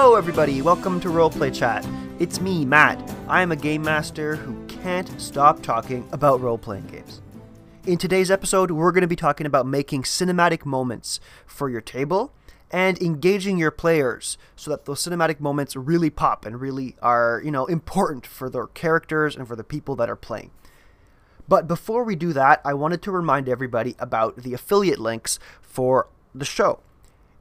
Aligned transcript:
Hello, 0.00 0.14
everybody. 0.14 0.62
Welcome 0.62 1.00
to 1.00 1.08
Roleplay 1.08 1.52
Chat. 1.52 1.84
It's 2.20 2.40
me, 2.40 2.64
Matt. 2.64 3.02
I 3.26 3.42
am 3.42 3.50
a 3.50 3.56
game 3.56 3.82
master 3.82 4.36
who 4.36 4.64
can't 4.68 5.10
stop 5.20 5.60
talking 5.60 6.08
about 6.12 6.40
role 6.40 6.56
playing 6.56 6.86
games. 6.86 7.20
In 7.84 7.98
today's 7.98 8.30
episode, 8.30 8.70
we're 8.70 8.92
going 8.92 9.02
to 9.02 9.08
be 9.08 9.16
talking 9.16 9.44
about 9.44 9.66
making 9.66 10.04
cinematic 10.04 10.64
moments 10.64 11.18
for 11.48 11.68
your 11.68 11.80
table 11.80 12.32
and 12.70 12.96
engaging 13.02 13.58
your 13.58 13.72
players 13.72 14.38
so 14.54 14.70
that 14.70 14.84
those 14.84 15.02
cinematic 15.02 15.40
moments 15.40 15.74
really 15.74 16.10
pop 16.10 16.46
and 16.46 16.60
really 16.60 16.94
are, 17.02 17.42
you 17.44 17.50
know, 17.50 17.66
important 17.66 18.24
for 18.24 18.48
their 18.48 18.68
characters 18.68 19.34
and 19.34 19.48
for 19.48 19.56
the 19.56 19.64
people 19.64 19.96
that 19.96 20.08
are 20.08 20.14
playing. 20.14 20.52
But 21.48 21.66
before 21.66 22.04
we 22.04 22.14
do 22.14 22.32
that, 22.34 22.60
I 22.64 22.72
wanted 22.72 23.02
to 23.02 23.10
remind 23.10 23.48
everybody 23.48 23.96
about 23.98 24.36
the 24.36 24.54
affiliate 24.54 25.00
links 25.00 25.40
for 25.60 26.06
the 26.32 26.44
show. 26.44 26.78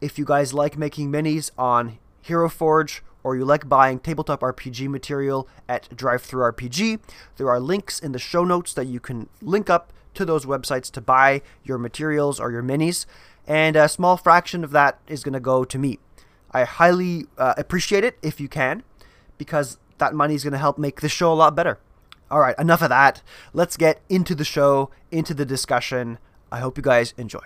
If 0.01 0.17
you 0.17 0.25
guys 0.25 0.55
like 0.55 0.75
making 0.75 1.11
minis 1.11 1.51
on 1.55 1.99
Hero 2.27 2.49
Forge 2.49 3.03
or 3.23 3.35
you 3.35 3.43
like 3.43 3.67
buying 3.67 3.99
tabletop 3.99 4.39
RPG 4.39 4.87
material 4.87 5.49
at 5.67 5.89
DriveThruRPG, 5.89 6.99
there 7.35 7.49
are 7.49 7.59
links 7.59 7.99
in 7.99 8.13
the 8.13 8.19
show 8.19 8.45
notes 8.45 8.73
that 8.73 8.85
you 8.85 8.99
can 8.99 9.27
link 9.41 9.69
up 9.69 9.91
to 10.13 10.23
those 10.23 10.45
websites 10.45 10.89
to 10.91 11.01
buy 11.01 11.41
your 11.63 11.77
materials 11.77 12.39
or 12.39 12.51
your 12.51 12.63
minis, 12.63 13.05
and 13.45 13.75
a 13.75 13.89
small 13.89 14.17
fraction 14.17 14.63
of 14.63 14.71
that 14.71 14.99
is 15.07 15.23
going 15.23 15.33
to 15.33 15.39
go 15.39 15.65
to 15.65 15.77
me. 15.77 15.99
I 16.51 16.63
highly 16.63 17.25
uh, 17.37 17.53
appreciate 17.57 18.03
it 18.03 18.17
if 18.21 18.39
you 18.39 18.47
can, 18.47 18.83
because 19.37 19.77
that 19.97 20.13
money 20.13 20.35
is 20.35 20.43
going 20.43 20.53
to 20.53 20.57
help 20.57 20.77
make 20.77 21.01
the 21.01 21.09
show 21.09 21.31
a 21.31 21.35
lot 21.35 21.55
better. 21.55 21.79
All 22.31 22.39
right, 22.39 22.57
enough 22.57 22.81
of 22.81 22.89
that. 22.89 23.21
Let's 23.53 23.77
get 23.77 24.01
into 24.09 24.35
the 24.35 24.45
show, 24.45 24.89
into 25.11 25.33
the 25.33 25.45
discussion. 25.45 26.17
I 26.51 26.59
hope 26.59 26.77
you 26.77 26.83
guys 26.83 27.13
enjoy. 27.17 27.45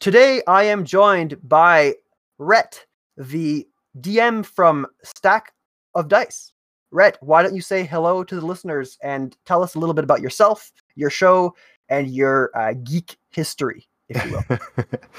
Today, 0.00 0.42
I 0.46 0.64
am 0.64 0.84
joined 0.84 1.46
by 1.46 1.94
Rhett, 2.38 2.86
the 3.16 3.68
DM 4.00 4.44
from 4.44 4.86
Stack 5.02 5.52
of 5.94 6.08
Dice. 6.08 6.52
Rhett, 6.90 7.16
why 7.20 7.42
don't 7.42 7.54
you 7.54 7.62
say 7.62 7.84
hello 7.84 8.22
to 8.22 8.38
the 8.38 8.44
listeners 8.44 8.98
and 9.02 9.36
tell 9.46 9.62
us 9.62 9.74
a 9.74 9.78
little 9.78 9.94
bit 9.94 10.04
about 10.04 10.20
yourself, 10.20 10.70
your 10.94 11.10
show, 11.10 11.54
and 11.88 12.08
your 12.10 12.50
uh, 12.54 12.74
geek 12.84 13.16
history, 13.30 13.86
if 14.08 14.24
you 14.24 14.32
will. 14.32 14.58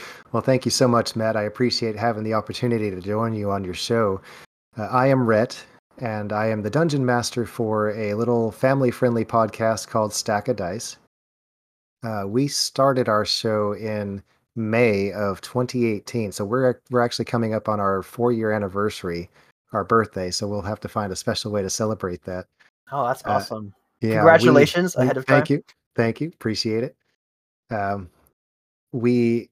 well, 0.31 0.43
thank 0.43 0.65
you 0.65 0.71
so 0.71 0.87
much, 0.87 1.15
Matt. 1.15 1.35
I 1.35 1.43
appreciate 1.43 1.95
having 1.95 2.23
the 2.23 2.35
opportunity 2.35 2.91
to 2.91 3.01
join 3.01 3.33
you 3.33 3.49
on 3.49 3.63
your 3.63 3.73
show. 3.73 4.21
Uh, 4.77 4.83
I 4.83 5.07
am 5.07 5.25
Rhett, 5.25 5.63
and 5.97 6.31
I 6.31 6.47
am 6.47 6.61
the 6.61 6.69
dungeon 6.69 7.05
master 7.05 7.45
for 7.45 7.91
a 7.91 8.13
little 8.13 8.51
family 8.51 8.91
friendly 8.91 9.25
podcast 9.25 9.87
called 9.87 10.13
Stack 10.13 10.47
of 10.47 10.55
Dice. 10.55 10.97
Uh, 12.03 12.25
we 12.27 12.47
started 12.47 13.07
our 13.07 13.25
show 13.25 13.73
in 13.73 14.21
May 14.55 15.11
of 15.11 15.41
2018, 15.41 16.31
so 16.31 16.45
we're 16.45 16.79
we're 16.91 17.01
actually 17.01 17.25
coming 17.25 17.53
up 17.53 17.67
on 17.67 17.79
our 17.79 18.03
four 18.03 18.31
year 18.31 18.51
anniversary, 18.51 19.29
our 19.71 19.83
birthday. 19.83 20.29
So 20.29 20.47
we'll 20.47 20.61
have 20.61 20.79
to 20.81 20.87
find 20.87 21.11
a 21.11 21.15
special 21.15 21.51
way 21.51 21.61
to 21.61 21.69
celebrate 21.69 22.23
that. 22.25 22.45
Oh, 22.91 23.07
that's 23.07 23.25
uh, 23.25 23.31
awesome! 23.31 23.73
Uh, 24.03 24.07
yeah, 24.07 24.13
congratulations 24.15 24.95
we, 24.95 25.03
ahead 25.03 25.17
of 25.17 25.25
time. 25.25 25.37
Thank 25.37 25.49
you, 25.49 25.63
thank 25.95 26.21
you, 26.21 26.27
appreciate 26.27 26.83
it. 26.83 26.95
Um, 27.71 28.09
we 28.91 29.49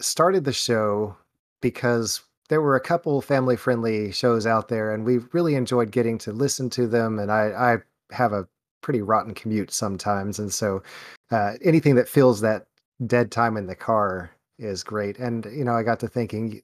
started 0.00 0.44
the 0.44 0.52
show 0.52 1.16
because 1.62 2.22
there 2.48 2.60
were 2.60 2.76
a 2.76 2.80
couple 2.80 3.20
family 3.22 3.56
friendly 3.56 4.12
shows 4.12 4.46
out 4.46 4.68
there 4.68 4.92
and 4.92 5.04
we 5.04 5.18
really 5.32 5.54
enjoyed 5.54 5.90
getting 5.90 6.18
to 6.18 6.32
listen 6.32 6.68
to 6.68 6.86
them 6.86 7.18
and 7.18 7.32
i 7.32 7.46
i 7.72 8.14
have 8.14 8.32
a 8.32 8.46
pretty 8.82 9.00
rotten 9.00 9.32
commute 9.32 9.72
sometimes 9.72 10.38
and 10.38 10.52
so 10.52 10.82
uh, 11.30 11.52
anything 11.62 11.94
that 11.94 12.08
fills 12.08 12.42
that 12.42 12.66
dead 13.06 13.30
time 13.30 13.56
in 13.56 13.66
the 13.66 13.74
car 13.74 14.30
is 14.58 14.84
great 14.84 15.18
and 15.18 15.46
you 15.46 15.64
know 15.64 15.74
i 15.74 15.82
got 15.82 16.00
to 16.00 16.08
thinking 16.08 16.62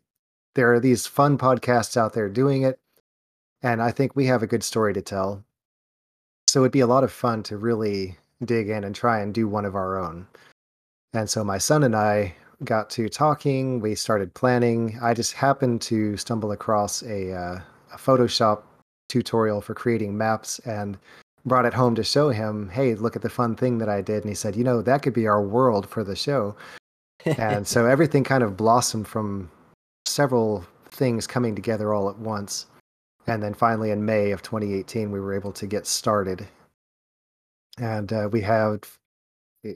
there 0.55 0.73
are 0.73 0.81
these 0.81 1.07
fun 1.07 1.37
podcasts 1.37 1.97
out 1.97 2.13
there 2.13 2.29
doing 2.29 2.63
it 2.63 2.79
and 3.63 3.83
i 3.83 3.91
think 3.91 4.15
we 4.15 4.27
have 4.27 4.43
a 4.43 4.47
good 4.47 4.63
story 4.63 4.95
to 4.95 5.03
tell 5.03 5.43
so 6.49 6.61
it'd 6.61 6.73
be 6.73 6.81
a 6.81 6.87
lot 6.87 7.05
of 7.05 7.13
fun 7.13 7.43
to 7.43 7.57
really 7.57 8.17
dig 8.45 8.69
in 8.69 8.85
and 8.85 8.95
try 8.95 9.21
and 9.21 9.35
do 9.35 9.49
one 9.49 9.65
of 9.65 9.75
our 9.75 9.99
own 9.99 10.27
and 11.13 11.29
so 11.29 11.43
my 11.43 11.59
son 11.59 11.83
and 11.83 11.97
i 11.97 12.35
got 12.65 12.91
to 12.91 13.09
talking. 13.09 13.81
We 13.81 13.95
started 13.95 14.35
planning. 14.35 14.99
I 15.03 15.15
just 15.15 15.33
happened 15.33 15.81
to 15.83 16.17
stumble 16.17 16.53
across 16.53 17.03
a, 17.03 17.33
uh, 17.33 17.61
a 17.93 17.97
Photoshop 17.97 18.63
tutorial 19.09 19.61
for 19.61 19.75
creating 19.75 20.17
maps 20.17 20.59
and 20.61 20.99
brought 21.45 21.65
it 21.65 21.75
home 21.75 21.95
to 21.95 22.05
show 22.05 22.31
him, 22.31 22.69
hey, 22.69 22.95
look 22.95 23.17
at 23.17 23.23
the 23.23 23.31
fun 23.31 23.57
thing 23.57 23.79
that 23.79 23.89
I 23.89 24.01
did. 24.01 24.23
And 24.23 24.29
he 24.29 24.35
said, 24.35 24.57
you 24.57 24.65
know, 24.65 24.83
that 24.83 25.03
could 25.03 25.15
be 25.15 25.27
our 25.27 25.43
world 25.43 25.89
for 25.89 26.05
the 26.05 26.17
show. 26.17 26.57
and 27.25 27.67
so 27.67 27.87
everything 27.95 28.25
kind 28.25 28.43
of 28.43 28.57
blossomed 28.57 29.09
from 29.09 29.51
several 30.07 30.65
things 30.91 31.27
coming 31.27 31.55
together 31.55 31.95
all 31.95 32.09
at 32.09 32.19
once. 32.19 32.67
And 33.27 33.43
then 33.43 33.55
finally, 33.55 33.91
in 33.91 34.05
May 34.05 34.31
of 34.33 34.43
2018, 34.43 35.11
we 35.11 35.21
were 35.21 35.35
able 35.35 35.53
to 35.53 35.67
get 35.67 35.87
started. 35.87 36.47
And 37.79 38.13
uh, 38.13 38.29
we 38.31 38.41
have 38.43 38.81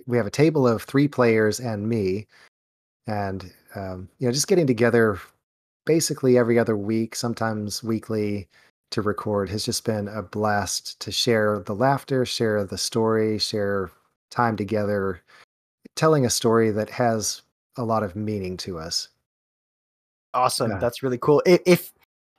we 0.07 0.17
have 0.17 0.27
a 0.27 0.31
table 0.31 0.67
of 0.67 0.83
three 0.83 1.09
players 1.09 1.61
and 1.61 1.89
me, 1.89 2.27
and 3.07 3.53
um, 3.75 4.09
you 4.19 4.27
know 4.27 4.33
just 4.33 4.49
getting 4.49 4.67
together 4.67 5.21
basically 5.87 6.39
every 6.39 6.59
other 6.59 6.77
week 6.77 7.15
sometimes 7.15 7.83
weekly 7.83 8.49
to 8.95 9.03
record 9.03 9.51
has 9.51 9.65
just 9.65 9.85
been 9.85 10.07
a 10.07 10.23
blast 10.23 11.01
to 11.01 11.11
share 11.11 11.59
the 11.67 11.75
laughter 11.75 12.25
share 12.25 12.65
the 12.65 12.79
story 12.79 13.39
share 13.39 13.91
time 14.31 14.57
together 14.57 15.21
telling 15.97 16.25
a 16.25 16.31
story 16.31 16.71
that 16.71 16.91
has 16.91 17.43
a 17.77 17.85
lot 17.85 18.03
of 18.03 18.17
meaning 18.17 18.57
to 18.57 18.79
us. 18.79 19.09
Awesome. 20.33 20.73
Yeah. 20.73 20.79
that's 20.79 21.03
really 21.03 21.19
cool. 21.19 21.43
If, 21.45 21.61
if 21.67 21.93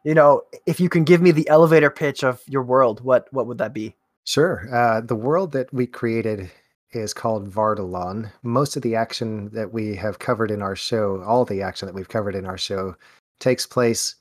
you 0.04 0.14
know 0.14 0.44
if 0.66 0.80
you 0.80 0.90
can 0.90 1.04
give 1.04 1.22
me 1.22 1.32
the 1.32 1.48
elevator 1.50 1.90
pitch 1.90 2.24
of 2.24 2.42
your 2.48 2.64
world 2.64 3.02
what 3.02 3.28
what 3.32 3.48
would 3.48 3.58
that 3.58 3.74
be? 3.74 3.96
Sure. 4.24 4.68
Uh, 4.74 5.02
the 5.02 5.16
world 5.16 5.52
that 5.52 5.72
we 5.74 5.86
created 5.86 6.50
is 6.92 7.14
called 7.14 7.52
Vardalon. 7.52 8.32
Most 8.44 8.78
of 8.78 8.82
the 8.82 8.96
action 8.96 9.50
that 9.50 9.74
we 9.74 9.96
have 9.96 10.20
covered 10.20 10.52
in 10.52 10.62
our 10.62 10.76
show, 10.76 11.22
all 11.24 11.44
the 11.44 11.62
action 11.62 11.86
that 11.86 11.94
we've 11.94 12.08
covered 12.08 12.36
in 12.36 12.46
our 12.46 12.58
show, 12.58 12.96
takes 13.40 13.68
place 13.68 14.16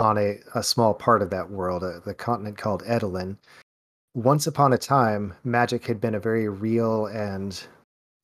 on 0.00 0.18
a, 0.18 0.38
a 0.54 0.62
small 0.62 0.94
part 0.94 1.22
of 1.22 1.30
that 1.30 1.50
world, 1.50 1.82
uh, 1.82 2.00
the 2.04 2.14
continent 2.14 2.58
called 2.58 2.82
Edelin. 2.84 3.36
Once 4.14 4.46
upon 4.46 4.72
a 4.72 4.78
time, 4.78 5.34
magic 5.44 5.86
had 5.86 6.00
been 6.00 6.14
a 6.14 6.20
very 6.20 6.48
real 6.48 7.06
and 7.06 7.66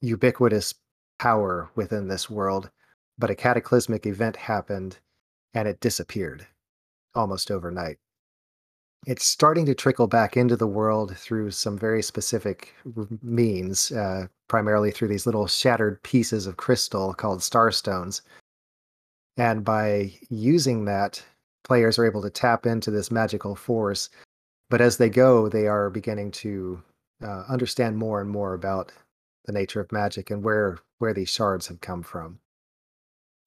ubiquitous 0.01 0.75
power 1.19 1.71
within 1.75 2.09
this 2.09 2.29
world, 2.29 2.71
but 3.19 3.31
a 3.31 3.35
cataclysmic 3.35 4.07
event 4.07 4.37
happened 4.37 4.99
and 5.55 5.69
it 5.69 5.81
disappeared 5.81 6.47
almost 7.15 7.51
overnight 7.51 7.99
it's 9.07 9.25
starting 9.25 9.67
to 9.67 9.75
trickle 9.75 10.07
back 10.07 10.37
into 10.37 10.57
the 10.57 10.67
world 10.67 11.17
through 11.17 11.51
some 11.51 11.79
very 11.79 12.03
specific 12.03 12.75
means, 13.23 13.93
uh, 13.93 14.27
primarily 14.49 14.91
through 14.91 15.09
these 15.09 15.27
little 15.27 15.47
shattered 15.47 16.03
pieces 16.03 16.47
of 16.47 16.57
crystal 16.57 17.13
called 17.13 17.41
starstones. 17.41 18.23
And 19.37 19.65
by 19.65 20.13
using 20.31 20.85
that, 20.87 21.23
players 21.65 21.99
are 21.99 22.07
able 22.07 22.23
to 22.23 22.31
tap 22.31 22.67
into 22.67 22.91
this 22.91 23.11
magical 23.11 23.57
force. 23.57 24.11
But 24.71 24.81
as 24.81 24.97
they 24.97 25.11
go, 25.11 25.49
they 25.49 25.67
are 25.67 25.91
beginning 25.91 26.31
to 26.33 26.83
uh, 27.23 27.45
understand 27.49 27.97
more 27.97 28.21
and 28.21 28.31
more 28.31 28.55
about 28.55 28.93
the 29.45 29.53
nature 29.53 29.81
of 29.81 29.93
magic 29.93 30.31
and 30.31 30.43
where 30.43 30.79
where 30.99 31.13
these 31.13 31.29
shards 31.29 31.67
have 31.67 31.81
come 31.81 32.03
from. 32.03 32.39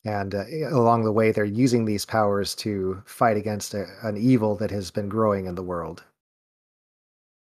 And 0.05 0.35
uh, 0.35 0.43
along 0.69 1.03
the 1.03 1.11
way 1.11 1.31
they're 1.31 1.45
using 1.45 1.85
these 1.85 2.05
powers 2.05 2.53
to 2.55 3.01
fight 3.05 3.37
against 3.37 3.73
a, 3.73 3.85
an 4.03 4.17
evil 4.17 4.55
that 4.57 4.71
has 4.71 4.91
been 4.91 5.09
growing 5.09 5.45
in 5.47 5.55
the 5.55 5.63
world. 5.63 6.03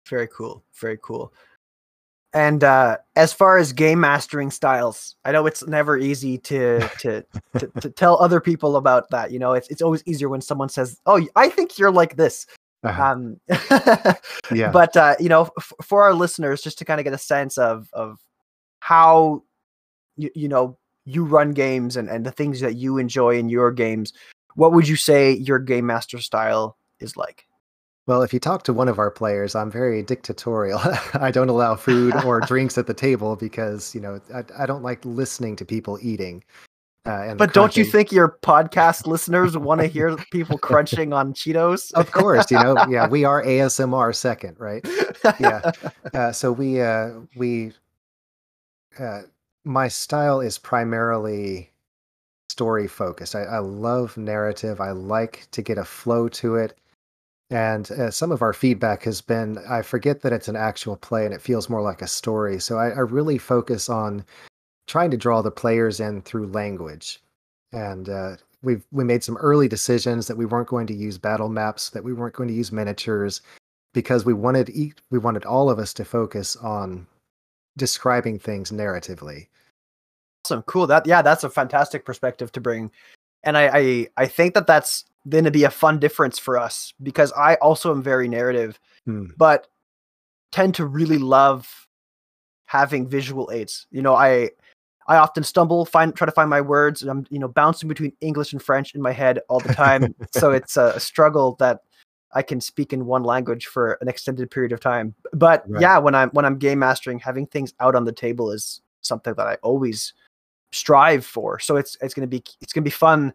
Very 0.09 0.29
cool. 0.29 0.63
Very 0.75 0.99
cool 1.01 1.33
and 2.35 2.65
uh, 2.65 2.99
as 3.17 3.33
far 3.33 3.57
as 3.59 3.73
game 3.73 4.01
mastering 4.01 4.51
styles 4.51 5.17
i 5.25 5.33
know 5.33 5.47
it's 5.47 5.67
never 5.67 5.97
easy 5.97 6.37
to 6.39 6.81
to, 6.99 7.25
to, 7.59 7.67
to 7.81 7.91
tell 7.91 8.21
other 8.21 8.41
people 8.41 8.77
about 8.77 9.09
that 9.11 9.31
you 9.31 9.39
know 9.39 9.53
it's, 9.53 9.69
it's 9.69 9.83
always 9.83 10.03
easier 10.07 10.29
when 10.29 10.41
someone 10.41 10.69
says 10.69 11.01
oh 11.07 11.25
i 11.37 11.49
think 11.49 11.79
you're 11.79 11.93
like 11.93 12.17
this 12.17 12.47
uh-huh. 12.83 13.03
um 13.03 13.41
yeah 14.53 14.71
but 14.71 14.97
uh 14.97 15.15
you 15.19 15.29
know 15.29 15.49
f- 15.59 15.73
for 15.83 16.03
our 16.03 16.13
listeners 16.13 16.61
just 16.61 16.77
to 16.79 16.85
kind 16.85 17.01
of 17.01 17.05
get 17.05 17.15
a 17.15 17.19
sense 17.19 17.57
of 17.57 17.89
of 17.95 18.19
how 18.81 19.43
you, 20.17 20.31
you 20.35 20.49
know 20.49 20.77
you 21.05 21.25
run 21.25 21.53
games 21.53 21.97
and, 21.97 22.09
and 22.09 22.25
the 22.25 22.31
things 22.31 22.61
that 22.61 22.77
you 22.77 22.99
enjoy 22.99 23.39
in 23.39 23.49
your 23.49 23.71
games, 23.71 24.13
what 24.55 24.73
would 24.73 24.89
you 24.89 24.97
say 24.97 25.33
your 25.33 25.59
game 25.59 25.87
master 25.87 26.19
style 26.19 26.77
is 27.01 27.17
like? 27.17 27.45
Well, 28.07 28.23
if 28.23 28.35
you 28.35 28.41
talk 28.41 28.65
to 28.65 28.73
one 28.73 28.89
of 28.89 28.99
our 28.99 29.11
players, 29.11 29.55
I'm 29.55 29.71
very 29.71 30.03
dictatorial. 30.03 30.79
I 31.15 31.31
don't 31.31 31.49
allow 31.49 31.75
food 31.75 32.15
or 32.25 32.41
drinks 32.41 32.77
at 32.77 32.87
the 32.87 32.95
table 32.95 33.37
because, 33.37 33.95
you 33.95 34.01
know, 34.01 34.21
I, 34.35 34.45
I 34.59 34.67
don't 34.67 34.83
like 34.83 35.05
listening 35.05 35.57
to 35.57 35.65
people 35.65 35.99
eating. 36.03 36.45
Uh, 37.07 37.35
but 37.35 37.53
don't 37.53 37.77
you 37.77 37.85
think 37.85 38.11
your 38.11 38.39
podcast 38.43 39.07
listeners 39.07 39.59
want 39.59 39.79
to 39.83 39.87
hear 39.87 40.17
people 40.33 40.57
crunching 40.57 41.13
on 41.13 41.35
Cheetos? 41.35 41.93
of 41.93 42.11
course, 42.13 42.51
you 42.51 42.59
know, 42.59 42.83
yeah, 42.89 43.07
we 43.07 43.25
are 43.25 43.43
ASMR 43.45 44.15
second, 44.15 44.59
right? 44.59 44.87
Yeah. 45.39 45.71
Uh, 46.15 46.33
so 46.33 46.51
we 46.51 46.81
uh, 46.81 47.11
we 47.37 47.73
uh, 48.99 49.23
my 49.65 49.89
style 49.89 50.41
is 50.41 50.57
primarily 50.57 51.71
story 52.49 52.87
focused. 52.87 53.35
I, 53.35 53.43
I 53.43 53.59
love 53.59 54.17
narrative. 54.17 54.81
I 54.81 54.93
like 54.93 55.47
to 55.51 55.61
get 55.61 55.77
a 55.77 55.85
flow 55.85 56.29
to 56.29 56.57
it. 56.57 56.79
And 57.51 57.91
uh, 57.93 58.11
some 58.11 58.33
of 58.33 58.43
our 58.43 58.53
feedback 58.53 59.03
has 59.05 59.21
been 59.21 59.59
I 59.69 59.83
forget 59.83 60.23
that 60.23 60.33
it's 60.33 60.49
an 60.49 60.57
actual 60.57 60.97
play 60.97 61.25
and 61.25 61.35
it 61.35 61.43
feels 61.43 61.69
more 61.69 61.83
like 61.83 62.03
a 62.03 62.07
story. 62.07 62.59
So 62.59 62.79
I, 62.79 62.89
I 62.89 63.01
really 63.01 63.39
focus 63.39 63.89
on 63.89 64.25
trying 64.87 65.11
to 65.11 65.17
draw 65.17 65.43
the 65.43 65.51
players 65.51 66.01
in 66.01 66.23
through 66.23 66.49
language. 66.49 67.21
And 67.73 68.09
uh, 68.09 68.37
we've 68.63 68.85
we 68.93 69.05
made 69.05 69.23
some 69.23 69.37
early 69.37 69.69
decisions 69.69 70.27
that 70.27 70.37
we 70.37 70.47
weren't 70.47 70.69
going 70.69 70.87
to 70.87 70.95
use 70.95 71.19
battle 71.19 71.49
maps, 71.49 71.91
that 71.91 72.05
we 72.05 72.13
weren't 72.13 72.35
going 72.35 72.49
to 72.49 72.55
use 72.55 72.73
miniatures, 72.73 73.43
because 73.93 74.25
we 74.25 74.33
wanted 74.33 74.71
e- 74.71 74.95
we 75.11 75.19
wanted 75.19 75.45
all 75.45 75.71
of 75.71 75.79
us 75.79 75.93
to 75.95 76.05
focus 76.05 76.57
on 76.57 77.07
describing 77.77 78.39
things 78.39 78.71
narratively. 78.71 79.49
Awesome, 80.45 80.63
cool. 80.63 80.87
That 80.87 81.07
yeah, 81.07 81.23
that's 81.23 81.45
a 81.45 81.51
fantastic 81.51 82.05
perspective 82.05 82.53
to 82.53 82.61
bring, 82.61 82.91
and 83.43 83.57
I 83.57 83.69
I, 83.69 84.09
I 84.17 84.27
think 84.27 84.55
that 84.55 84.67
that's 84.67 85.05
going 85.29 85.45
to 85.45 85.51
be 85.51 85.65
a 85.65 85.71
fun 85.71 85.99
difference 85.99 86.39
for 86.39 86.59
us 86.59 86.93
because 87.03 87.33
I 87.33 87.55
also 87.57 87.91
am 87.91 88.03
very 88.03 88.29
narrative, 88.29 88.79
Hmm. 89.07 89.27
but 89.37 89.69
tend 90.53 90.75
to 90.77 90.87
really 90.87 91.19
love 91.19 91.89
having 92.67 93.07
visual 93.07 93.51
aids. 93.53 93.87
You 93.91 94.03
know, 94.03 94.15
I 94.15 94.51
I 95.07 95.17
often 95.17 95.45
stumble, 95.45 95.85
find 95.85 96.15
try 96.15 96.25
to 96.27 96.33
find 96.33 96.49
my 96.49 96.61
words, 96.61 97.03
and 97.03 97.11
I'm 97.11 97.27
you 97.31 97.39
know 97.39 97.49
bouncing 97.49 97.89
between 97.89 98.13
English 98.21 98.53
and 98.53 98.63
French 98.63 98.95
in 98.95 99.03
my 99.03 99.13
head 99.13 99.41
all 99.49 99.61
the 99.61 99.75
time. 99.75 100.15
so 100.31 100.51
it's 100.51 100.77
a, 100.77 100.93
a 100.97 101.01
struggle 101.01 101.57
that 101.59 101.81
I 102.35 102.43
can 102.43 102.61
speak 102.61 102.93
in 102.93 103.07
one 103.07 103.23
language 103.23 103.67
for 103.67 103.99
an 104.01 104.09
extended 104.09 104.51
period 104.51 104.73
of 104.73 104.81
time. 104.81 105.15
But 105.33 105.65
Right. 105.69 105.83
yeah, 105.83 105.99
when 105.99 106.15
I'm 106.15 106.31
when 106.31 106.45
I'm 106.45 106.59
game 106.59 106.81
mastering, 106.81 107.19
having 107.19 107.47
things 107.47 107.75
out 107.81 107.95
on 107.95 108.05
the 108.05 108.13
table 108.13 108.51
is 108.51 108.81
something 109.03 109.35
that 109.35 109.47
I 109.47 109.57
always 109.63 110.15
strive 110.73 111.25
for. 111.25 111.59
So 111.59 111.77
it's 111.77 111.97
it's 112.01 112.15
gonna 112.15 112.27
be 112.27 112.43
it's 112.61 112.73
gonna 112.73 112.85
be 112.85 112.91
fun 112.91 113.33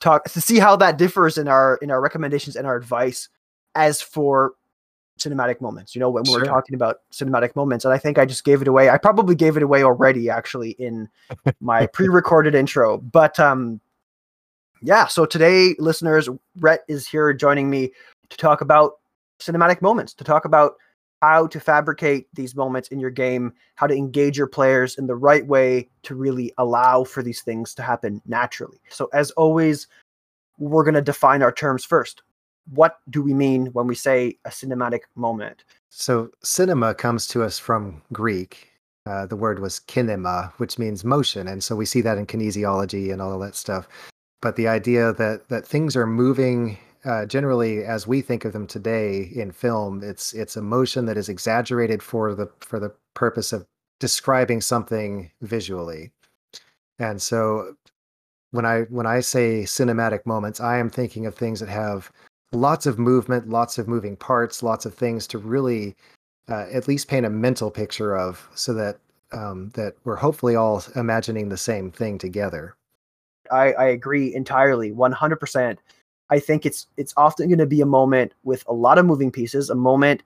talk 0.00 0.24
to 0.24 0.40
see 0.40 0.58
how 0.58 0.76
that 0.76 0.98
differs 0.98 1.38
in 1.38 1.48
our 1.48 1.76
in 1.82 1.90
our 1.90 2.00
recommendations 2.00 2.56
and 2.56 2.66
our 2.66 2.76
advice 2.76 3.28
as 3.74 4.00
for 4.00 4.54
cinematic 5.18 5.60
moments. 5.60 5.94
You 5.94 6.00
know, 6.00 6.10
when 6.10 6.24
we're 6.28 6.44
talking 6.44 6.74
about 6.74 7.00
cinematic 7.12 7.54
moments, 7.56 7.84
and 7.84 7.92
I 7.92 7.98
think 7.98 8.18
I 8.18 8.24
just 8.24 8.44
gave 8.44 8.62
it 8.62 8.68
away. 8.68 8.88
I 8.88 8.98
probably 8.98 9.34
gave 9.34 9.56
it 9.56 9.62
away 9.62 9.82
already, 9.82 10.30
actually, 10.30 10.70
in 10.70 11.08
my 11.60 11.86
pre-recorded 11.92 12.54
intro. 12.54 12.98
But 12.98 13.38
um, 13.38 13.80
yeah. 14.82 15.06
So 15.06 15.26
today, 15.26 15.74
listeners, 15.78 16.28
Rhett 16.58 16.84
is 16.88 17.06
here 17.06 17.32
joining 17.32 17.68
me 17.68 17.92
to 18.30 18.36
talk 18.36 18.60
about 18.60 18.98
cinematic 19.40 19.82
moments, 19.82 20.14
to 20.14 20.24
talk 20.24 20.44
about 20.44 20.74
how 21.22 21.46
to 21.48 21.60
fabricate 21.60 22.28
these 22.34 22.54
moments 22.54 22.88
in 22.88 23.00
your 23.00 23.10
game, 23.10 23.52
how 23.74 23.86
to 23.86 23.94
engage 23.94 24.38
your 24.38 24.46
players 24.46 24.96
in 24.96 25.06
the 25.06 25.16
right 25.16 25.46
way 25.46 25.88
to 26.02 26.14
really 26.14 26.52
allow 26.58 27.04
for 27.04 27.22
these 27.22 27.42
things 27.42 27.74
to 27.74 27.82
happen 27.82 28.22
naturally. 28.26 28.78
So, 28.88 29.08
as 29.12 29.30
always, 29.32 29.88
we're 30.58 30.84
going 30.84 30.94
to 30.94 31.02
define 31.02 31.42
our 31.42 31.52
terms 31.52 31.84
first. 31.84 32.22
What 32.70 32.98
do 33.08 33.22
we 33.22 33.32
mean 33.32 33.66
when 33.66 33.86
we 33.86 33.94
say 33.94 34.38
a 34.44 34.50
cinematic 34.50 35.00
moment? 35.14 35.64
So 35.88 36.30
cinema 36.42 36.94
comes 36.94 37.26
to 37.28 37.42
us 37.42 37.58
from 37.58 38.02
Greek. 38.12 38.68
Uh, 39.06 39.24
the 39.24 39.36
word 39.36 39.58
was 39.58 39.80
kinema, 39.88 40.52
which 40.58 40.78
means 40.78 41.02
motion, 41.02 41.48
and 41.48 41.64
so 41.64 41.74
we 41.74 41.86
see 41.86 42.02
that 42.02 42.18
in 42.18 42.26
kinesiology 42.26 43.10
and 43.10 43.22
all 43.22 43.32
of 43.32 43.40
that 43.40 43.54
stuff. 43.54 43.88
But 44.42 44.56
the 44.56 44.68
idea 44.68 45.14
that 45.14 45.48
that 45.48 45.66
things 45.66 45.96
are 45.96 46.06
moving 46.06 46.78
uh, 47.04 47.26
generally 47.26 47.84
as 47.84 48.06
we 48.06 48.20
think 48.22 48.44
of 48.44 48.52
them 48.52 48.66
today 48.66 49.30
in 49.34 49.52
film, 49.52 50.02
it's 50.02 50.32
it's 50.32 50.56
a 50.56 50.62
motion 50.62 51.06
that 51.06 51.16
is 51.16 51.28
exaggerated 51.28 52.02
for 52.02 52.34
the 52.34 52.50
for 52.60 52.80
the 52.80 52.92
purpose 53.14 53.52
of 53.52 53.66
describing 54.00 54.60
something 54.60 55.30
visually. 55.40 56.12
And 56.98 57.20
so 57.20 57.76
when 58.50 58.64
I 58.64 58.82
when 58.82 59.06
I 59.06 59.20
say 59.20 59.62
cinematic 59.62 60.26
moments, 60.26 60.60
I 60.60 60.78
am 60.78 60.90
thinking 60.90 61.26
of 61.26 61.34
things 61.34 61.60
that 61.60 61.68
have 61.68 62.10
lots 62.52 62.86
of 62.86 62.98
movement, 62.98 63.48
lots 63.48 63.78
of 63.78 63.88
moving 63.88 64.16
parts, 64.16 64.62
lots 64.62 64.86
of 64.86 64.94
things 64.94 65.26
to 65.28 65.38
really 65.38 65.94
uh, 66.48 66.66
at 66.72 66.88
least 66.88 67.08
paint 67.08 67.26
a 67.26 67.30
mental 67.30 67.70
picture 67.70 68.16
of, 68.16 68.48
so 68.54 68.72
that 68.74 68.98
um, 69.32 69.70
that 69.74 69.94
we're 70.04 70.16
hopefully 70.16 70.56
all 70.56 70.82
imagining 70.96 71.48
the 71.48 71.56
same 71.56 71.90
thing 71.90 72.18
together. 72.18 72.74
I, 73.50 73.72
I 73.72 73.84
agree 73.86 74.34
entirely, 74.34 74.92
100%. 74.92 75.78
I 76.30 76.38
think 76.38 76.66
it's 76.66 76.86
it's 76.96 77.14
often 77.16 77.48
going 77.48 77.58
to 77.58 77.66
be 77.66 77.80
a 77.80 77.86
moment 77.86 78.32
with 78.44 78.64
a 78.68 78.72
lot 78.72 78.98
of 78.98 79.06
moving 79.06 79.30
pieces, 79.30 79.70
a 79.70 79.74
moment 79.74 80.22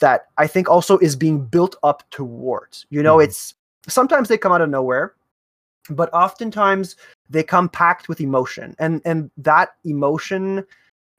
that 0.00 0.26
I 0.36 0.46
think 0.46 0.68
also 0.68 0.98
is 0.98 1.16
being 1.16 1.44
built 1.44 1.76
up 1.82 2.02
towards. 2.10 2.86
You 2.90 3.02
know, 3.02 3.16
Mhm. 3.16 3.24
it's 3.24 3.54
sometimes 3.88 4.28
they 4.28 4.38
come 4.38 4.52
out 4.52 4.60
of 4.60 4.68
nowhere, 4.70 5.14
but 5.90 6.12
oftentimes 6.12 6.96
they 7.30 7.42
come 7.42 7.68
packed 7.68 8.08
with 8.08 8.20
emotion, 8.20 8.74
and 8.78 9.00
and 9.04 9.30
that 9.36 9.70
emotion 9.84 10.66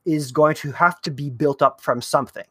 is 0.05 0.31
going 0.31 0.55
to 0.55 0.71
have 0.71 1.01
to 1.01 1.11
be 1.11 1.29
built 1.29 1.61
up 1.61 1.81
from 1.81 2.01
something. 2.01 2.45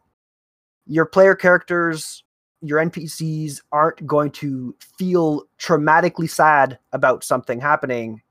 Your 0.86 1.06
player 1.06 1.34
characters, 1.34 2.22
your 2.60 2.78
NPCs 2.78 3.62
aren't 3.72 4.06
going 4.06 4.30
to 4.32 4.74
feel 4.78 5.44
traumatically 5.58 6.28
sad 6.28 6.78
about 6.92 7.24
something 7.24 7.60
happening 7.60 8.22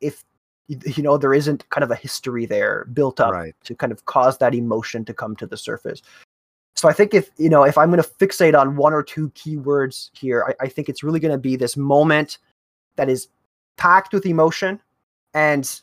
if 0.00 0.24
you 0.68 1.02
know 1.02 1.16
there 1.16 1.34
isn't 1.34 1.68
kind 1.70 1.84
of 1.84 1.90
a 1.90 1.94
history 1.96 2.46
there 2.46 2.86
built 2.92 3.20
up 3.20 3.32
Right. 3.32 3.54
to 3.64 3.74
kind 3.74 3.92
of 3.92 4.04
cause 4.06 4.38
that 4.38 4.54
emotion 4.54 5.04
to 5.04 5.14
come 5.14 5.36
to 5.36 5.46
the 5.46 5.56
surface 5.56 6.02
so 6.74 6.88
i 6.88 6.92
think 6.92 7.14
if 7.14 7.30
you 7.38 7.48
know 7.48 7.62
if 7.64 7.78
i'm 7.78 7.90
going 7.90 8.02
to 8.02 8.08
fixate 8.08 8.58
on 8.58 8.76
one 8.76 8.92
or 8.92 9.02
two 9.02 9.30
keywords 9.30 10.10
here 10.12 10.44
i, 10.60 10.64
I 10.64 10.68
think 10.68 10.88
it's 10.88 11.02
really 11.02 11.20
going 11.20 11.32
to 11.32 11.38
be 11.38 11.56
this 11.56 11.76
moment 11.76 12.38
that 12.96 13.08
is 13.08 13.28
packed 13.76 14.12
with 14.12 14.26
emotion 14.26 14.80
and 15.34 15.80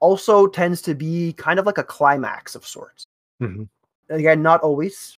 also 0.00 0.46
tends 0.46 0.82
to 0.82 0.94
be 0.94 1.32
kind 1.34 1.58
of 1.58 1.66
like 1.66 1.78
a 1.78 1.84
climax 1.84 2.54
of 2.54 2.66
sorts 2.66 3.04
Mhm. 3.42 3.68
again 4.10 4.42
not 4.42 4.60
always 4.62 5.16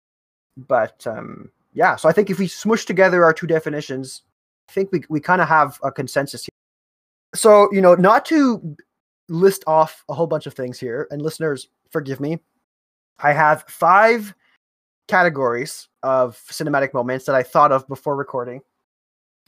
but 0.57 1.05
um 1.07 1.49
yeah 1.73 1.95
so 1.95 2.09
i 2.09 2.11
think 2.11 2.29
if 2.29 2.37
we 2.39 2.47
smush 2.47 2.85
together 2.85 3.23
our 3.23 3.33
two 3.33 3.47
definitions 3.47 4.23
i 4.69 4.71
think 4.73 4.91
we, 4.91 5.03
we 5.09 5.19
kind 5.21 5.41
of 5.41 5.47
have 5.47 5.79
a 5.83 5.91
consensus 5.91 6.43
here 6.43 6.49
so 7.33 7.67
you 7.73 7.81
know 7.81 7.95
not 7.95 8.25
to 8.25 8.75
list 9.29 9.63
off 9.67 10.03
a 10.09 10.13
whole 10.13 10.27
bunch 10.27 10.45
of 10.45 10.53
things 10.53 10.79
here 10.79 11.07
and 11.11 11.21
listeners 11.21 11.69
forgive 11.89 12.19
me. 12.19 12.39
I 13.19 13.31
have 13.33 13.63
five 13.67 14.33
categories 15.07 15.87
of 16.03 16.35
cinematic 16.49 16.93
moments 16.93 17.25
that 17.25 17.35
i 17.35 17.43
thought 17.43 17.71
of 17.71 17.87
before 17.87 18.15
recording. 18.15 18.61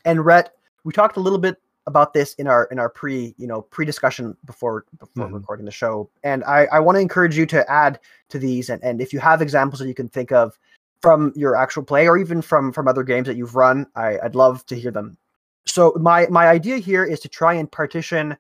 And 0.06 0.24
Rhett, 0.24 0.52
we 0.84 0.94
talked 0.94 1.18
a 1.18 1.20
little 1.20 1.40
bit 1.40 1.58
about 1.88 2.14
this 2.14 2.34
in 2.36 2.48
our 2.48 2.66
in 2.66 2.80
our 2.80 2.90
pre 2.90 3.34
you 3.38 3.48
know 3.48 3.62
pre 3.64 3.86
discussion 3.86 4.36
before 4.46 4.86
before 5.00 5.28
Mhm. 5.28 5.34
recording 5.34 5.66
the 5.66 5.72
show. 5.72 6.10
And 6.24 6.44
i 6.44 6.68
i 6.72 6.80
want 6.80 6.96
to 6.96 7.00
encourage 7.02 7.38
you 7.38 7.46
to 7.48 7.70
add 7.72 8.00
to 8.30 8.38
these 8.40 8.70
and, 8.70 8.84
and 8.84 9.02
if 9.02 9.14
you 9.14 9.20
have 9.20 9.42
examples 9.42 9.80
that 9.80 9.88
you 9.88 9.94
can 9.96 10.10
think 10.10 10.32
of 10.32 10.58
from 11.02 11.32
your 11.36 11.56
actual 11.56 11.84
play 11.84 12.08
or 12.08 12.18
even 12.18 12.42
from 12.42 12.72
from 12.72 12.88
other 12.88 13.04
games 13.04 13.28
that 13.28 13.38
you've 13.38 13.56
run 13.56 13.88
I, 13.96 14.20
i'd 14.24 14.36
love 14.36 14.66
to 14.68 14.76
hear 14.76 14.92
them. 14.92 15.18
So 15.66 15.96
my 16.00 16.28
my 16.30 16.48
idea 16.48 16.78
here 16.78 17.04
is 17.04 17.20
to 17.22 17.30
try 17.30 17.54
and 17.54 17.72
partition 17.72 18.38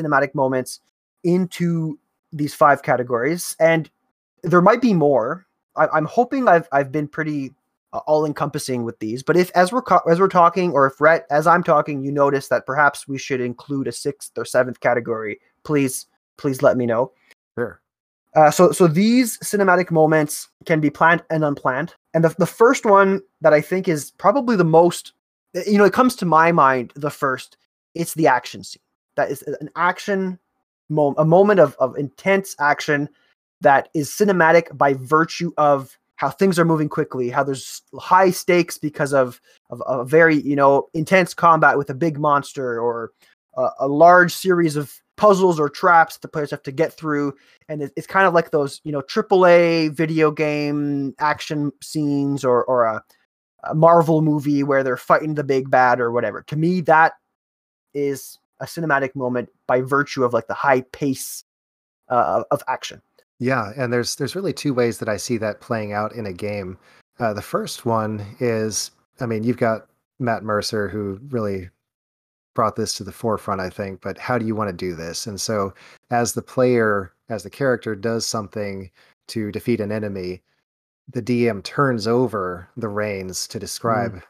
cinematic 0.00 0.34
moments 0.34 0.80
into 1.24 1.98
these 2.32 2.54
five 2.54 2.82
categories 2.82 3.56
and 3.58 3.90
there 4.42 4.60
might 4.60 4.80
be 4.80 4.94
more 4.94 5.46
I, 5.76 5.88
i'm 5.88 6.04
hoping 6.04 6.46
i've 6.46 6.68
i've 6.72 6.92
been 6.92 7.08
pretty 7.08 7.52
uh, 7.92 7.98
all 8.06 8.26
encompassing 8.26 8.84
with 8.84 8.98
these 8.98 9.22
but 9.22 9.36
if 9.36 9.50
as 9.54 9.72
we're 9.72 9.82
co- 9.82 10.02
as 10.08 10.20
we're 10.20 10.28
talking 10.28 10.72
or 10.72 10.86
if 10.86 11.00
Rhett, 11.00 11.26
as 11.30 11.46
i'm 11.46 11.62
talking 11.62 12.02
you 12.02 12.12
notice 12.12 12.48
that 12.48 12.66
perhaps 12.66 13.08
we 13.08 13.18
should 13.18 13.40
include 13.40 13.88
a 13.88 13.92
sixth 13.92 14.32
or 14.36 14.44
seventh 14.44 14.80
category 14.80 15.40
please 15.64 16.06
please 16.36 16.62
let 16.62 16.76
me 16.76 16.86
know 16.86 17.12
Sure. 17.58 17.80
uh, 18.36 18.50
so 18.50 18.70
so 18.70 18.86
these 18.86 19.38
cinematic 19.38 19.90
moments 19.90 20.48
can 20.64 20.80
be 20.80 20.90
planned 20.90 21.24
and 21.28 21.44
unplanned. 21.44 21.94
And 22.14 22.22
the, 22.22 22.34
the 22.38 22.46
first 22.46 22.84
one 22.84 23.20
that 23.40 23.52
I 23.52 23.60
think 23.60 23.88
is 23.88 24.12
probably 24.12 24.54
the 24.54 24.64
most 24.64 25.12
you 25.66 25.78
know, 25.78 25.84
it 25.84 25.92
comes 25.92 26.14
to 26.16 26.26
my 26.26 26.52
mind 26.52 26.92
the 26.94 27.10
first, 27.10 27.56
it's 27.94 28.14
the 28.14 28.26
action 28.26 28.62
scene. 28.62 28.82
That 29.18 29.30
is 29.30 29.42
an 29.42 29.68
action 29.74 30.38
moment, 30.88 31.18
a 31.18 31.24
moment 31.24 31.60
of, 31.60 31.76
of 31.80 31.96
intense 31.98 32.54
action 32.60 33.08
that 33.60 33.88
is 33.94 34.08
cinematic 34.08 34.76
by 34.78 34.94
virtue 34.94 35.52
of 35.58 35.98
how 36.14 36.30
things 36.30 36.56
are 36.58 36.64
moving 36.64 36.88
quickly, 36.88 37.28
how 37.28 37.42
there's 37.42 37.82
high 37.98 38.30
stakes 38.30 38.78
because 38.78 39.12
of, 39.12 39.40
of 39.70 39.82
a 39.86 40.04
very, 40.04 40.36
you 40.36 40.54
know, 40.54 40.88
intense 40.94 41.34
combat 41.34 41.76
with 41.76 41.90
a 41.90 41.94
big 41.94 42.18
monster 42.18 42.80
or 42.80 43.10
a, 43.56 43.68
a 43.80 43.88
large 43.88 44.32
series 44.32 44.76
of 44.76 44.94
puzzles 45.16 45.58
or 45.58 45.68
traps 45.68 46.16
the 46.18 46.28
players 46.28 46.52
have 46.52 46.62
to 46.62 46.70
get 46.70 46.92
through 46.92 47.34
and 47.68 47.82
it, 47.82 47.92
it's 47.96 48.06
kind 48.06 48.24
of 48.24 48.32
like 48.32 48.52
those 48.52 48.80
you 48.84 48.92
know 48.92 49.02
AAA 49.02 49.90
video 49.90 50.30
game 50.30 51.12
action 51.18 51.72
scenes 51.82 52.44
or 52.44 52.64
or 52.66 52.84
a, 52.84 53.02
a 53.64 53.74
Marvel 53.74 54.22
movie 54.22 54.62
where 54.62 54.84
they're 54.84 54.96
fighting 54.96 55.34
the 55.34 55.42
big 55.42 55.68
bad 55.70 55.98
or 55.98 56.12
whatever. 56.12 56.42
To 56.42 56.56
me, 56.56 56.80
that 56.82 57.14
is 57.94 58.38
a 58.60 58.66
cinematic 58.66 59.14
moment 59.14 59.48
by 59.66 59.80
virtue 59.80 60.24
of 60.24 60.32
like 60.32 60.46
the 60.46 60.54
high 60.54 60.82
pace 60.92 61.44
uh, 62.08 62.44
of 62.50 62.62
action. 62.68 63.00
Yeah, 63.38 63.72
and 63.76 63.92
there's 63.92 64.16
there's 64.16 64.34
really 64.34 64.52
two 64.52 64.74
ways 64.74 64.98
that 64.98 65.08
I 65.08 65.16
see 65.16 65.36
that 65.38 65.60
playing 65.60 65.92
out 65.92 66.12
in 66.12 66.26
a 66.26 66.32
game. 66.32 66.78
Uh, 67.18 67.32
the 67.32 67.42
first 67.42 67.86
one 67.86 68.24
is, 68.40 68.90
I 69.20 69.26
mean, 69.26 69.44
you've 69.44 69.56
got 69.56 69.86
Matt 70.18 70.42
Mercer 70.42 70.88
who 70.88 71.20
really 71.28 71.68
brought 72.54 72.76
this 72.76 72.94
to 72.94 73.04
the 73.04 73.12
forefront, 73.12 73.60
I 73.60 73.70
think. 73.70 74.00
But 74.00 74.18
how 74.18 74.38
do 74.38 74.44
you 74.44 74.56
want 74.56 74.68
to 74.68 74.76
do 74.76 74.94
this? 74.94 75.26
And 75.26 75.40
so, 75.40 75.72
as 76.10 76.32
the 76.32 76.42
player, 76.42 77.12
as 77.28 77.44
the 77.44 77.50
character 77.50 77.94
does 77.94 78.26
something 78.26 78.90
to 79.28 79.52
defeat 79.52 79.80
an 79.80 79.92
enemy, 79.92 80.42
the 81.08 81.22
DM 81.22 81.62
turns 81.62 82.06
over 82.06 82.68
the 82.76 82.88
reins 82.88 83.46
to 83.48 83.60
describe 83.60 84.14
mm. 84.14 84.22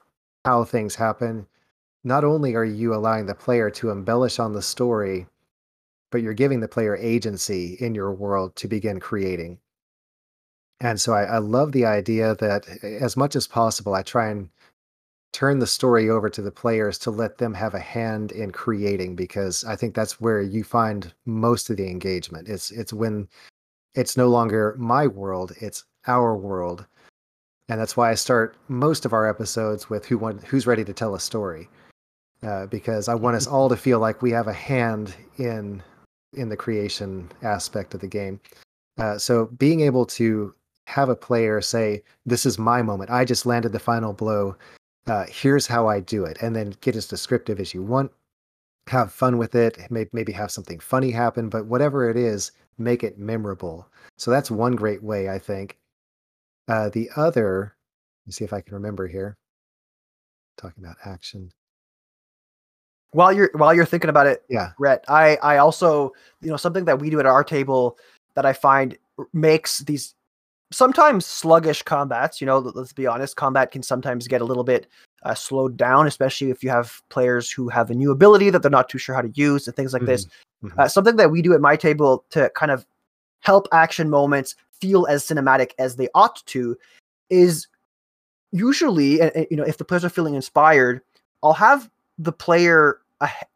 how 0.45 0.65
things 0.65 0.95
happen. 0.95 1.47
Not 2.05 2.25
only 2.25 2.55
are 2.55 2.65
you 2.65 2.95
allowing 2.95 3.27
the 3.27 3.35
player 3.35 3.71
to 3.71 3.91
embellish 3.91 4.39
on 4.39 4.53
the 4.53 4.63
story, 4.63 5.27
but 6.11 6.23
you're 6.23 6.35
giving 6.35 6.61
the 6.61 6.69
player 6.69 6.97
agency 6.97 7.77
in 7.81 7.95
your 7.95 8.13
world 8.13 8.57
to 8.57 8.69
begin 8.69 9.01
creating. 9.01 9.59
And 10.81 11.01
so 11.01 11.13
I, 11.13 11.25
I 11.25 11.39
love 11.39 11.73
the 11.73 11.85
idea 11.85 12.35
that 12.37 12.67
eh, 12.83 12.99
as 13.01 13.17
much 13.17 13.35
as 13.35 13.47
possible, 13.47 13.95
I 13.95 14.03
try 14.03 14.29
and 14.29 14.49
turn 15.33 15.59
the 15.59 15.67
story 15.67 16.09
over 16.09 16.31
to 16.31 16.41
the 16.41 16.51
players 16.51 16.99
to 16.99 17.11
let 17.11 17.39
them 17.39 17.55
have 17.55 17.75
a 17.75 17.81
hand 17.81 18.33
in 18.33 18.51
creating 18.51 19.17
because 19.17 19.65
I 19.65 19.77
think 19.77 19.95
that's 19.95 20.21
where 20.21 20.41
you 20.41 20.65
find 20.65 21.13
most 21.27 21.69
of 21.69 21.77
the 21.77 21.89
engagement. 21.89 22.49
It's 22.49 22.71
it's 22.71 22.93
when 22.93 23.29
it's 23.95 24.17
no 24.17 24.29
longer 24.29 24.75
my 24.79 25.07
world, 25.07 25.53
it's 25.61 25.85
our 26.07 26.37
world. 26.37 26.87
And 27.69 27.79
that's 27.79 27.97
why 27.97 28.11
I 28.11 28.15
start 28.15 28.57
most 28.69 29.05
of 29.05 29.13
our 29.13 29.29
episodes 29.29 29.91
with 29.91 30.07
who 30.07 30.17
want, 30.17 30.43
who's 30.45 30.67
ready 30.67 30.85
to 30.85 30.95
tell 30.95 31.15
a 31.15 31.21
story. 31.21 31.69
Uh, 32.43 32.67
because 32.67 33.09
I 33.09 33.15
want 33.15 33.37
us 33.37 33.49
all 33.49 33.69
to 33.69 33.77
feel 33.77 33.99
like 33.99 34.23
we 34.23 34.31
have 34.31 34.47
a 34.47 34.53
hand 34.53 35.15
in 35.39 35.83
in 36.35 36.49
the 36.49 36.57
creation 36.57 37.31
aspect 37.43 37.95
of 37.95 38.01
the 38.01 38.07
game. 38.07 38.41
Uh, 38.99 39.19
so 39.19 39.47
being 39.59 39.81
able 39.81 40.07
to 40.07 40.55
have 40.87 41.09
a 41.09 41.17
player 41.17 41.61
say, 41.61 42.03
"This 42.27 42.47
is 42.47 42.59
my 42.59 42.81
moment. 42.83 43.11
I 43.11 43.25
just 43.25 43.47
landed 43.47 43.73
the 43.73 43.79
final 43.81 44.13
blow 44.13 44.57
uh, 45.09 45.25
here's 45.31 45.67
how 45.67 45.89
I 45.89 46.01
do 46.01 46.25
it, 46.25 46.39
and 46.43 46.55
then 46.55 46.75
get 46.81 46.95
as 46.95 47.07
descriptive 47.07 47.61
as 47.61 47.73
you 47.73 47.83
want. 47.83 48.13
Have 48.89 49.13
fun 49.13 49.39
with 49.39 49.55
it. 49.55 49.79
Maybe 49.91 50.33
have 50.33 50.51
something 50.51 50.79
funny 50.79 51.11
happen, 51.11 51.49
but 51.49 51.67
whatever 51.67 52.11
it 52.11 52.17
is, 52.17 52.53
make 52.77 53.03
it 53.03 53.19
memorable. 53.19 53.89
So 54.19 54.31
that's 54.31 54.51
one 54.51 54.77
great 54.77 55.03
way, 55.03 55.29
I 55.29 55.39
think. 55.39 55.79
Uh, 56.69 56.91
the 56.91 57.11
other, 57.17 57.75
let 58.25 58.29
me 58.29 58.33
see 58.33 58.45
if 58.45 58.53
I 58.53 58.61
can 58.61 58.75
remember 58.75 59.07
here. 59.07 59.37
Talking 60.59 60.85
about 60.85 60.97
action. 61.05 61.51
While 63.13 63.33
you're 63.33 63.51
while 63.55 63.75
you're 63.75 63.87
thinking 63.87 64.11
about 64.11 64.27
it, 64.27 64.45
yeah, 64.49 64.73
Rhett, 64.79 65.05
I 65.09 65.37
I 65.37 65.57
also 65.59 66.13
you 66.43 66.51
know 66.51 66.57
something 66.57 66.85
that 66.85 66.99
we 66.99 67.11
do 67.11 67.21
at 67.21 67.27
our 67.27 67.43
table 67.43 67.97
that 68.35 68.45
I 68.45 68.53
find 68.53 68.97
makes 69.33 69.81
these 69.81 70.15
sometimes 70.71 71.25
sluggish 71.25 71.83
combats. 71.83 72.41
You 72.41 72.47
know, 72.47 72.59
let's 72.59 72.93
be 72.93 73.07
honest, 73.07 73.37
combat 73.37 73.71
can 73.71 73.83
sometimes 73.83 74.29
get 74.29 74.41
a 74.41 74.45
little 74.45 74.65
bit 74.65 74.87
uh, 75.23 75.35
slowed 75.35 75.77
down, 75.77 76.07
especially 76.07 76.51
if 76.51 76.63
you 76.63 76.71
have 76.71 77.03
players 77.09 77.51
who 77.51 77.69
have 77.69 77.91
a 77.91 77.95
new 77.95 78.11
ability 78.11 78.51
that 78.51 78.63
they're 78.63 78.71
not 78.71 78.89
too 78.89 78.99
sure 78.99 79.15
how 79.15 79.23
to 79.23 79.33
use 79.35 79.67
and 79.67 79.75
things 79.75 79.93
like 79.93 80.03
mm-hmm. 80.03 80.11
this. 80.13 80.27
Mm-hmm. 80.63 80.81
Uh, 80.81 80.89
something 80.89 81.17
that 81.17 81.31
we 81.31 81.43
do 81.43 81.55
at 81.55 81.61
my 81.61 81.77
table 81.77 82.25
to 82.31 82.51
kind 82.51 82.71
of 82.71 82.87
help 83.41 83.69
action 83.73 84.11
moments 84.11 84.55
feel 84.81 85.07
as 85.07 85.25
cinematic 85.25 85.73
as 85.79 85.97
they 85.97 86.09
ought 86.15 86.45
to 86.47 86.77
is 87.31 87.67
usually, 88.53 89.21
you 89.51 89.57
know, 89.57 89.65
if 89.65 89.79
the 89.79 89.85
players 89.85 90.05
are 90.05 90.11
feeling 90.11 90.35
inspired, 90.35 91.01
I'll 91.43 91.53
have 91.53 91.91
the 92.19 92.33
player, 92.33 93.01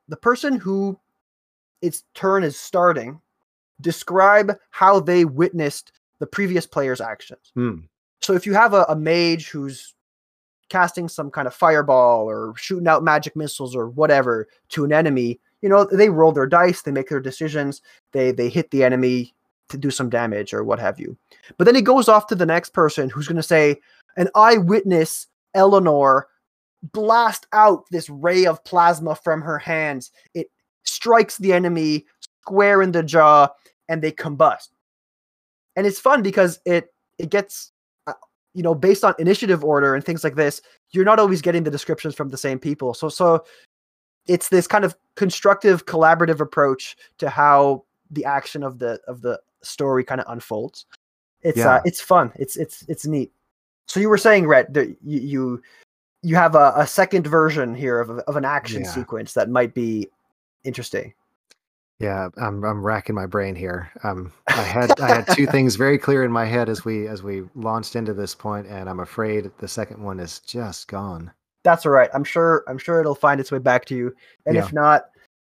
the 0.09 0.17
person 0.17 0.57
who 0.57 0.99
its 1.81 2.05
turn 2.15 2.45
is 2.45 2.59
starting, 2.59 3.21
describe 3.81 4.57
how 4.71 5.01
they 5.01 5.25
witnessed 5.25 5.93
the 6.21 6.27
previous 6.27 6.67
player's 6.67 7.01
actions. 7.01 7.51
Hmm. 7.55 7.81
So 8.21 8.35
if 8.35 8.47
you 8.47 8.55
have 8.55 8.73
a, 8.73 8.85
a 8.89 8.95
mage 8.95 9.49
who's 9.49 9.95
casting 10.69 11.09
some 11.09 11.31
kind 11.31 11.47
of 11.47 11.55
fireball 11.55 12.29
or 12.29 12.55
shooting 12.57 12.87
out 12.87 13.03
magic 13.03 13.35
missiles 13.37 13.75
or 13.75 13.89
whatever 13.89 14.47
to 14.71 14.85
an 14.85 14.93
enemy, 14.93 15.41
you 15.61 15.69
know, 15.69 15.85
they 15.85 16.09
roll 16.09 16.33
their 16.33 16.47
dice, 16.47 16.83
they 16.83 16.93
make 16.93 17.09
their 17.09 17.21
decisions, 17.21 17.83
they 18.13 18.33
they 18.33 18.49
hit 18.49 18.71
the 18.71 18.85
enemy 18.85 19.35
to 19.69 19.77
do 19.77 19.91
some 19.91 20.09
damage 20.09 20.55
or 20.55 20.63
what 20.63 20.79
have 20.79 21.01
you. 21.01 21.17
But 21.57 21.65
then 21.65 21.75
he 21.75 21.83
goes 21.83 22.09
off 22.09 22.27
to 22.29 22.35
the 22.35 22.47
next 22.47 22.71
person 22.71 23.09
who's 23.09 23.27
going 23.27 23.37
to 23.37 23.43
say, 23.43 23.81
"An 24.17 24.29
eyewitness, 24.35 25.27
Eleanor, 25.55 26.29
blast 26.83 27.47
out 27.53 27.85
this 27.91 28.09
ray 28.11 28.47
of 28.47 28.63
plasma 28.65 29.15
from 29.15 29.43
her 29.43 29.59
hands. 29.59 30.11
It 30.35 30.51
strikes 30.85 31.39
the 31.39 31.53
enemy 31.53 32.07
square 32.43 32.83
in 32.83 32.93
the 32.93 33.03
jaw, 33.03 33.49
and 33.89 34.03
they 34.03 34.13
combust." 34.13 34.69
and 35.77 35.87
it's 35.87 35.99
fun 35.99 36.23
because 36.23 36.61
it 36.65 36.93
it 37.19 37.31
gets 37.31 37.73
uh, 38.07 38.13
you 38.55 38.63
know 38.63 38.75
based 38.75 39.05
on 39.05 39.15
initiative 39.19 39.65
order 39.65 39.95
and 39.95 40.05
things 40.05 40.25
like 40.25 40.35
this 40.35 40.63
you're 40.91 41.05
not 41.05 41.19
always 41.19 41.43
getting 41.43 41.63
the 41.63 41.71
descriptions 41.71 42.15
from 42.15 42.29
the 42.29 42.37
same 42.37 42.59
people 42.59 42.95
so 42.95 43.09
so 43.09 43.45
it's 44.27 44.49
this 44.49 44.67
kind 44.67 44.85
of 44.85 44.95
constructive 45.17 45.87
collaborative 45.87 46.41
approach 46.41 46.97
to 47.19 47.29
how 47.29 47.85
the 48.11 48.25
action 48.25 48.63
of 48.63 48.79
the 48.79 49.01
of 49.07 49.23
the 49.23 49.41
story 49.63 50.05
kind 50.05 50.21
of 50.21 50.31
unfolds 50.33 50.87
it's 51.43 51.59
uh, 51.59 51.63
yeah. 51.63 51.75
uh, 51.77 51.81
it's 51.85 52.01
fun 52.01 52.33
it's 52.37 52.57
it's 52.57 52.85
it's 52.89 53.07
neat 53.07 53.33
so 53.87 54.01
you 54.01 54.09
were 54.09 54.19
saying 54.19 54.47
Rhett 54.47 54.73
that 54.75 54.89
you 55.03 55.21
you, 55.21 55.63
you 56.23 56.37
have 56.37 56.55
a, 56.55 56.73
a 56.77 56.87
second 56.87 57.27
version 57.27 57.75
here 57.75 58.01
of, 58.01 58.11
of 58.11 58.37
an 58.37 58.45
action 58.45 58.83
yeah. 58.83 58.91
sequence 58.91 59.35
that 59.35 59.51
might 59.51 59.75
be 59.75 60.09
interesting 60.65 61.13
yeah, 62.03 62.29
I'm 62.37 62.65
I'm 62.65 62.85
racking 62.85 63.15
my 63.15 63.27
brain 63.27 63.55
here. 63.55 63.89
Um, 64.03 64.33
I 64.49 64.63
had 64.63 65.01
I 65.01 65.07
had 65.07 65.27
two 65.37 65.47
things 65.53 65.77
very 65.77 65.99
clear 65.99 66.25
in 66.25 66.33
my 66.33 66.45
head 66.45 66.69
as 66.69 66.85
we 66.85 67.07
as 67.07 67.23
we 67.23 67.45
launched 67.55 67.95
into 67.95 68.13
this 68.13 68.35
point, 68.35 68.67
and 68.67 68.91
I'm 68.91 68.99
afraid 68.99 69.53
the 69.59 69.69
second 69.69 70.03
one 70.03 70.19
is 70.19 70.41
just 70.41 70.89
gone. 70.89 71.31
That's 71.63 71.87
all 71.87 71.93
right. 71.93 72.11
I'm 72.13 72.25
sure 72.25 72.65
I'm 72.67 72.77
sure 72.77 72.99
it'll 72.99 73.15
find 73.15 73.41
its 73.41 73.53
way 73.53 73.61
back 73.61 73.85
to 73.85 73.95
you, 73.95 74.17
and 74.47 74.57
yeah. 74.57 74.65
if 74.65 74.73
not, 74.73 75.05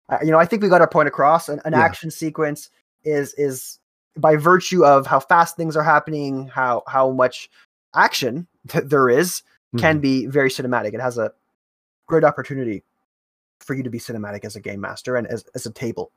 uh, 0.10 0.18
you 0.22 0.30
know, 0.30 0.40
I 0.40 0.46
think 0.46 0.62
we 0.62 0.68
got 0.68 0.82
our 0.82 0.90
point 0.90 1.08
across. 1.08 1.48
An, 1.48 1.62
an 1.64 1.72
yeah. 1.72 1.80
action 1.80 2.12
sequence 2.12 2.70
is 3.06 3.34
is 3.36 3.80
by 4.18 4.36
virtue 4.36 4.84
of 4.84 5.08
how 5.08 5.22
fast 5.22 5.56
things 5.56 5.78
are 5.78 5.84
happening, 5.84 6.48
how 6.48 6.84
how 6.86 7.12
much 7.12 7.50
action 7.96 8.46
th- 8.68 8.84
there 8.88 9.08
is, 9.08 9.42
mm-hmm. 9.74 9.80
can 9.80 10.00
be 10.00 10.26
very 10.26 10.50
cinematic. 10.50 10.94
It 10.94 11.02
has 11.02 11.18
a 11.18 11.32
great 12.08 12.24
opportunity 12.24 12.84
for 13.60 13.74
you 13.76 13.84
to 13.84 13.90
be 13.90 14.00
cinematic 14.00 14.44
as 14.44 14.56
a 14.56 14.60
game 14.60 14.82
master 14.82 15.16
and 15.16 15.28
as, 15.28 15.46
as 15.56 15.66
a 15.66 15.72
table. 15.72 16.12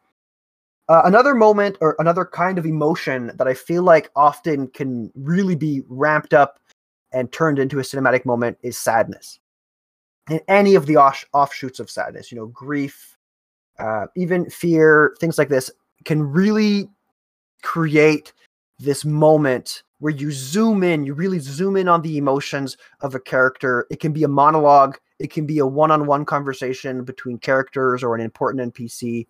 Uh, 0.89 1.03
another 1.05 1.35
moment 1.35 1.79
or 1.81 1.97
another 1.99 2.25
kind 2.25 2.59
of 2.59 2.67
emotion 2.67 3.33
that 3.37 3.49
I 3.49 3.55
feel 3.55 3.83
like 3.83 4.11
often 4.15 4.69
can 4.69 5.11
really 5.15 5.57
be 5.57 5.83
ramped 5.89 6.35
up 6.35 6.59
and 7.13 7.33
turned 7.33 7.59
into 7.59 7.79
a 7.79 7.83
cinematic 7.83 8.27
moment 8.27 8.59
is 8.63 8.77
sadness. 8.77 9.39
And 10.29 10.41
any 10.49 10.75
of 10.75 10.87
the 10.87 10.97
off- 10.97 11.27
offshoots 11.33 11.81
of 11.81 11.91
sadness, 11.91 12.31
you 12.31 12.37
know, 12.37 12.47
grief, 12.47 13.17
uh, 13.79 14.07
even 14.17 14.51
fear, 14.51 15.17
things 15.21 15.39
like 15.39 15.49
this, 15.49 15.71
can 16.05 16.23
really 16.23 16.89
create 17.63 18.33
this 18.79 19.05
moment 19.05 19.83
where 20.01 20.13
you 20.13 20.33
zoom 20.33 20.83
in, 20.83 21.05
you 21.05 21.15
really 21.15 21.39
zoom 21.39 21.77
in 21.77 21.89
on 21.89 22.03
the 22.03 22.19
emotions 22.19 22.77
of 23.01 23.15
a 23.15 23.21
character. 23.21 23.87
It 23.91 24.01
can 24.01 24.13
be 24.13 24.25
a 24.25 24.29
monologue, 24.29 24.99
it 25.19 25.31
can 25.31 25.47
be 25.47 25.59
a 25.59 25.67
one 25.67 25.91
on 25.91 26.07
one 26.07 26.25
conversation 26.25 27.05
between 27.05 27.39
characters 27.39 28.03
or 28.03 28.15
an 28.15 28.21
important 28.21 28.75
NPC 28.75 29.27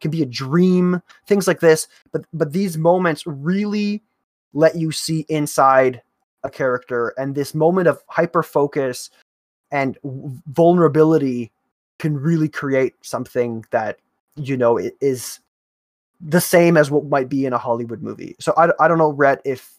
can 0.00 0.10
be 0.10 0.22
a 0.22 0.26
dream, 0.26 1.02
things 1.26 1.46
like 1.46 1.60
this. 1.60 1.86
But 2.10 2.24
but 2.32 2.52
these 2.52 2.78
moments 2.78 3.26
really 3.26 4.02
let 4.54 4.74
you 4.74 4.92
see 4.92 5.26
inside 5.28 6.00
a 6.42 6.50
character, 6.50 7.08
and 7.18 7.34
this 7.34 7.54
moment 7.54 7.86
of 7.86 8.02
hyper 8.08 8.42
focus 8.42 9.10
and 9.70 9.98
vulnerability 10.02 11.52
can 11.98 12.16
really 12.16 12.48
create 12.48 12.94
something 13.02 13.64
that 13.72 13.98
you 14.36 14.56
know 14.56 14.78
is 14.78 15.40
the 16.20 16.40
same 16.40 16.76
as 16.76 16.90
what 16.90 17.06
might 17.06 17.28
be 17.28 17.46
in 17.46 17.52
a 17.52 17.58
Hollywood 17.58 18.02
movie. 18.02 18.36
So 18.40 18.52
I, 18.56 18.70
I 18.82 18.88
don't 18.88 18.98
know, 18.98 19.12
Rhett, 19.12 19.40
if 19.44 19.72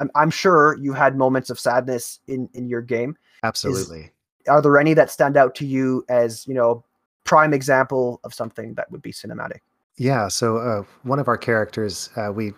I'm, 0.00 0.10
I'm 0.14 0.30
sure 0.30 0.78
you 0.80 0.92
had 0.92 1.16
moments 1.16 1.50
of 1.50 1.58
sadness 1.58 2.20
in 2.26 2.48
in 2.54 2.68
your 2.68 2.82
game. 2.82 3.16
Absolutely. 3.42 4.00
Is, 4.00 4.10
are 4.48 4.62
there 4.62 4.78
any 4.78 4.94
that 4.94 5.10
stand 5.10 5.36
out 5.36 5.54
to 5.56 5.66
you 5.66 6.04
as 6.08 6.46
you 6.46 6.54
know 6.54 6.84
prime 7.24 7.54
example 7.54 8.20
of 8.22 8.32
something 8.32 8.74
that 8.74 8.90
would 8.90 9.02
be 9.02 9.12
cinematic. 9.12 9.60
Yeah. 9.96 10.28
So 10.28 10.58
uh, 10.58 10.84
one 11.02 11.18
of 11.18 11.28
our 11.28 11.36
characters, 11.36 12.10
uh, 12.16 12.30
we, 12.32 12.52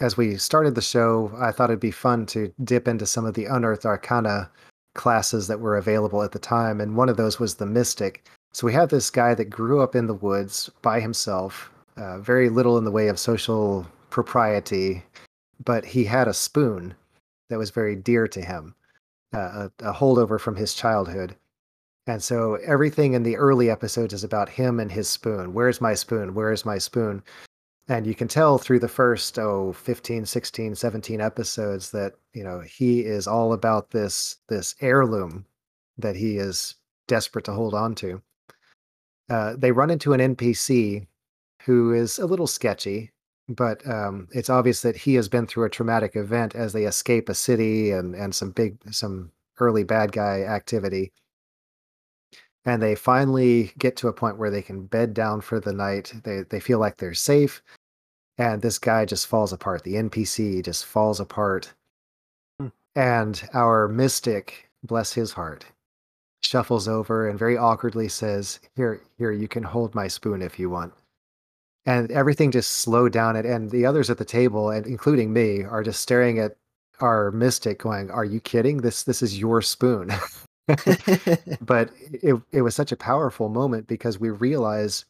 as 0.00 0.16
we 0.16 0.36
started 0.36 0.74
the 0.74 0.82
show, 0.82 1.32
I 1.38 1.50
thought 1.50 1.70
it'd 1.70 1.80
be 1.80 1.90
fun 1.90 2.26
to 2.26 2.52
dip 2.64 2.88
into 2.88 3.06
some 3.06 3.24
of 3.24 3.34
the 3.34 3.46
unearthed 3.46 3.86
arcana 3.86 4.50
classes 4.94 5.46
that 5.48 5.60
were 5.60 5.76
available 5.76 6.22
at 6.22 6.32
the 6.32 6.38
time, 6.38 6.80
and 6.80 6.96
one 6.96 7.08
of 7.08 7.16
those 7.16 7.38
was 7.38 7.54
the 7.54 7.66
mystic. 7.66 8.26
So 8.52 8.66
we 8.66 8.72
have 8.72 8.88
this 8.88 9.10
guy 9.10 9.34
that 9.34 9.44
grew 9.44 9.80
up 9.80 9.94
in 9.94 10.06
the 10.06 10.14
woods 10.14 10.68
by 10.82 11.00
himself, 11.00 11.70
uh, 12.00 12.18
very 12.20 12.48
little 12.48 12.78
in 12.78 12.84
the 12.84 12.90
way 12.92 13.08
of 13.08 13.18
social 13.20 13.86
propriety, 14.10 15.04
but 15.64 15.84
he 15.84 16.04
had 16.04 16.28
a 16.28 16.34
spoon 16.34 16.94
that 17.50 17.58
was 17.58 17.70
very 17.70 17.96
dear 17.96 18.28
to 18.28 18.42
him, 18.42 18.74
uh, 19.34 19.68
a, 19.80 19.90
a 19.90 19.94
holdover 19.94 20.40
from 20.40 20.56
his 20.56 20.74
childhood. 20.74 21.36
And 22.06 22.22
so 22.22 22.56
everything 22.66 23.14
in 23.14 23.24
the 23.24 23.36
early 23.36 23.70
episodes 23.70 24.14
is 24.14 24.24
about 24.24 24.48
him 24.48 24.80
and 24.80 24.92
his 24.92 25.08
spoon. 25.08 25.54
Where's 25.54 25.80
my 25.80 25.94
spoon? 25.94 26.34
Where's 26.34 26.64
my 26.66 26.78
spoon? 26.78 27.22
And 27.88 28.06
you 28.06 28.14
can 28.16 28.28
tell 28.28 28.58
through 28.58 28.80
the 28.80 28.88
first, 28.88 29.38
oh, 29.38 29.72
15, 29.74 30.26
16, 30.26 30.76
17 30.76 31.20
episodes 31.20 31.90
that, 31.92 32.14
you 32.34 32.44
know, 32.44 32.60
he 32.60 33.00
is 33.04 33.28
all 33.28 33.52
about 33.52 33.90
this 33.90 34.38
this 34.48 34.76
heirloom 34.80 35.46
that 35.98 36.16
he 36.16 36.38
is 36.38 36.76
desperate 37.08 37.44
to 37.46 37.52
hold 37.52 37.74
on 37.74 37.94
to. 37.96 38.22
uh, 39.30 39.54
they 39.56 39.72
run 39.72 39.90
into 39.90 40.12
an 40.14 40.36
NPC 40.36 41.06
who 41.66 41.92
is 41.92 42.18
a 42.18 42.26
little 42.26 42.46
sketchy, 42.46 43.12
but 43.48 43.86
um, 43.88 44.28
it's 44.32 44.50
obvious 44.50 44.82
that 44.82 44.96
he 44.96 45.14
has 45.14 45.28
been 45.28 45.46
through 45.46 45.64
a 45.64 45.70
traumatic 45.70 46.16
event 46.16 46.54
as 46.54 46.72
they 46.72 46.84
escape 46.84 47.28
a 47.28 47.34
city 47.34 47.90
and 47.90 48.14
and 48.14 48.34
some 48.34 48.50
big 48.52 48.78
some 48.92 49.32
early 49.58 49.84
bad 49.84 50.12
guy 50.12 50.42
activity. 50.42 51.12
And 52.64 52.82
they 52.82 52.94
finally 52.94 53.72
get 53.78 53.96
to 53.96 54.08
a 54.08 54.12
point 54.12 54.36
where 54.38 54.50
they 54.50 54.62
can 54.62 54.86
bed 54.86 55.14
down 55.14 55.40
for 55.40 55.60
the 55.60 55.72
night. 55.72 56.12
They 56.24 56.42
they 56.42 56.60
feel 56.60 56.78
like 56.78 56.96
they're 56.98 57.14
safe, 57.14 57.62
and 58.38 58.62
this 58.62 58.78
guy 58.78 59.04
just 59.06 59.26
falls 59.26 59.52
apart. 59.52 59.84
The 59.84 59.96
NPC 59.96 60.62
just 60.62 60.84
falls 60.86 61.20
apart, 61.20 61.74
Hmm. 62.60 62.68
and 62.96 63.48
our 63.54 63.88
mystic, 63.88 64.70
bless 64.84 65.14
his 65.14 65.32
heart, 65.32 65.66
shuffles 66.42 66.88
over 66.88 67.28
and 67.28 67.38
very 67.38 67.56
awkwardly 67.56 68.08
says, 68.08 68.60
"Here, 68.76 69.00
here, 69.18 69.32
you 69.32 69.48
can 69.48 69.64
hold 69.64 69.94
my 69.94 70.08
spoon 70.08 70.42
if 70.42 70.58
you 70.58 70.70
want." 70.70 70.94
And 71.86 72.10
everything 72.10 72.50
just 72.50 72.72
slowed 72.72 73.12
down, 73.12 73.36
and, 73.36 73.46
and 73.46 73.70
the 73.70 73.86
others 73.86 74.10
at 74.10 74.18
the 74.18 74.24
table, 74.24 74.70
and 74.70 74.86
including 74.86 75.32
me, 75.32 75.62
are 75.62 75.82
just 75.82 76.00
staring 76.00 76.38
at 76.38 76.56
our 77.00 77.30
mystic, 77.30 77.78
going, 77.78 78.10
"Are 78.10 78.24
you 78.24 78.40
kidding? 78.40 78.78
This 78.78 79.02
this 79.02 79.22
is 79.22 79.38
your 79.38 79.62
spoon." 79.62 80.12
but 81.60 81.90
it 81.98 82.40
it 82.52 82.62
was 82.62 82.74
such 82.74 82.92
a 82.92 82.96
powerful 82.96 83.48
moment 83.48 83.86
because 83.86 84.20
we 84.20 84.30
realize 84.30 85.04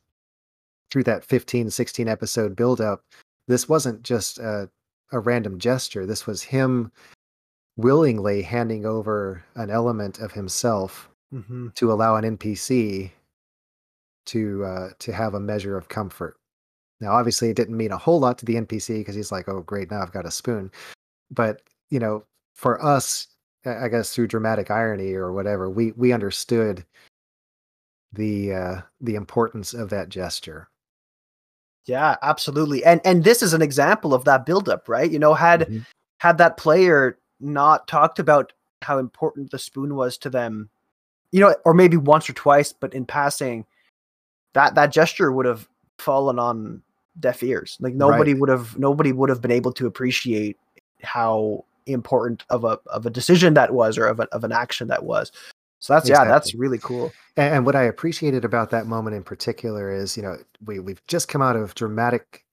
through 0.90 1.04
that 1.04 1.24
15 1.24 1.70
16 1.70 2.08
episode 2.08 2.56
build 2.56 2.80
up 2.80 3.02
this 3.46 3.68
wasn't 3.68 4.02
just 4.02 4.38
a, 4.38 4.70
a 5.12 5.18
random 5.18 5.58
gesture 5.58 6.06
this 6.06 6.26
was 6.26 6.42
him 6.42 6.90
willingly 7.76 8.42
handing 8.42 8.86
over 8.86 9.44
an 9.54 9.70
element 9.70 10.18
of 10.18 10.32
himself 10.32 11.08
hmm 11.30 11.68
to 11.74 11.92
allow 11.92 12.16
an 12.16 12.36
npc 12.36 13.10
to 14.26 14.64
uh, 14.64 14.88
to 14.98 15.12
have 15.12 15.34
a 15.34 15.40
measure 15.40 15.76
of 15.76 15.88
comfort 15.88 16.36
now 17.00 17.12
obviously 17.12 17.50
it 17.50 17.56
didn't 17.56 17.76
mean 17.76 17.92
a 17.92 17.98
whole 17.98 18.20
lot 18.20 18.38
to 18.38 18.44
the 18.44 18.54
npc 18.56 18.98
because 18.98 19.14
he's 19.14 19.32
like 19.32 19.48
oh 19.48 19.60
great 19.62 19.90
now 19.90 20.00
i've 20.02 20.12
got 20.12 20.26
a 20.26 20.30
spoon 20.30 20.70
but 21.30 21.62
you 21.90 21.98
know 21.98 22.24
for 22.54 22.82
us 22.84 23.28
i 23.66 23.88
guess 23.88 24.14
through 24.14 24.26
dramatic 24.26 24.70
irony 24.70 25.14
or 25.14 25.32
whatever 25.32 25.68
we 25.70 25.92
we 25.92 26.12
understood 26.12 26.84
the 28.12 28.52
uh 28.52 28.80
the 29.00 29.14
importance 29.14 29.72
of 29.74 29.88
that 29.90 30.08
gesture 30.08 30.68
Yeah, 31.86 32.16
absolutely. 32.22 32.84
And 32.84 33.00
and 33.04 33.24
this 33.24 33.42
is 33.42 33.52
an 33.54 33.62
example 33.62 34.14
of 34.14 34.24
that 34.24 34.46
buildup, 34.46 34.88
right? 34.88 35.10
You 35.10 35.18
know, 35.18 35.34
had 35.34 35.68
Mhm. 35.68 35.84
had 36.18 36.38
that 36.38 36.56
player 36.56 37.18
not 37.40 37.88
talked 37.88 38.18
about 38.18 38.52
how 38.82 38.98
important 38.98 39.50
the 39.50 39.58
spoon 39.58 39.94
was 39.94 40.18
to 40.18 40.30
them, 40.30 40.70
you 41.32 41.40
know, 41.40 41.54
or 41.64 41.74
maybe 41.74 41.96
once 41.96 42.28
or 42.28 42.34
twice, 42.34 42.72
but 42.72 42.94
in 42.94 43.06
passing, 43.06 43.66
that 44.54 44.74
that 44.74 44.92
gesture 44.92 45.32
would 45.32 45.46
have 45.46 45.68
fallen 45.98 46.38
on 46.38 46.82
deaf 47.18 47.42
ears. 47.42 47.76
Like 47.80 47.94
nobody 47.94 48.34
would 48.34 48.48
have 48.48 48.78
nobody 48.78 49.12
would 49.12 49.28
have 49.28 49.40
been 49.40 49.50
able 49.50 49.72
to 49.72 49.86
appreciate 49.86 50.58
how 51.02 51.64
important 51.86 52.44
of 52.50 52.64
a 52.64 52.78
of 52.86 53.06
a 53.06 53.10
decision 53.10 53.54
that 53.54 53.72
was 53.72 53.98
or 53.98 54.06
of 54.06 54.20
a, 54.20 54.24
of 54.32 54.44
an 54.44 54.52
action 54.52 54.88
that 54.88 55.04
was. 55.04 55.32
So 55.80 55.94
that's 55.94 56.08
yeah, 56.08 56.24
that's 56.24 56.54
really 56.54 56.78
cool. 56.78 57.12
And, 57.36 57.54
and 57.54 57.66
what 57.66 57.74
I 57.74 57.82
appreciated 57.82 58.44
about 58.44 58.70
that 58.70 58.86
moment 58.86 59.16
in 59.16 59.22
particular 59.22 59.90
is, 59.90 60.16
you 60.16 60.22
know, 60.22 60.36
we 60.64 60.78
we've 60.78 61.04
just 61.06 61.28
come 61.28 61.42
out 61.42 61.56
of 61.56 61.74
dramatic 61.74 62.44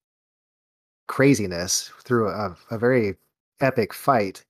craziness 1.08 1.92
through 2.04 2.30
a, 2.30 2.56
a 2.72 2.78
very 2.78 3.16
epic 3.62 3.94
fight. 3.94 4.44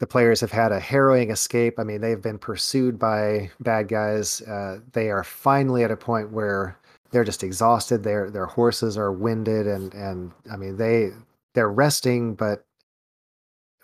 The 0.00 0.06
players 0.06 0.40
have 0.40 0.50
had 0.50 0.72
a 0.72 0.80
harrowing 0.80 1.30
escape. 1.30 1.78
I 1.78 1.84
mean, 1.84 2.00
they've 2.00 2.20
been 2.20 2.38
pursued 2.38 2.98
by 2.98 3.50
bad 3.60 3.88
guys. 3.88 4.40
Uh, 4.42 4.80
they 4.92 5.10
are 5.10 5.22
finally 5.22 5.84
at 5.84 5.92
a 5.92 5.96
point 5.96 6.32
where 6.32 6.76
they're 7.12 7.24
just 7.24 7.44
exhausted. 7.44 8.02
Their 8.02 8.30
their 8.30 8.46
horses 8.46 8.98
are 8.98 9.12
winded, 9.12 9.66
and 9.66 9.94
and 9.94 10.32
I 10.50 10.56
mean 10.56 10.76
they 10.76 11.10
they're 11.54 11.70
resting, 11.70 12.34
but 12.34 12.64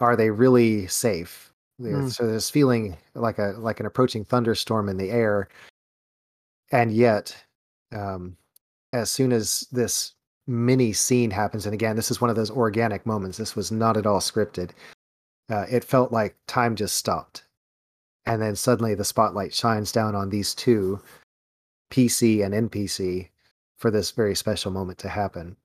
are 0.00 0.16
they 0.16 0.30
really 0.30 0.86
safe? 0.86 1.52
Mm. 1.80 2.10
So 2.10 2.26
there's 2.26 2.50
feeling 2.50 2.96
like 3.14 3.38
a 3.38 3.54
like 3.58 3.80
an 3.80 3.86
approaching 3.86 4.24
thunderstorm 4.24 4.88
in 4.88 4.96
the 4.96 5.10
air, 5.10 5.48
and 6.72 6.90
yet, 6.90 7.36
um, 7.92 8.36
as 8.92 9.10
soon 9.10 9.32
as 9.32 9.66
this 9.70 10.14
mini 10.46 10.92
scene 10.94 11.30
happens, 11.30 11.66
and 11.66 11.74
again, 11.74 11.96
this 11.96 12.10
is 12.10 12.20
one 12.20 12.30
of 12.30 12.36
those 12.36 12.50
organic 12.50 13.04
moments. 13.04 13.36
This 13.36 13.54
was 13.54 13.70
not 13.70 13.96
at 13.96 14.06
all 14.06 14.20
scripted. 14.20 14.70
Uh, 15.50 15.66
it 15.70 15.84
felt 15.84 16.12
like 16.12 16.34
time 16.46 16.74
just 16.74 16.96
stopped, 16.96 17.44
and 18.24 18.40
then 18.40 18.56
suddenly 18.56 18.94
the 18.94 19.04
spotlight 19.04 19.54
shines 19.54 19.92
down 19.92 20.14
on 20.14 20.30
these 20.30 20.54
two, 20.54 21.00
PC 21.90 22.44
and 22.44 22.70
NPC, 22.70 23.28
for 23.78 23.90
this 23.90 24.10
very 24.10 24.34
special 24.34 24.70
moment 24.70 24.98
to 24.98 25.08
happen. 25.08 25.56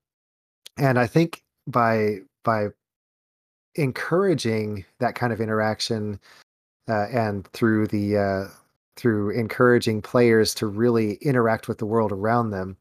And 0.77 0.99
I 0.99 1.07
think 1.07 1.43
by 1.67 2.19
by 2.43 2.69
encouraging 3.75 4.85
that 4.99 5.15
kind 5.15 5.33
of 5.33 5.41
interaction 5.41 6.19
uh, 6.87 7.07
and 7.11 7.47
through 7.47 7.87
the 7.87 8.17
uh, 8.17 8.47
through 8.95 9.31
encouraging 9.31 10.01
players 10.01 10.53
to 10.55 10.67
really 10.67 11.13
interact 11.15 11.67
with 11.67 11.79
the 11.79 11.85
world 11.85 12.11
around 12.11 12.51
them 12.51 12.77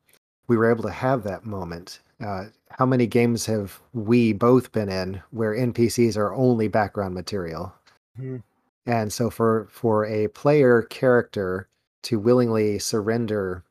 we 0.49 0.57
were 0.57 0.71
able 0.71 0.83
to 0.83 0.91
have 0.91 1.23
that 1.23 1.47
moment 1.47 2.01
uh, 2.23 2.45
how 2.69 2.85
many 2.85 3.07
games 3.07 3.47
have 3.47 3.81
we 3.95 4.33
both 4.35 4.71
been 4.73 4.91
in 4.91 5.23
where 5.31 5.55
npcs 5.55 6.17
are 6.17 6.35
only 6.35 6.69
background 6.69 7.15
material 7.15 7.73
Mhm. 8.21 8.43
and 8.85 9.11
so 9.11 9.31
for 9.31 9.67
for 9.71 10.05
a 10.05 10.29
player 10.29 10.83
character 10.83 11.69
to 12.03 12.19
willingly 12.19 12.79
surrender 12.79 13.65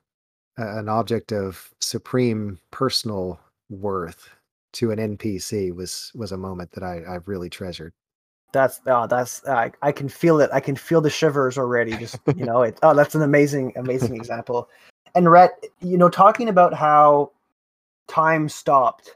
an 0.58 0.89
object 0.89 1.32
of 1.32 1.70
supreme 1.80 2.60
personal 2.72 3.39
worth 3.70 4.30
to 4.74 4.91
an 4.91 5.00
npc 5.17 5.74
was 5.74 6.12
was 6.15 6.32
a 6.32 6.38
moment 6.38 6.72
that 6.72 6.84
i 6.84 6.98
i 7.08 7.17
really 7.26 7.50
treasured 7.50 7.94
That's 8.54 8.82
oh, 8.86 9.08
that's 9.08 9.46
I 9.48 9.72
I 9.82 9.91
can 9.94 10.10
feel 10.10 10.41
it. 10.41 10.50
I 10.52 10.60
can 10.60 10.76
feel 10.76 11.00
the 11.02 11.10
shivers 11.10 11.58
already. 11.58 11.96
Just 11.98 12.20
you 12.36 12.46
know, 12.46 12.63
it. 12.63 12.78
Oh, 12.84 12.94
that's 12.94 13.15
an 13.15 13.22
amazing, 13.22 13.72
amazing 13.78 14.15
example. 14.15 14.67
And 15.15 15.32
Rhett, 15.32 15.52
you 15.80 15.98
know, 15.98 16.10
talking 16.10 16.50
about 16.50 16.74
how 16.74 17.32
time 18.10 18.50
stopped, 18.50 19.15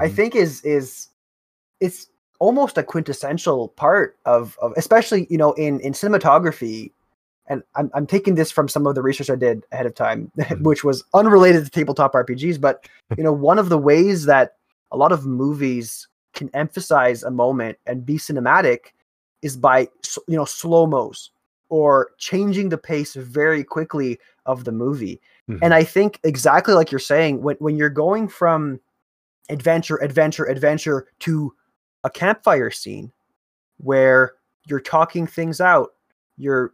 I 0.00 0.08
Mhm. 0.08 0.14
think 0.16 0.34
is 0.34 0.62
is 0.64 1.08
it's 1.80 2.08
almost 2.38 2.78
a 2.78 2.82
quintessential 2.82 3.68
part 3.76 4.16
of 4.24 4.56
of 4.62 4.72
especially 4.78 5.26
you 5.28 5.36
know 5.36 5.52
in 5.54 5.80
in 5.80 5.92
cinematography. 5.92 6.92
And 7.50 7.62
I'm 7.74 7.90
I'm 7.94 8.06
taking 8.06 8.36
this 8.36 8.50
from 8.50 8.68
some 8.68 8.86
of 8.86 8.94
the 8.94 9.02
research 9.02 9.28
I 9.28 9.34
did 9.36 9.64
ahead 9.72 9.84
of 9.84 9.94
time, 9.94 10.30
Mhm. 10.38 10.62
which 10.62 10.84
was 10.84 11.04
unrelated 11.12 11.64
to 11.64 11.70
tabletop 11.70 12.14
RPGs. 12.14 12.58
But 12.60 12.88
you 13.18 13.24
know, 13.24 13.32
one 13.32 13.58
of 13.58 13.68
the 13.68 13.76
ways 13.78 14.24
that 14.26 14.56
a 14.92 14.96
lot 14.96 15.12
of 15.12 15.26
movies 15.26 16.08
can 16.32 16.48
emphasize 16.54 17.22
a 17.24 17.30
moment 17.30 17.76
and 17.86 18.06
be 18.06 18.14
cinematic 18.14 18.92
is 19.42 19.56
by 19.56 19.88
you 20.28 20.36
know 20.36 20.44
slow 20.46 20.86
mos 20.86 21.30
or 21.68 22.10
changing 22.18 22.68
the 22.68 22.78
pace 22.78 23.14
very 23.14 23.62
quickly 23.64 24.18
of 24.46 24.64
the 24.64 24.72
movie. 24.72 25.20
Mhm. 25.48 25.58
And 25.62 25.74
I 25.74 25.82
think 25.84 26.20
exactly 26.22 26.74
like 26.74 26.92
you're 26.92 26.98
saying, 27.00 27.42
when 27.42 27.56
when 27.56 27.76
you're 27.76 27.90
going 27.90 28.28
from 28.28 28.80
adventure, 29.48 29.96
adventure, 29.96 30.44
adventure 30.44 31.08
to 31.20 31.52
a 32.04 32.10
campfire 32.10 32.70
scene 32.70 33.10
where 33.78 34.34
you're 34.66 34.80
talking 34.80 35.26
things 35.26 35.60
out, 35.60 35.94
you're 36.36 36.72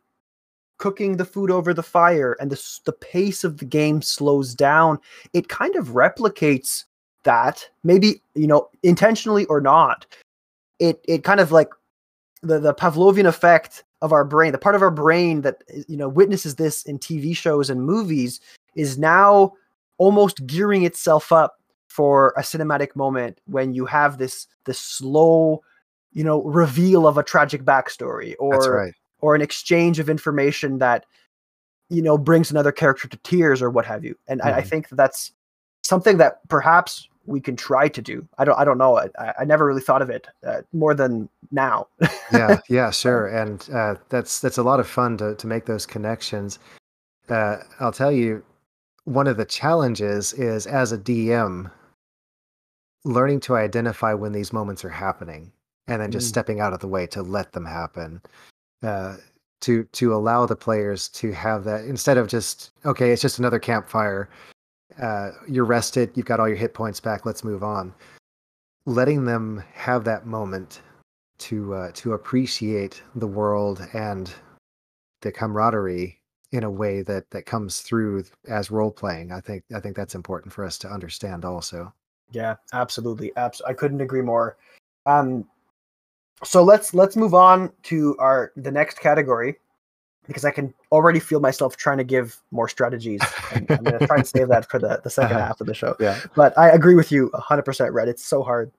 cooking 0.78 1.16
the 1.16 1.24
food 1.24 1.50
over 1.50 1.72
the 1.72 1.82
fire, 1.82 2.36
and 2.40 2.50
the 2.50 2.78
the 2.84 2.92
pace 2.92 3.44
of 3.44 3.58
the 3.58 3.64
game 3.64 4.02
slows 4.02 4.54
down. 4.54 4.98
It 5.32 5.48
kind 5.48 5.74
of 5.76 5.88
replicates 5.88 6.84
that, 7.24 7.68
maybe 7.84 8.22
you 8.34 8.46
know 8.46 8.68
intentionally 8.82 9.46
or 9.46 9.60
not. 9.60 10.06
It 10.78 11.04
it 11.08 11.24
kind 11.24 11.40
of 11.40 11.52
like 11.52 11.68
the 12.42 12.58
the 12.58 12.74
Pavlovian 12.74 13.26
effect 13.26 13.84
of 14.02 14.12
our 14.12 14.24
brain, 14.24 14.52
the 14.52 14.58
part 14.58 14.74
of 14.74 14.82
our 14.82 14.90
brain 14.90 15.42
that 15.42 15.62
eh, 15.72 15.82
you 15.88 15.96
know 15.96 16.08
witnesses 16.08 16.56
this 16.56 16.84
in 16.84 16.98
TV 16.98 17.36
shows 17.36 17.70
and 17.70 17.84
movies, 17.84 18.40
is 18.74 18.98
now 18.98 19.52
almost 19.98 20.46
gearing 20.46 20.84
itself 20.84 21.32
up 21.32 21.60
for 21.88 22.34
a 22.36 22.42
cinematic 22.42 22.94
moment 22.94 23.40
when 23.46 23.72
you 23.72 23.86
have 23.86 24.18
this 24.18 24.46
this 24.66 24.78
slow, 24.78 25.62
you 26.12 26.22
know, 26.22 26.42
reveal 26.42 27.06
of 27.06 27.16
a 27.16 27.22
tragic 27.22 27.62
backstory 27.64 28.34
or 28.38 28.52
that's 28.52 28.68
right 28.68 28.94
or 29.26 29.34
an 29.34 29.42
exchange 29.42 29.98
of 29.98 30.08
information 30.08 30.78
that 30.78 31.04
you 31.90 32.00
know 32.00 32.16
brings 32.16 32.48
another 32.48 32.70
character 32.70 33.08
to 33.08 33.16
tears 33.18 33.60
or 33.60 33.70
what 33.70 33.84
have 33.84 34.04
you. 34.04 34.14
And 34.28 34.40
I, 34.40 34.58
I 34.58 34.62
Mhm. 34.62 34.68
think 34.68 34.88
that 34.88 34.94
that's 34.96 35.32
something 35.82 36.16
that 36.18 36.46
perhaps 36.48 37.08
we 37.26 37.40
can 37.40 37.56
try 37.56 37.88
to 37.88 38.00
do. 38.00 38.24
I 38.38 38.44
don't 38.44 38.56
I 38.56 38.64
don't 38.64 38.78
know. 38.78 38.96
I, 38.98 39.08
I 39.40 39.44
never 39.44 39.66
really 39.66 39.80
thought 39.82 40.00
of 40.00 40.10
it 40.10 40.28
uh, 40.46 40.62
more 40.72 40.94
than 40.94 41.28
now. 41.50 41.88
yeah 42.30 42.60
yeah 42.68 42.90
sure 42.92 43.26
and 43.26 43.68
uh, 43.72 43.96
that's 44.10 44.38
that's 44.40 44.58
a 44.58 44.62
lot 44.62 44.78
of 44.80 44.86
fun 44.88 45.16
to 45.16 45.34
to 45.34 45.46
make 45.48 45.64
those 45.66 45.86
connections 45.86 46.58
uh, 47.28 47.56
i'll 47.80 47.92
tell 47.92 48.12
you 48.12 48.42
one 49.04 49.26
of 49.28 49.36
the 49.36 49.44
challenges 49.44 50.32
is 50.34 50.66
as 50.66 50.92
a 50.92 50.98
dm 50.98 51.70
learning 53.04 53.38
to 53.40 53.54
identify 53.56 54.12
when 54.12 54.32
these 54.32 54.52
moments 54.52 54.84
are 54.84 54.88
happening 55.06 55.52
and 55.88 56.00
then 56.02 56.10
just 56.10 56.26
Mm. 56.26 56.28
stepping 56.28 56.58
out 56.60 56.72
of 56.72 56.80
the 56.80 56.88
way 56.88 57.06
to 57.06 57.22
let 57.22 57.52
them 57.52 57.64
happen 57.64 58.20
uh, 58.87 59.16
to 59.61 59.85
to 59.85 60.14
allow 60.14 60.46
the 60.46 60.57
players 60.57 61.09
to 61.09 61.33
have 61.33 61.64
that 61.64 61.85
instead 61.85 62.18
of 62.18 62.29
just 62.29 62.70
okay, 62.85 63.11
it's 63.11 63.22
just 63.22 63.38
another 63.38 63.59
campfire. 63.59 64.29
Uh, 65.01 65.31
you're 65.49 65.64
rested, 65.64 66.11
you've 66.14 66.27
got 66.27 66.40
all 66.40 66.49
your 66.49 66.57
hit 66.57 66.72
points 66.72 67.01
back. 67.01 67.27
Let's 67.27 67.44
move 67.44 67.62
on. 67.62 67.92
Letting 68.87 69.25
them 69.25 69.62
have 69.75 70.05
that 70.05 70.27
moment 70.27 70.81
to 71.38 71.75
uh, 71.75 71.90
to 71.94 72.14
appreciate 72.14 73.03
the 73.14 73.27
world 73.27 73.87
and 73.92 74.33
the 75.22 75.33
camaraderie 75.33 76.20
in 76.53 76.64
a 76.64 76.70
way 76.70 77.03
that 77.03 77.29
that 77.31 77.46
comes 77.46 77.81
through 77.81 78.25
as 78.49 78.70
role 78.70 78.90
playing. 78.90 79.33
I 79.33 79.40
think 79.40 79.64
I 79.75 79.81
think 79.81 79.96
that's 79.96 80.14
important 80.14 80.53
for 80.53 80.64
us 80.64 80.79
to 80.79 80.88
understand 80.88 81.44
also. 81.44 81.92
Yeah, 82.31 82.57
absolutely. 82.72 83.35
Abs- 83.37 83.62
I 83.66 83.72
couldn't 83.72 84.01
agree 84.01 84.22
more. 84.22 84.57
Um, 85.07 85.46
so 86.44 86.62
let's 86.62 86.94
let's 86.94 87.16
move 87.16 87.35
on 87.35 87.72
to 87.85 88.16
our 88.18 88.53
the 88.57 88.70
next 88.70 89.01
category 89.01 89.57
because 90.27 90.44
I 90.44 90.51
can 90.51 90.75
already 90.92 91.20
feel 91.20 91.40
myself 91.40 91.77
trying 91.77 91.99
to 91.99 92.05
give 92.05 92.37
more 92.51 92.68
strategies. 92.68 93.20
I'm 93.53 93.64
going 93.64 93.85
to 93.85 94.07
try 94.07 94.16
and 94.16 94.27
save 94.27 94.49
that 94.49 94.68
for 94.68 94.79
the, 94.79 95.01
the 95.05 95.09
2nd 95.09 95.31
half 95.46 95.61
of 95.61 95.68
the 95.68 95.75
show. 95.75 95.94
Yeah. 96.01 96.18
But 96.35 96.57
I 96.59 96.70
agree 96.70 96.96
with 96.96 97.12
you 97.12 97.31
100%, 97.33 97.92
Rhett. 97.92 98.09
It's 98.09 98.25
so 98.25 98.42
hard, 98.42 98.72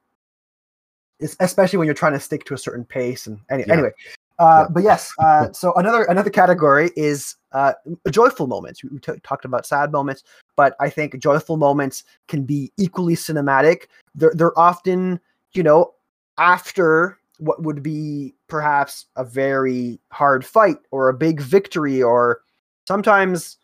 it's, 1.22 1.38
especially 1.39 1.78
when 1.78 1.86
you're 1.86 1.96
trying 1.96 2.13
to 2.13 2.20
stick 2.20 2.43
to 2.46 2.54
a 2.54 2.58
certain 2.58 2.84
pace. 2.84 3.28
And 3.28 3.39
any, 3.50 3.63
Yeah. 3.65 3.74
anyway, 3.74 3.91
uh, 4.39 4.65
Yeah. 4.65 4.67
but 4.72 4.84
yes. 4.84 5.12
Uh, 5.20 5.52
so 5.54 5.74
another 5.76 6.04
another 6.04 6.30
category 6.30 6.91
is 6.98 7.36
uh, 7.54 7.74
joyful 8.12 8.48
moments. 8.48 8.84
We 8.84 9.00
t- 9.00 9.13
talked 9.24 9.46
about 9.46 9.65
sad 9.65 9.91
moments, 9.91 10.24
but 10.58 10.76
I 10.82 10.89
think 10.89 11.17
joyful 11.17 11.56
moments 11.58 12.04
can 12.28 12.43
be 12.43 12.72
equally 12.78 13.15
cinematic. 13.15 13.84
They're 14.15 14.34
they're 14.36 14.58
often, 14.60 15.20
you 15.54 15.63
know, 15.63 15.93
after 16.38 17.17
what 17.39 17.62
would 17.63 17.84
be 17.84 18.34
perhaps 18.47 19.06
a 19.15 19.23
very 19.23 20.00
hard 20.12 20.45
fight 20.45 20.78
or 20.91 21.10
a 21.10 21.13
big 21.13 21.41
victory 21.41 22.02
or 22.02 22.41
sometimes 22.88 23.58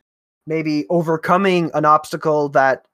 maybe 0.46 0.86
overcoming 0.90 1.72
an 1.74 1.86
obstacle 1.86 2.50
that 2.50 2.86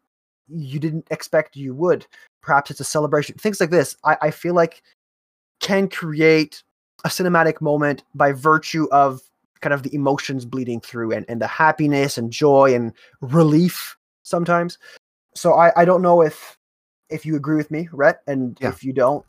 you 0.48 0.80
didn't 0.80 1.08
expect 1.12 1.56
you 1.56 1.74
would. 1.74 2.06
Perhaps 2.42 2.72
it's 2.72 2.80
a 2.80 2.86
celebration 2.86 3.36
things 3.38 3.60
like 3.60 3.70
this. 3.70 3.96
I, 4.04 4.18
I 4.22 4.32
feel 4.32 4.54
like 4.54 4.82
can 5.60 5.90
create 5.90 6.64
a 7.06 7.10
cinematic 7.10 7.62
moment 7.62 8.04
by 8.16 8.32
virtue 8.32 8.88
of 8.92 9.22
kind 9.62 9.74
of 9.74 9.84
the 9.84 9.94
emotions 9.94 10.46
bleeding 10.46 10.80
through 10.80 11.12
and, 11.12 11.26
and 11.28 11.42
the 11.42 11.48
happiness 11.48 12.18
and 12.18 12.32
joy 12.32 12.74
and 12.74 12.94
relief 13.22 13.98
sometimes. 14.24 14.78
So 15.36 15.54
i, 15.54 15.72
I 15.76 15.86
don't 15.86 16.02
know 16.02 16.22
if 16.22 16.58
if 17.10 17.26
you 17.26 17.36
agree 17.36 17.56
with 17.56 17.72
me 17.72 17.90
Rhett, 17.92 18.22
and 18.28 18.58
Yeah. 18.62 18.70
if 18.70 18.84
you 18.84 18.94
don't 18.94 19.26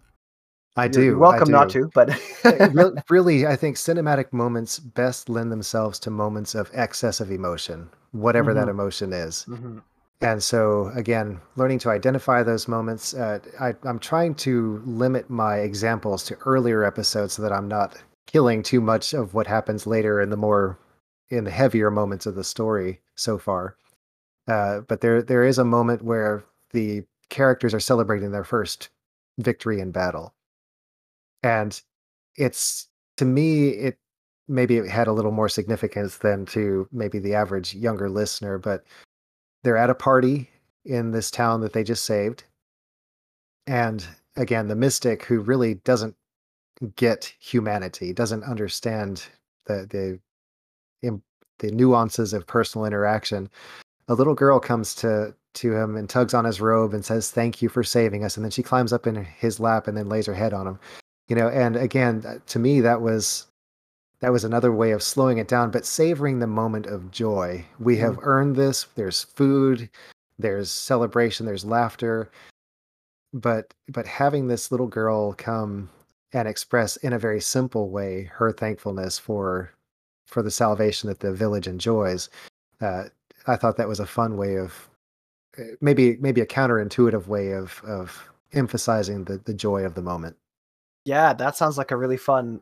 I 0.81 0.85
you're- 0.85 0.93
do. 0.95 1.03
you're 1.05 1.17
I 1.17 1.19
welcome 1.19 1.51
not 1.51 1.71
to 1.71 1.91
but 1.95 2.11
really, 3.11 3.47
I 3.47 3.57
think 3.57 3.77
cinematic 3.77 4.33
moments 4.33 4.79
best 4.79 5.29
lend 5.29 5.51
themselves 5.53 5.99
to 6.01 6.11
moments 6.11 6.55
of 6.55 6.71
excess 6.75 7.21
of 7.21 7.31
emotion, 7.31 7.89
whatever 8.13 8.53
that 8.55 8.67
Mhm. 8.67 8.71
emotion 8.71 9.13
is. 9.13 9.45
Mhm. 9.49 9.83
And 10.23 10.43
so, 10.43 10.89
again, 10.95 11.41
learning 11.57 11.79
to 11.81 11.91
identify 11.91 12.43
those 12.43 12.69
moments. 12.69 13.15
Uh, 13.15 13.39
I, 13.59 13.75
I'm 13.85 13.99
trying 13.99 14.35
to 14.47 14.83
limit 14.85 15.31
my 15.31 15.59
examples 15.61 16.25
to 16.25 16.37
earlier 16.45 16.85
episodes 16.85 17.33
so 17.35 17.43
that 17.43 17.53
I'm 17.53 17.69
not 17.69 17.97
killing 18.27 18.63
too 18.63 18.83
much 18.83 19.15
of 19.15 19.33
what 19.33 19.47
happens 19.47 19.87
later 19.87 20.21
in 20.21 20.29
the 20.31 20.37
more 20.37 20.79
in 21.31 21.45
the 21.45 21.51
heavier 21.51 21.91
moments 21.91 22.27
of 22.27 22.35
the 22.35 22.45
story 22.45 23.01
so 23.15 23.39
far. 23.39 23.77
Uh, 24.47 24.81
but 24.81 25.01
there 25.01 25.23
there 25.23 25.45
is 25.45 25.59
a 25.59 25.65
moment 25.65 26.03
where 26.03 26.45
the 26.73 27.05
characters 27.31 27.73
are 27.73 27.81
celebrating 27.81 28.31
their 28.33 28.45
first 28.45 28.91
victory 29.39 29.81
in 29.81 29.91
battle, 29.91 30.35
and 31.43 31.81
it's 32.37 32.89
to 33.17 33.25
me 33.25 33.71
it 33.71 33.99
maybe 34.49 34.77
it 34.77 34.89
had 34.89 35.07
a 35.07 35.13
little 35.13 35.31
more 35.31 35.49
significance 35.49 36.19
than 36.19 36.45
to 36.45 36.89
maybe 36.93 37.19
the 37.19 37.35
average 37.35 37.75
younger 37.75 38.11
listener, 38.11 38.59
but 38.59 38.85
they're 39.63 39.77
at 39.77 39.91
a 39.91 39.95
party 39.95 40.51
in 40.85 41.13
this 41.13 41.31
town 41.31 41.61
that 41.61 41.73
they 41.73 41.85
just 41.85 42.05
saved. 42.05 42.45
And 43.67 44.05
again, 44.37 44.69
the 44.69 44.75
mystic 44.75 45.25
who 45.25 45.41
really 45.41 45.75
doesn't 45.75 46.17
get 46.97 47.33
humanity, 47.39 48.13
doesn't 48.13 48.45
understand 48.45 49.25
the 49.67 49.87
the 49.91 50.21
the 51.61 51.71
nuances 51.71 52.33
of 52.33 52.47
personal 52.47 52.87
interaction. 52.87 53.49
A 54.09 54.15
little 54.15 54.35
girl 54.35 54.59
comes 54.59 54.95
to 54.97 55.35
to 55.53 55.75
him 55.75 55.97
and 55.97 56.09
tugs 56.09 56.35
on 56.35 56.45
his 56.45 56.61
robe 56.61 56.95
and 56.95 57.05
says, 57.05 57.31
"Thank 57.31 57.63
you 57.63 57.69
for 57.69 57.85
saving 57.85 58.25
us." 58.25 58.37
And 58.37 58.45
then 58.45 58.51
she 58.51 58.63
climbs 58.63 58.93
up 58.93 59.07
in 59.07 59.17
his 59.25 59.61
lap 59.61 59.87
and 59.87 59.97
then 59.97 60.09
lays 60.09 60.27
her 60.27 60.35
head 60.35 60.53
on 60.53 60.67
him. 60.67 60.79
You 61.31 61.37
know, 61.37 61.49
and 61.49 61.77
again, 61.77 62.25
uh, 62.27 62.41
to 62.49 62.59
me 62.59 62.81
that 62.81 63.01
was 63.03 63.47
that 64.19 64.33
was 64.33 64.43
another 64.43 64.73
way 64.73 64.91
of 64.91 65.01
slowing 65.03 65.39
it 65.39 65.47
down, 65.47 65.71
but 65.71 65.87
savoring 65.87 66.41
the 66.41 66.49
moment 66.49 66.87
of 66.87 67.13
joy. 67.13 67.65
We 67.79 67.97
have 67.99 68.19
earned 68.23 68.57
this. 68.57 68.89
There's 68.97 69.23
food, 69.23 69.89
there's 70.41 70.73
celebration, 70.73 71.47
there's 71.47 71.65
laughter. 71.65 72.33
But 73.33 73.73
but 73.89 74.07
having 74.07 74.49
this 74.49 74.73
little 74.73 74.89
girl 74.89 75.33
come 75.35 75.89
and 76.33 76.49
express 76.49 76.97
in 76.97 77.13
a 77.13 77.19
very 77.19 77.41
simple 77.41 77.91
way 77.91 78.25
her 78.35 78.51
thankfulness 78.51 79.17
for 79.17 79.73
for 80.27 80.43
the 80.43 80.51
salvation 80.51 81.09
that 81.11 81.21
the 81.21 81.33
village 81.33 81.69
enjoys, 81.69 82.29
uh, 82.81 83.05
I 83.47 83.55
thought 83.55 83.77
that 83.77 83.89
was 83.89 84.01
a 84.01 84.07
fun 84.07 84.37
way 84.37 84.57
of 84.57 84.89
uh, 85.59 85.63
maybe 85.81 86.17
maybe 86.17 86.41
a 86.41 86.47
counterintuitive 86.47 87.29
way 87.29 87.53
of 87.53 87.81
of 87.85 88.21
emphasizing 88.53 89.27
the 89.27 89.39
the 89.39 89.55
joy 89.55 89.85
of 89.85 89.95
the 89.95 90.03
moment. 90.03 90.37
Yeah 91.11 91.33
that 91.33 91.57
sounds 91.57 91.77
like 91.77 91.91
a 91.91 91.97
really 91.97 92.17
fun 92.17 92.61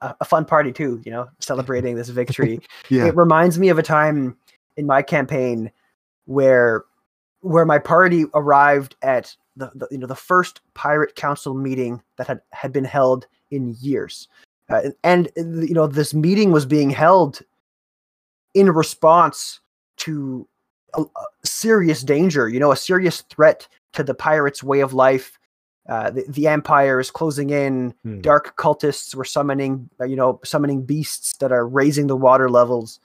a, 0.00 0.14
a 0.20 0.24
fun 0.24 0.44
party 0.44 0.72
too 0.72 1.00
you 1.04 1.12
know 1.12 1.28
celebrating 1.38 1.94
this 1.94 2.08
victory 2.08 2.58
Yeah. 2.88 3.06
it 3.06 3.16
reminds 3.16 3.58
me 3.58 3.68
of 3.68 3.78
a 3.78 3.82
time 3.82 4.36
in 4.76 4.86
my 4.86 5.02
campaign 5.02 5.70
where 6.24 6.84
where 7.40 7.64
my 7.64 7.78
party 7.78 8.24
arrived 8.34 8.96
at 9.02 9.36
the, 9.56 9.70
the 9.74 9.86
you 9.92 9.98
know 9.98 10.08
the 10.08 10.16
first 10.16 10.60
pirate 10.74 11.14
council 11.14 11.54
meeting 11.54 12.02
that 12.16 12.26
had 12.26 12.40
had 12.50 12.72
been 12.72 12.84
held 12.84 13.28
in 13.52 13.76
years 13.80 14.26
uh, 14.68 14.90
and 15.04 15.30
you 15.36 15.74
know 15.74 15.86
this 15.86 16.12
meeting 16.12 16.50
was 16.50 16.66
being 16.66 16.90
held 16.90 17.40
in 18.54 18.68
response 18.70 19.60
to 19.96 20.48
a, 20.94 21.02
a 21.02 21.24
serious 21.44 22.02
danger 22.02 22.48
you 22.48 22.58
know 22.58 22.72
a 22.72 22.76
serious 22.76 23.20
threat 23.30 23.68
to 23.92 24.02
the 24.02 24.14
pirates 24.14 24.64
way 24.64 24.80
of 24.80 24.92
life 24.92 25.38
uh, 25.88 26.10
the, 26.10 26.24
the 26.28 26.46
empire 26.48 26.98
is 27.00 27.10
closing 27.10 27.50
in. 27.50 27.94
Hmm. 28.02 28.20
dark 28.20 28.56
cultists 28.56 29.14
were 29.14 29.24
summoning 29.24 29.88
uh, 30.00 30.04
you 30.04 30.16
know 30.16 30.40
summoning 30.44 30.82
beasts 30.82 31.36
that 31.38 31.52
are 31.52 31.66
raising 31.66 32.06
the 32.08 32.16
water 32.16 32.48
levels. 32.50 33.00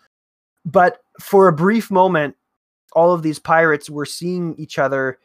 But 0.65 1.02
for 1.20 1.48
a 1.48 1.54
brief 1.54 1.89
moment 1.91 2.36
all 2.94 3.13
of 3.13 3.24
these 3.24 3.39
pirates 3.39 3.89
were 3.89 4.06
seeing 4.06 4.54
each 4.58 4.78
other 4.78 5.17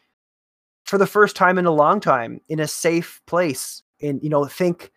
for 0.84 0.98
the 0.98 1.06
first 1.06 1.34
time 1.34 1.58
in 1.58 1.66
a 1.66 1.70
long 1.72 1.98
time 2.00 2.40
in 2.48 2.60
a 2.60 2.68
safe 2.68 3.20
place. 3.26 3.82
In 4.00 4.20
you 4.22 4.28
know 4.28 4.44
think 4.44 4.92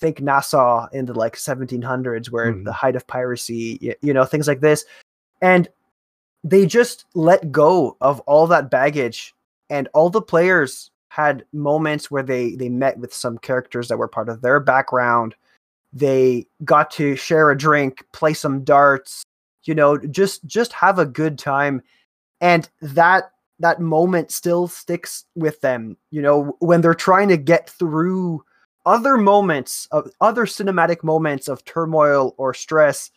think 0.00 0.20
nassau 0.20 0.86
in 0.92 1.04
the 1.06 1.14
like 1.14 1.36
1700s 1.36 2.30
where 2.30 2.52
Mhm. 2.52 2.64
the 2.64 2.72
height 2.72 2.96
of 2.96 3.06
piracy 3.06 3.94
you 4.02 4.12
know 4.12 4.24
things 4.24 4.48
like 4.48 4.60
this. 4.60 4.84
And 5.40 5.68
they 6.42 6.66
just 6.66 7.04
let 7.14 7.52
go 7.52 7.96
of 8.00 8.20
all 8.20 8.46
that 8.48 8.70
baggage. 8.70 9.34
And 9.68 9.88
all 9.94 10.10
the 10.10 10.22
players 10.22 10.89
had 11.10 11.44
moments 11.52 12.08
where 12.08 12.22
they 12.22 12.54
they 12.54 12.68
met 12.68 12.96
with 12.98 13.12
some 13.12 13.36
characters 13.36 13.88
that 13.88 13.98
were 13.98 14.08
part 14.08 14.28
of 14.28 14.40
their 14.40 14.60
background. 14.60 15.34
They 15.92 16.46
got 16.64 16.90
to 16.92 17.16
share 17.16 17.50
a 17.50 17.58
drink 17.58 18.06
play 18.12 18.32
some 18.32 18.62
darts 18.62 19.24
you 19.64 19.74
know 19.74 19.98
just 19.98 20.46
just 20.46 20.72
have 20.72 20.98
a 20.98 21.04
good 21.04 21.38
time. 21.38 21.82
And 22.40 22.68
that 22.80 23.32
that 23.58 23.80
moment 23.80 24.30
still 24.30 24.68
sticks 24.68 25.24
with 25.34 25.60
them 25.60 25.96
you 26.10 26.22
know 26.22 26.56
when 26.60 26.80
they're 26.80 26.94
trying 26.94 27.28
to 27.28 27.36
get 27.36 27.68
through 27.68 28.44
other 28.86 29.16
moments 29.16 29.88
of 29.90 30.10
other 30.20 30.46
cinematic 30.46 31.02
moments 31.02 31.48
of 31.48 31.64
turmoil 31.64 32.34
or 32.38 32.54
stress 32.54 33.10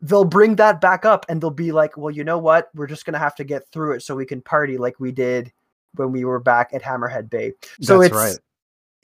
they'll 0.00 0.24
bring 0.24 0.56
that 0.56 0.80
back 0.80 1.04
up 1.04 1.24
and 1.28 1.40
they'll 1.40 1.50
be 1.50 1.72
like 1.72 1.96
well 1.98 2.10
you 2.10 2.24
know 2.24 2.38
what? 2.38 2.70
We're 2.74 2.86
just 2.86 3.04
going 3.04 3.12
to 3.12 3.20
have 3.20 3.36
to 3.36 3.44
get 3.44 3.68
through 3.68 3.96
it 3.96 4.02
so 4.02 4.16
we 4.16 4.24
can 4.24 4.40
party 4.40 4.78
like 4.78 4.98
we 4.98 5.12
did 5.12 5.52
when 5.94 6.12
we 6.12 6.24
were 6.24 6.40
back 6.40 6.70
at 6.72 6.82
hammerhead 6.82 7.28
bay. 7.30 7.52
So 7.80 7.98
That's 7.98 8.06
it's 8.12 8.16
right. 8.16 8.38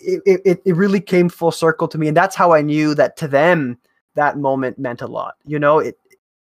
it, 0.01 0.41
it, 0.45 0.63
it 0.65 0.77
really 0.77 1.01
came 1.01 1.29
full 1.29 1.51
circle 1.53 1.89
to 1.89 1.99
me 1.99 2.07
and 2.07 2.17
that's 2.17 2.37
how 2.37 2.53
i 2.53 2.63
knew 2.63 2.95
that 2.95 3.17
to 3.17 3.27
them 3.27 3.77
that 4.15 4.39
moment 4.39 4.79
meant 4.79 5.03
a 5.03 5.07
lot 5.07 5.35
you 5.45 5.59
know? 5.59 5.81
It 5.81 5.99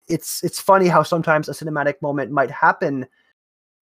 it's 0.07 0.43
it's 0.43 0.59
funny 0.59 0.87
how 0.87 1.03
sometimes 1.03 1.49
a 1.49 1.51
cinematic 1.53 2.01
moment 2.01 2.31
might 2.31 2.49
happen. 2.51 3.05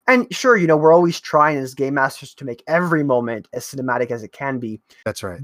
And 0.06 0.26
sure 0.34 0.56
you 0.56 0.66
know 0.66 0.76
we're 0.76 0.92
always 0.92 1.20
trying 1.20 1.58
as 1.58 1.74
game 1.74 1.94
masters 1.94 2.34
to 2.34 2.44
make 2.44 2.62
every 2.66 3.02
moment 3.04 3.48
as 3.52 3.64
cinematic 3.64 4.10
as 4.10 4.22
it 4.22 4.32
can 4.32 4.58
be. 4.58 4.80
That's 5.04 5.22
right. 5.22 5.40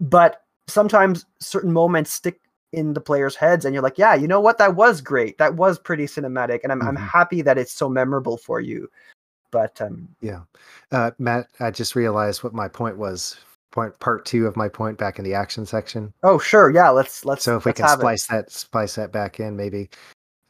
but 0.00 0.42
sometimes 0.66 1.24
certain 1.40 1.72
moments 1.72 2.12
stick 2.12 2.40
in 2.72 2.92
the 2.94 3.00
players' 3.00 3.34
heads 3.34 3.64
and 3.64 3.74
you're 3.74 3.82
like 3.82 3.98
yeah 3.98 4.14
you 4.14 4.28
know 4.28 4.40
what? 4.40 4.58
That 4.58 4.74
was 4.76 5.00
great. 5.00 5.38
That 5.38 5.54
was 5.54 5.78
pretty 5.78 6.04
cinematic 6.06 6.60
and 6.62 6.72
i'm, 6.72 6.82
I'm 6.82 6.96
Mhm. 6.96 7.08
happy 7.08 7.42
that 7.42 7.58
it's 7.58 7.72
so 7.72 7.88
memorable 7.88 8.36
for 8.36 8.60
you 8.60 8.88
but 9.50 9.80
um 9.80 10.08
Yeah. 10.20 10.40
Uh, 10.92 11.10
Matt, 11.18 11.48
I 11.60 11.70
just 11.70 11.94
realized 11.94 12.42
what 12.42 12.54
my 12.54 12.68
point 12.68 12.96
was 12.96 13.36
point 13.70 13.98
part 14.00 14.24
two 14.24 14.46
of 14.46 14.56
my 14.56 14.68
point 14.68 14.98
back 14.98 15.18
in 15.18 15.24
the 15.24 15.34
action 15.34 15.66
section. 15.66 16.12
Oh, 16.22 16.38
sure. 16.38 16.70
Yeah, 16.70 16.90
let's 16.90 17.24
let's. 17.24 17.44
So 17.44 17.56
if 17.56 17.64
we 17.64 17.70
let's 17.70 17.80
can 17.80 17.88
have 17.88 17.98
it. 17.98 18.02
splice 18.02 18.26
that 18.26 18.50
splice 18.50 18.94
that 18.94 19.12
back 19.12 19.40
in, 19.40 19.56
maybe. 19.56 19.90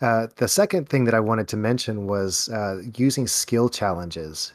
Uh, 0.00 0.28
the 0.36 0.46
second 0.46 0.88
thing 0.88 1.04
that 1.04 1.14
I 1.14 1.20
wanted 1.20 1.48
to 1.48 1.56
mention 1.56 2.06
was 2.06 2.48
uh, 2.50 2.82
using 2.96 3.26
skill 3.26 3.68
challenges 3.68 4.52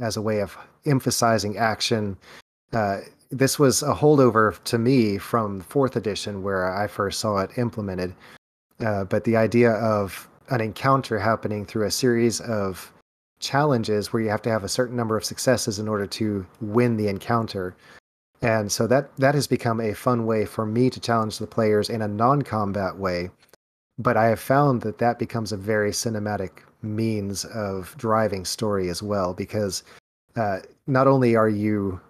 as 0.00 0.16
a 0.16 0.22
way 0.22 0.40
of 0.40 0.56
emphasizing 0.86 1.58
action. 1.58 2.16
Uh, 2.72 3.00
this 3.30 3.58
was 3.58 3.82
a 3.82 3.94
holdover 3.94 4.62
to 4.64 4.78
me 4.78 5.18
from 5.18 5.60
fourth 5.60 5.96
edition, 5.96 6.42
where 6.42 6.72
I 6.74 6.86
first 6.86 7.20
saw 7.20 7.38
it 7.38 7.58
implemented. 7.58 8.14
Uh, 8.80 9.04
but 9.04 9.24
the 9.24 9.36
idea 9.36 9.72
of 9.72 10.28
an 10.48 10.60
encounter 10.60 11.18
happening 11.18 11.66
through 11.66 11.86
a 11.86 11.90
series 11.90 12.40
of 12.40 12.90
challenges 13.38 14.12
where 14.12 14.22
you 14.22 14.28
have 14.28 14.42
to 14.42 14.50
have 14.50 14.64
a 14.64 14.68
certain 14.68 14.96
number 14.96 15.16
of 15.16 15.24
successes 15.24 15.78
in 15.78 15.88
order 15.88 16.06
to 16.06 16.46
win 16.60 16.96
the 16.96 17.08
encounter. 17.08 17.76
And 18.42 18.70
so 18.70 18.86
that 18.86 19.14
that 19.16 19.34
has 19.34 19.46
become 19.46 19.80
a 19.80 19.94
fun 19.94 20.26
way 20.26 20.44
for 20.44 20.66
me 20.66 20.90
to 20.90 21.00
challenge 21.00 21.38
the 21.38 21.46
players 21.46 21.90
in 21.90 22.02
a 22.02 22.08
non-combat 22.08 22.96
way. 22.96 23.30
But 23.98 24.16
I 24.16 24.26
have 24.26 24.40
found 24.40 24.82
that 24.82 24.98
that 24.98 25.18
becomes 25.18 25.52
a 25.52 25.56
very 25.56 25.90
cinematic 25.90 26.50
means 26.82 27.44
of 27.46 27.94
driving 27.96 28.44
story 28.44 28.90
as 28.90 29.02
well, 29.02 29.32
because 29.32 29.82
uh, 30.36 30.58
not 30.86 31.06
only 31.06 31.34
are 31.34 31.48
you 31.48 32.00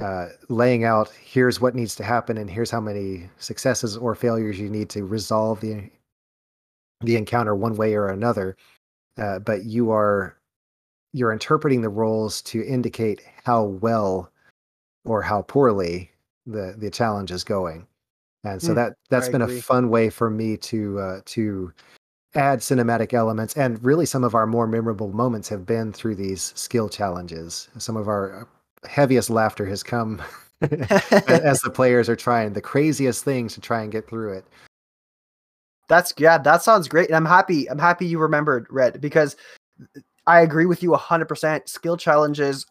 uh, 0.00 0.28
laying 0.48 0.84
out 0.84 1.10
here's 1.10 1.60
what 1.60 1.74
needs 1.74 1.94
to 1.96 2.04
happen 2.04 2.38
and 2.38 2.48
here's 2.48 2.70
how 2.70 2.80
many 2.80 3.28
successes 3.38 3.96
or 3.96 4.14
failures 4.14 4.58
you 4.58 4.70
need 4.70 4.88
to 4.88 5.04
resolve 5.04 5.60
the 5.60 5.90
the 7.00 7.16
encounter 7.16 7.54
one 7.54 7.76
way 7.76 7.94
or 7.94 8.08
another, 8.08 8.56
uh, 9.18 9.38
but 9.40 9.64
you 9.64 9.90
are 9.90 10.37
you're 11.12 11.32
interpreting 11.32 11.80
the 11.82 11.88
rolls 11.88 12.42
to 12.42 12.64
indicate 12.64 13.22
how 13.44 13.64
well 13.64 14.30
or 15.04 15.22
how 15.22 15.42
poorly 15.42 16.10
the 16.46 16.74
the 16.78 16.90
challenge 16.90 17.30
is 17.30 17.44
going 17.44 17.86
and 18.44 18.62
so 18.62 18.72
Hmm, 18.72 18.74
that 18.74 18.94
that's 19.10 19.28
I 19.28 19.30
been 19.30 19.42
agree. 19.42 19.58
a 19.58 19.62
fun 19.62 19.90
way 19.90 20.10
for 20.10 20.30
me 20.30 20.56
to 20.56 20.98
uh, 20.98 21.20
to 21.26 21.72
add 22.34 22.60
cinematic 22.60 23.12
elements 23.14 23.56
and 23.56 23.82
really 23.84 24.06
some 24.06 24.24
of 24.24 24.34
our 24.34 24.46
more 24.46 24.66
memorable 24.66 25.12
moments 25.12 25.48
have 25.48 25.66
been 25.66 25.92
through 25.92 26.14
these 26.14 26.52
skill 26.56 26.88
challenges 26.88 27.68
some 27.78 27.96
of 27.96 28.08
our 28.08 28.42
uh, 28.42 28.88
heaviest 28.88 29.30
laughter 29.30 29.66
has 29.66 29.82
come 29.82 30.22
as 31.26 31.60
the 31.60 31.70
players 31.70 32.08
are 32.08 32.16
trying 32.16 32.52
the 32.52 32.60
craziest 32.60 33.24
things 33.24 33.54
to 33.54 33.60
try 33.60 33.82
and 33.82 33.92
get 33.92 34.08
through 34.08 34.32
it 34.32 34.44
That's 35.88 36.12
yeah, 36.18 36.38
that 36.38 36.62
sounds 36.62 36.88
great. 36.88 37.08
And 37.08 37.16
I'm 37.16 37.24
happy. 37.24 37.68
I'm 37.70 37.78
happy 37.78 38.06
you 38.06 38.18
remembered 38.18 38.66
Rhett 38.70 39.00
because 39.00 39.36
I 40.28 40.42
agree 40.42 40.66
with 40.66 40.82
you 40.82 40.92
100%. 40.92 41.68
Skill 41.68 41.96
challenges 41.96 42.66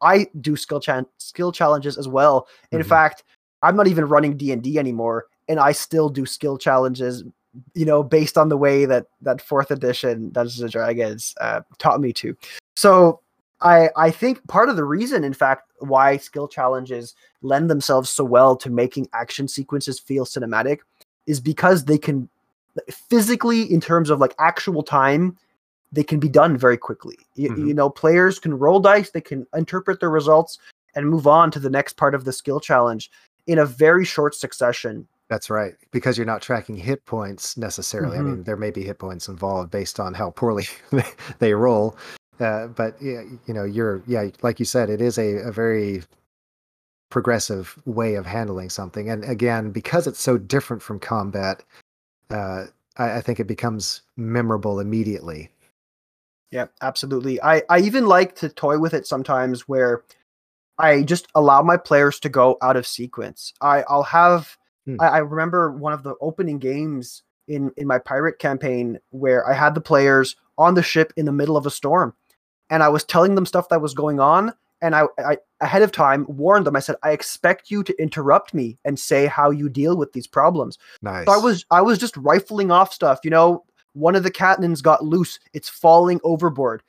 I 0.00 0.26
do 0.40 0.56
skill 0.56 0.80
chan 0.80 1.06
skill 1.18 1.52
challenges 1.52 1.96
as 1.96 2.08
well. 2.08 2.48
In 2.72 2.80
Mhm. 2.80 2.86
fact, 2.86 3.22
I'm 3.62 3.76
not 3.76 3.86
even 3.86 4.06
running 4.06 4.36
D&D 4.36 4.78
anymore 4.78 5.26
and 5.48 5.60
I 5.60 5.72
still 5.72 6.08
do 6.08 6.26
skill 6.26 6.56
challenges 6.58 7.24
you 7.74 7.84
know 7.84 8.02
based 8.02 8.38
on 8.38 8.48
the 8.48 8.56
way 8.56 8.86
that 8.86 9.06
that 9.20 9.42
4th 9.42 9.70
edition 9.70 10.30
Dungeons 10.30 10.60
and 10.62 10.72
Dragons 10.72 11.34
uh, 11.40 11.60
taught 11.78 12.00
me 12.00 12.12
to. 12.14 12.36
So 12.76 13.20
I 13.60 13.90
I 13.96 14.10
think 14.10 14.46
part 14.48 14.68
of 14.68 14.76
the 14.76 14.84
reason 14.84 15.22
in 15.22 15.34
fact 15.34 15.70
why 15.80 16.16
skill 16.16 16.48
challenges 16.48 17.14
lend 17.42 17.68
themselves 17.68 18.08
so 18.10 18.24
well 18.24 18.56
to 18.56 18.70
making 18.70 19.08
action 19.12 19.48
sequences 19.48 20.00
feel 20.00 20.24
cinematic 20.24 20.78
is 21.26 21.40
because 21.40 21.84
they 21.84 21.98
can 21.98 22.28
physically 22.90 23.70
in 23.70 23.80
terms 23.80 24.08
of 24.10 24.18
like 24.18 24.34
actual 24.38 24.82
time 24.82 25.36
they 25.92 26.02
can 26.02 26.18
be 26.18 26.28
done 26.28 26.56
very 26.56 26.76
quickly 26.76 27.16
you, 27.34 27.50
Mhm. 27.50 27.68
you 27.68 27.74
know 27.74 27.90
players 27.90 28.38
can 28.38 28.58
roll 28.58 28.80
dice 28.80 29.10
they 29.10 29.20
can 29.20 29.46
interpret 29.54 30.00
the 30.00 30.08
results 30.08 30.58
and 30.94 31.08
move 31.08 31.26
on 31.26 31.50
to 31.50 31.58
the 31.58 31.70
next 31.70 31.96
part 31.96 32.14
of 32.14 32.24
the 32.24 32.32
skill 32.32 32.60
challenge 32.60 33.10
in 33.46 33.58
a 33.58 33.66
very 33.66 34.04
short 34.04 34.34
succession 34.34 35.06
That's 35.28 35.48
right, 35.48 35.74
because 35.92 36.18
you're 36.18 36.26
not 36.26 36.42
tracking 36.42 36.76
hit 36.76 37.06
points 37.06 37.56
necessarily. 37.56 38.18
Mhm. 38.18 38.20
I 38.20 38.22
mean, 38.22 38.42
there 38.44 38.56
may 38.56 38.70
be 38.70 38.82
hit 38.84 38.98
points 38.98 39.28
involved 39.28 39.70
based 39.70 39.98
on 39.98 40.12
how 40.12 40.30
poorly 40.30 40.66
they 41.38 41.54
roll, 41.54 41.96
uh, 42.38 42.66
but 42.66 43.00
yeah, 43.00 43.22
you 43.46 43.54
know, 43.54 43.64
you're 43.64 44.02
yeah, 44.06 44.28
like 44.42 44.58
you 44.60 44.66
said, 44.66 44.90
it 44.90 45.00
is 45.00 45.16
a, 45.18 45.36
a 45.36 45.50
very 45.50 46.02
progressive 47.10 47.78
way 47.84 48.14
of 48.14 48.26
handling 48.26 48.70
something. 48.70 49.08
And 49.08 49.24
again, 49.24 49.70
because 49.70 50.06
it's 50.06 50.20
so 50.20 50.38
different 50.38 50.82
from 50.82 50.98
combat, 50.98 51.62
uh, 52.30 52.66
I, 52.96 53.16
I 53.16 53.20
think 53.20 53.40
it 53.40 53.46
becomes 53.46 54.02
memorable 54.16 54.80
immediately. 54.80 55.50
Yeah, 56.52 56.66
absolutely. 56.80 57.42
I, 57.42 57.62
I 57.68 57.80
even 57.80 58.06
like 58.06 58.36
to 58.36 58.48
toy 58.48 58.78
with 58.78 58.94
it 58.94 59.06
sometimes 59.06 59.66
where 59.66 60.04
I 60.78 61.02
just 61.02 61.26
allow 61.34 61.62
my 61.62 61.76
players 61.76 62.20
to 62.20 62.28
go 62.28 62.58
out 62.62 62.76
of 62.76 62.86
sequence. 62.86 63.52
I, 63.60 63.82
I'll 63.88 64.04
have 64.04 64.56
Hmm. 64.86 64.96
I, 65.00 65.06
I 65.06 65.18
remember 65.18 65.72
one 65.72 65.92
of 65.92 66.02
the 66.02 66.14
opening 66.20 66.58
games 66.58 67.22
in, 67.48 67.72
in 67.76 67.86
my 67.86 67.98
pirate 67.98 68.38
campaign 68.38 68.98
where 69.10 69.48
I 69.48 69.54
had 69.54 69.74
the 69.74 69.80
players 69.80 70.36
on 70.58 70.74
the 70.74 70.82
ship 70.82 71.12
in 71.16 71.26
the 71.26 71.32
middle 71.32 71.56
of 71.56 71.66
a 71.66 71.70
storm 71.70 72.14
and 72.70 72.82
I 72.82 72.88
was 72.88 73.04
telling 73.04 73.34
them 73.34 73.46
stuff 73.46 73.68
that 73.68 73.80
was 73.80 73.94
going 73.94 74.20
on 74.20 74.52
and 74.80 74.94
I, 74.96 75.04
I 75.18 75.38
ahead 75.60 75.82
of 75.82 75.92
time 75.92 76.26
warned 76.28 76.66
them. 76.66 76.74
I 76.74 76.80
said, 76.80 76.96
I 77.04 77.12
expect 77.12 77.70
you 77.70 77.84
to 77.84 78.02
interrupt 78.02 78.52
me 78.52 78.78
and 78.84 78.98
say 78.98 79.26
how 79.26 79.50
you 79.50 79.68
deal 79.68 79.96
with 79.96 80.12
these 80.12 80.26
problems. 80.26 80.78
Nice. 81.00 81.26
So 81.26 81.32
I 81.32 81.36
was 81.36 81.64
I 81.70 81.82
was 81.82 81.98
just 81.98 82.16
rifling 82.16 82.72
off 82.72 82.92
stuff. 82.92 83.20
You 83.22 83.30
know, 83.30 83.64
one 83.94 84.14
of 84.14 84.22
the 84.22 84.30
cannons 84.30 84.82
got 84.82 85.04
loose. 85.04 85.38
It's 85.52 85.68
falling 85.68 86.20
overboard. 86.24 86.82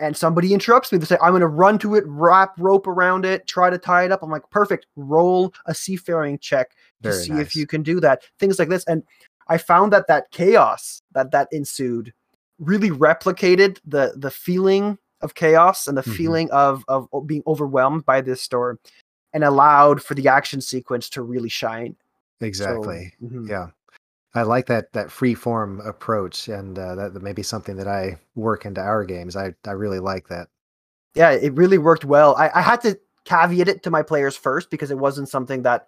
And 0.00 0.16
somebody 0.16 0.52
interrupts 0.52 0.90
me. 0.90 0.98
They 0.98 1.06
say, 1.06 1.18
I'm 1.22 1.30
going 1.30 1.40
to 1.40 1.46
run 1.46 1.78
to 1.78 1.94
it, 1.94 2.04
wrap 2.06 2.54
rope 2.58 2.88
around 2.88 3.24
it, 3.24 3.46
try 3.46 3.70
to 3.70 3.78
tie 3.78 4.04
it 4.04 4.10
up. 4.12 4.22
I'm 4.22 4.30
like, 4.30 4.48
perfect. 4.50 4.86
Roll 4.96 5.54
a 5.66 5.74
seafaring 5.74 6.38
check 6.38 6.70
to 7.02 7.10
Very 7.10 7.22
see 7.22 7.32
nice. 7.32 7.42
if 7.42 7.56
you 7.56 7.66
can 7.66 7.82
do 7.82 8.00
that. 8.00 8.22
Things 8.40 8.58
like 8.58 8.68
this. 8.68 8.84
And 8.86 9.04
I 9.48 9.58
found 9.58 9.92
that 9.92 10.08
that 10.08 10.30
chaos 10.32 11.00
that 11.12 11.30
that 11.30 11.48
ensued 11.52 12.12
really 12.58 12.90
replicated 12.90 13.78
the 13.84 14.14
the 14.16 14.30
feeling 14.30 14.98
of 15.20 15.34
chaos 15.34 15.86
and 15.86 15.96
the 15.96 16.02
Mhm. 16.02 16.16
feeling 16.16 16.50
of 16.50 16.84
of 16.88 17.08
being 17.26 17.42
overwhelmed 17.46 18.04
by 18.04 18.20
this 18.20 18.42
storm 18.42 18.78
and 19.32 19.44
allowed 19.44 20.02
for 20.02 20.14
the 20.14 20.28
action 20.28 20.60
sequence 20.60 21.08
to 21.10 21.22
really 21.22 21.48
shine. 21.48 21.94
So, 22.40 22.46
exactly. 22.46 23.12
mhm. 23.22 23.48
Yeah. 23.48 23.68
I 24.34 24.42
like 24.42 24.66
that 24.66 24.92
that 24.92 25.10
free 25.12 25.34
form 25.34 25.80
approach, 25.80 26.48
and 26.48 26.78
uh, 26.78 26.94
that, 26.96 27.14
that 27.14 27.22
may 27.22 27.32
be 27.32 27.42
something 27.42 27.76
that 27.76 27.88
I 27.88 28.18
work 28.34 28.64
into 28.64 28.80
our 28.80 29.04
games. 29.04 29.36
I 29.36 29.54
I 29.66 29.72
really 29.72 30.00
like 30.00 30.28
that. 30.28 30.48
yeah, 31.14 31.30
it 31.30 31.54
really 31.54 31.78
worked 31.78 32.04
well. 32.04 32.34
I, 32.36 32.50
I 32.54 32.60
had 32.62 32.80
to 32.82 32.98
caveat 33.24 33.68
it 33.68 33.82
to 33.84 33.90
my 33.90 34.02
players 34.02 34.36
first 34.36 34.70
because 34.70 34.90
it 34.90 34.98
wasn't 34.98 35.28
something 35.28 35.62
that 35.62 35.86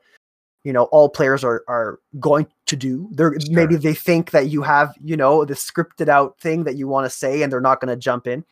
you 0.64 0.72
know 0.72 0.84
all 0.84 1.08
players 1.08 1.44
are 1.44 1.64
are 1.68 2.00
going 2.20 2.46
to 2.66 2.76
do. 2.76 3.08
They're 3.12 3.36
maybe 3.50 3.76
they 3.76 3.94
think 3.94 4.30
that 4.30 4.48
you 4.48 4.62
have 4.62 4.94
you 5.02 5.16
know 5.16 5.44
the 5.44 5.54
scripted 5.54 6.08
out 6.08 6.38
thing 6.40 6.64
that 6.64 6.76
you 6.76 6.88
want 6.88 7.06
to 7.06 7.10
say, 7.10 7.42
and 7.42 7.52
they're 7.52 7.60
not 7.60 7.80
going 7.80 7.94
to 7.94 8.00
jump 8.00 8.26
in. 8.26 8.44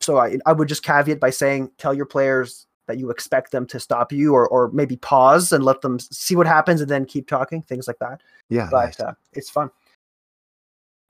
So 0.00 0.18
I 0.18 0.38
I 0.46 0.52
would 0.52 0.68
just 0.68 0.82
caveat 0.84 1.20
by 1.20 1.30
saying 1.30 1.70
tell 1.78 1.94
your 1.94 2.06
players 2.06 2.66
that 2.86 2.98
you 2.98 3.10
expect 3.10 3.52
them 3.52 3.66
to 3.66 3.78
stop 3.80 4.12
you 4.12 4.34
or 4.34 4.48
or 4.48 4.70
maybe 4.72 4.96
pause 4.96 5.52
and 5.52 5.64
let 5.64 5.80
them 5.82 5.98
see 5.98 6.34
what 6.36 6.46
happens 6.46 6.80
and 6.80 6.90
then 6.90 7.04
keep 7.04 7.26
talking 7.28 7.62
things 7.62 7.86
like 7.86 7.98
that 8.00 8.20
Yeah. 8.48 8.68
but 8.70 8.84
nice. 8.86 9.00
uh, 9.00 9.14
it's 9.32 9.50
fun. 9.50 9.70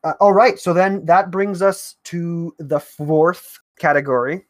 Uh, 0.05 0.15
all 0.21 0.33
right, 0.33 0.59
so 0.59 0.73
then 0.73 1.05
that 1.07 1.31
brings 1.31 1.63
us 1.63 1.95
to 2.05 2.55
the 2.59 2.81
fourth 2.81 3.59
category, 3.79 4.45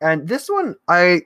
and 0.00 0.26
this 0.26 0.48
one 0.48 0.76
I 0.88 1.22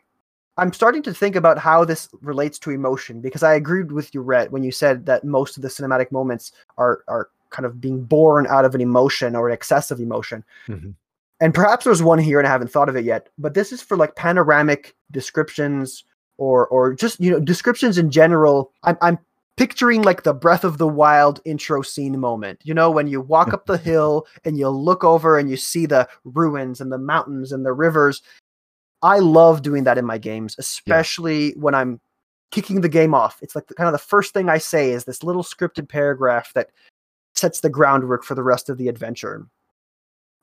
I'm 0.56 0.72
starting 0.72 1.02
to 1.04 1.14
think 1.14 1.36
about 1.36 1.56
how 1.58 1.84
this 1.84 2.08
relates 2.20 2.58
to 2.60 2.70
emotion 2.72 3.20
because 3.20 3.44
I 3.44 3.54
agreed 3.54 3.92
with 3.92 4.12
you, 4.12 4.20
Rhett, 4.22 4.50
when 4.50 4.64
you 4.64 4.72
said 4.72 5.06
that 5.06 5.22
most 5.22 5.56
of 5.56 5.62
the 5.62 5.68
cinematic 5.68 6.10
moments 6.10 6.50
are 6.76 7.04
are 7.06 7.30
kind 7.50 7.64
of 7.64 7.80
being 7.80 8.02
born 8.02 8.46
out 8.48 8.64
of 8.64 8.74
an 8.74 8.80
emotion 8.80 9.36
or 9.36 9.48
an 9.48 9.54
excessive 9.54 10.00
emotion. 10.00 10.44
Mhm. 10.66 10.94
And 11.40 11.54
perhaps 11.54 11.84
there's 11.84 12.02
one 12.02 12.18
here 12.18 12.38
and 12.38 12.48
I 12.48 12.50
haven't 12.50 12.70
thought 12.70 12.88
of 12.88 12.96
it 12.96 13.04
yet, 13.04 13.28
but 13.38 13.54
this 13.54 13.72
is 13.72 13.80
for 13.80 13.96
like 13.96 14.16
panoramic 14.16 14.96
descriptions 15.10 16.04
or 16.36 16.66
or 16.68 16.94
just 16.94 17.20
you 17.20 17.30
know 17.30 17.40
descriptions 17.40 17.98
in 17.98 18.10
general. 18.10 18.72
I'm 18.82 18.96
I'm 19.00 19.18
picturing 19.56 20.02
like 20.02 20.22
the 20.22 20.32
Breath 20.32 20.64
of 20.64 20.78
the 20.78 20.88
Wild 20.88 21.40
intro 21.44 21.82
scene 21.82 22.18
moment. 22.18 22.60
You 22.64 22.74
know, 22.74 22.90
when 22.90 23.06
you 23.06 23.20
walk 23.20 23.52
up 23.52 23.66
the 23.66 23.78
hill 23.90 24.26
and 24.44 24.58
you 24.58 24.68
look 24.68 25.04
over 25.04 25.38
and 25.38 25.50
you 25.50 25.56
see 25.56 25.86
the 25.86 26.08
ruins 26.24 26.80
and 26.80 26.90
the 26.90 26.98
mountains 26.98 27.52
and 27.52 27.66
the 27.66 27.72
rivers. 27.72 28.22
I 29.00 29.20
love 29.20 29.62
doing 29.62 29.84
that 29.84 29.96
in 29.96 30.04
my 30.04 30.18
games, 30.18 30.56
especially 30.58 31.52
when 31.52 31.72
I'm 31.72 32.00
kicking 32.50 32.80
the 32.80 32.88
game 32.88 33.14
off. 33.14 33.38
It's 33.42 33.54
like 33.54 33.68
the, 33.68 33.74
kind 33.74 33.86
of 33.86 33.92
the 33.92 33.98
first 33.98 34.34
thing 34.34 34.48
I 34.48 34.58
say 34.58 34.90
is 34.90 35.04
this 35.04 35.22
little 35.22 35.44
scripted 35.44 35.88
paragraph 35.88 36.52
that 36.54 36.70
sets 37.34 37.60
the 37.60 37.70
groundwork 37.70 38.24
for 38.24 38.34
the 38.34 38.42
rest 38.42 38.68
of 38.68 38.76
the 38.76 38.88
adventure. 38.88 39.46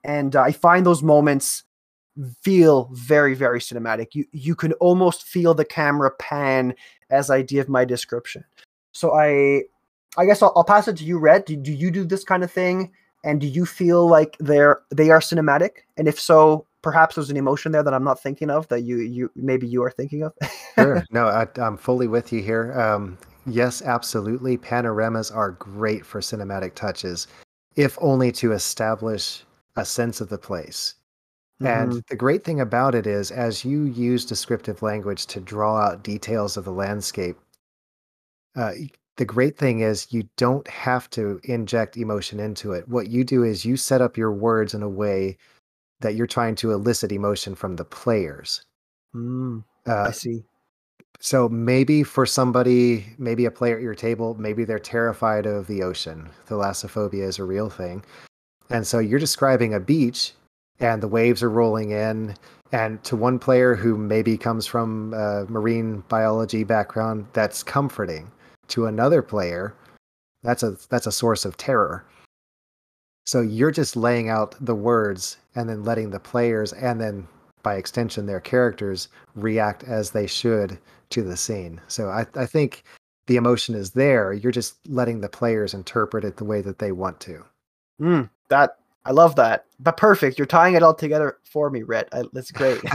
And 0.06 0.36
uh, 0.36 0.42
I 0.42 0.52
find 0.52 0.86
those 0.86 1.04
moments 1.04 1.64
feel 2.42 2.90
very 2.94 3.34
very 3.34 3.60
cinematic. 3.60 4.14
You 4.14 4.26
you 4.32 4.56
can 4.56 4.74
almost 4.74 5.24
feel 5.24 5.54
the 5.54 5.66
camera 5.66 6.12
pan 6.12 6.74
as 7.10 7.30
I 7.30 7.42
give 7.42 7.68
my 7.68 7.86
description. 7.86 8.46
So 8.94 9.14
I 9.14 9.64
I 10.18 10.26
guess 10.26 10.42
I'll, 10.42 10.54
I'll 10.56 10.64
pass 10.64 10.88
it 10.88 10.96
to 10.98 11.04
you, 11.04 11.18
Rhett. 11.18 11.46
Do, 11.46 11.56
do 11.56 11.74
you 11.74 11.92
do 11.92 12.06
this 12.06 12.24
kind 12.24 12.44
of 12.44 12.52
thing? 12.52 12.92
And 13.24 13.42
do 13.42 13.48
you 13.48 13.66
feel 13.66 14.08
like 14.08 14.38
they're 14.40 14.82
they 14.92 15.10
are 15.10 15.20
cinematic? 15.20 15.84
And 15.98 16.08
if 16.08 16.20
so, 16.20 16.68
perhaps 16.82 17.16
there's 17.16 17.32
an 17.32 17.38
emotion 17.38 17.72
there 17.72 17.84
that 17.84 17.94
I'm 17.94 18.04
not 18.04 18.22
thinking 18.22 18.50
of 18.50 18.68
that 18.70 18.82
you 18.82 18.98
you 19.00 19.32
maybe 19.36 19.68
you 19.68 19.84
are 19.84 19.92
thinking 19.92 20.24
of. 20.24 20.34
sure. 20.76 21.04
No, 21.12 21.28
I, 21.28 21.48
I'm 21.58 21.78
fully 21.78 22.08
with 22.08 22.32
you 22.32 22.42
here. 22.42 22.80
Um, 22.80 23.18
yes, 23.48 23.82
absolutely. 23.82 24.58
Panoramas 24.58 25.32
are 25.32 25.52
great 25.52 26.06
for 26.06 26.22
cinematic 26.22 26.76
touches, 26.76 27.28
if 27.76 27.98
only 28.00 28.32
to 28.34 28.52
establish 28.52 29.44
a 29.76 29.86
sense 29.86 30.22
of 30.22 30.30
the 30.30 30.38
place. 30.38 30.96
And 31.64 31.94
Mhm. 31.94 32.08
the 32.10 32.16
great 32.18 32.44
thing 32.44 32.62
about 32.62 32.96
it 32.96 33.08
is, 33.08 33.32
as 33.32 33.66
you 33.66 33.84
use 33.84 34.26
descriptive 34.26 34.82
language 34.84 35.26
to 35.28 35.42
draw 35.42 35.78
out 35.78 36.04
details 36.04 36.58
of 36.58 36.66
the 36.66 36.72
landscape, 36.74 37.38
uh, 38.56 38.74
the 39.18 39.26
great 39.26 39.58
thing 39.58 39.80
is 39.80 40.12
you 40.12 40.28
don't 40.38 40.68
have 40.68 41.10
to 41.12 41.40
inject 41.44 41.98
emotion 41.98 42.40
into 42.40 42.74
it. 42.74 42.88
What 42.88 43.08
you 43.08 43.24
do 43.24 43.44
is 43.44 43.66
you 43.66 43.78
set 43.78 44.02
up 44.02 44.18
your 44.18 44.32
words 44.32 44.74
in 44.74 44.84
a 44.84 44.90
way 44.90 45.38
that 46.02 46.16
you're 46.16 46.28
trying 46.28 46.56
to 46.56 46.72
elicit 46.72 47.12
emotion 47.12 47.56
from 47.56 47.78
the 47.78 47.86
players. 47.86 48.64
Mm, 49.16 49.64
I 50.04 50.12
Uh, 50.12 50.12
see. 50.12 50.46
so 51.20 51.50
maybe 51.50 52.04
for 52.04 52.26
somebody, 52.26 53.06
maybe 53.18 53.46
a 53.46 53.52
player 53.52 53.76
at 53.78 53.82
your 53.82 53.96
table, 53.96 54.36
maybe 54.36 54.64
they're 54.66 54.80
terrified 54.80 55.46
of 55.46 55.68
the 55.68 55.82
ocean. 55.84 56.30
Thalassophobia 56.48 57.24
is 57.24 57.40
a 57.40 57.44
real 57.44 57.70
thing. 57.70 58.04
And 58.70 58.86
so 58.86 59.00
you're 59.00 59.20
describing 59.20 59.74
a 59.74 59.80
beach 59.80 60.34
and 60.80 61.02
the 61.02 61.08
waves 61.08 61.44
are 61.44 61.50
rolling 61.50 61.92
in. 61.92 62.36
And 62.72 63.04
to 63.04 63.16
one 63.16 63.40
player 63.40 63.76
who 63.76 63.98
maybe 63.98 64.38
comes 64.38 64.66
from 64.66 65.14
a 65.14 65.46
marine 65.48 66.04
biology 66.10 66.64
background, 66.64 67.28
that's 67.34 67.64
comforting. 67.64 68.32
To 68.70 68.88
another 68.88 69.22
player, 69.22 69.76
that's 70.42 70.64
a 70.64 70.78
that's 70.90 71.06
a 71.06 71.12
source 71.12 71.46
of 71.46 71.56
terror. 71.56 72.06
So 73.26 73.42
you're 73.42 73.72
just 73.72 73.96
laying 73.96 74.30
out 74.30 74.56
the 74.60 74.76
words 74.76 75.38
and 75.56 75.70
then 75.70 75.84
letting 75.84 76.10
the 76.10 76.20
players 76.20 76.74
and 76.74 77.00
then 77.00 77.28
by 77.64 77.76
extension 77.76 78.26
their 78.26 78.40
characters 78.40 79.08
react 79.36 79.84
as 79.84 80.12
they 80.12 80.28
should 80.28 80.78
to 81.10 81.24
the 81.24 81.36
scene. 81.36 81.82
So 81.88 82.10
I, 82.10 82.26
I 82.36 82.46
think 82.46 82.84
the 83.28 83.38
emotion 83.38 83.74
is 83.74 83.92
there. 83.92 84.34
You're 84.34 84.52
just 84.52 84.76
letting 84.88 85.22
the 85.22 85.30
players 85.30 85.74
interpret 85.74 86.24
it 86.24 86.38
the 86.38 86.46
way 86.46 86.62
that 86.62 86.78
they 86.78 86.92
want 86.92 87.20
to. 87.22 87.44
Mm, 88.00 88.30
that 88.50 88.78
I 89.06 89.12
love 89.12 89.36
that. 89.36 89.66
But 89.80 89.98
perfect. 89.98 90.40
You're 90.40 90.48
tying 90.48 90.74
it 90.76 90.82
all 90.84 90.94
together 90.96 91.38
for 91.44 91.70
me, 91.70 91.84
Rhett. 91.84 92.10
I, 92.12 92.24
that's 92.34 92.52
great. 92.52 92.82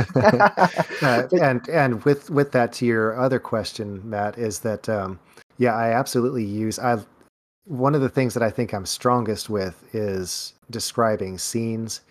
Uh, 1.03 1.27
and 1.41 1.67
and 1.71 2.05
with 2.05 2.29
with 2.29 2.53
that 2.53 2.75
to 2.75 2.85
your 2.85 3.19
other 3.19 3.39
question, 3.39 4.03
Matt, 4.09 4.37
is 4.37 4.59
that 4.61 4.87
um, 4.87 5.19
yeah, 5.57 5.75
I 5.75 5.93
absolutely 5.93 6.45
use 6.45 6.79
I. 6.79 6.99
One 7.65 7.95
of 7.95 8.03
the 8.03 8.09
things 8.09 8.35
that 8.35 8.43
I 8.43 8.51
think 8.51 8.75
I'm 8.75 8.85
strongest 8.85 9.49
with 9.49 9.83
is 9.95 10.53
describing 10.71 11.39
scenes, 11.39 12.03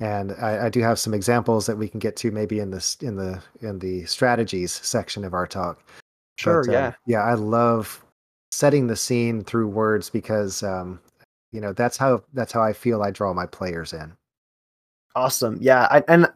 and 0.00 0.32
I, 0.40 0.66
I 0.66 0.68
do 0.70 0.80
have 0.80 0.98
some 0.98 1.12
examples 1.12 1.66
that 1.66 1.76
we 1.76 1.86
can 1.88 2.00
get 2.00 2.16
to 2.16 2.30
maybe 2.30 2.60
in 2.60 2.70
this 2.70 2.96
in 3.02 3.16
the 3.16 3.42
in 3.60 3.78
the 3.78 4.06
strategies 4.06 4.72
section 4.72 5.22
of 5.22 5.34
our 5.34 5.46
talk. 5.46 5.82
sure, 6.38 6.62
But, 6.64 6.68
um, 6.68 6.74
yeah. 6.74 6.92
yeah, 7.06 7.22
I 7.22 7.34
love 7.34 8.02
setting 8.52 8.86
the 8.86 8.96
scene 8.96 9.44
through 9.44 9.68
words 9.68 10.08
because 10.08 10.62
um, 10.62 10.98
you 11.54 11.60
know 11.60 11.72
that's 11.72 11.96
how 11.96 12.24
that's 12.32 12.52
how 12.52 12.62
I 12.62 12.72
feel 12.72 13.02
I 13.02 13.12
draw 13.12 13.32
my 13.32 13.46
players 13.46 13.92
in. 13.92 14.12
Awesome. 15.14 15.56
Yeah, 15.60 15.86
I, 15.88 16.02
and 16.08 16.26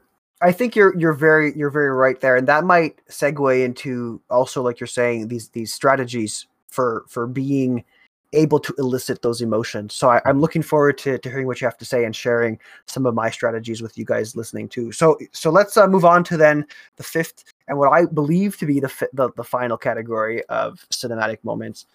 I 0.41 0.53
think 0.53 0.77
you're 0.77 0.97
you're 0.97 1.13
very 1.13 1.53
you're 1.57 1.71
very 1.71 1.91
right 1.91 2.21
there, 2.21 2.37
and 2.37 2.47
that 2.47 2.65
might 2.65 3.05
segue 3.09 3.65
into 3.65 4.21
also 4.31 4.63
like 4.63 4.79
you're 4.79 4.87
saying 4.87 5.27
these 5.27 5.49
these 5.49 5.73
strategies 5.73 6.47
for 6.69 7.05
for 7.09 7.27
being 7.27 7.85
able 8.35 8.61
to 8.61 8.73
elicit 8.79 9.23
those 9.23 9.41
emotions. 9.41 9.95
So 9.95 10.11
I, 10.11 10.21
I'm 10.25 10.41
looking 10.41 10.63
forward 10.63 10.99
to 10.99 11.19
to 11.19 11.29
hearing 11.29 11.49
what 11.49 11.61
you 11.61 11.67
have 11.67 11.79
to 11.79 11.85
say 11.85 12.05
and 12.05 12.15
sharing 12.15 12.57
some 12.87 13.05
of 13.05 13.15
my 13.15 13.29
strategies 13.29 13.83
with 13.83 13.99
you 13.99 14.05
guys 14.05 14.37
listening 14.37 14.69
too. 14.69 14.93
So 14.93 15.19
so 15.33 15.51
let's 15.51 15.77
uh, 15.77 15.89
move 15.89 16.05
on 16.05 16.23
to 16.25 16.37
then 16.37 16.65
the 16.97 17.03
fifth 17.03 17.43
and 17.67 17.77
what 17.77 17.93
I 17.93 18.07
believe 18.07 18.57
to 18.59 18.67
be 18.67 18.79
the 18.79 18.89
fi- 18.89 19.09
the, 19.13 19.33
the 19.33 19.43
final 19.43 19.77
category 19.77 20.45
of 20.45 20.87
cinematic 20.93 21.39
moments. 21.43 21.87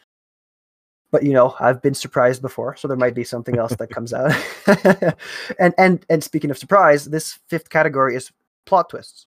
But 1.13 1.21
you 1.21 1.31
know, 1.31 1.55
I've 1.59 1.79
been 1.79 1.93
surprised 1.93 2.41
before, 2.41 2.75
so 2.75 2.87
there 2.87 2.97
might 2.97 3.13
be 3.13 3.23
something 3.23 3.59
else 3.59 3.75
that 3.75 3.91
comes 3.91 4.13
out. 4.13 4.33
and 5.59 5.71
and 5.77 6.03
and 6.09 6.23
speaking 6.23 6.49
of 6.49 6.57
surprise, 6.57 7.05
this 7.05 7.39
fifth 7.47 7.69
category 7.69 8.15
is 8.15 8.31
plot 8.65 8.89
twists. 8.89 9.27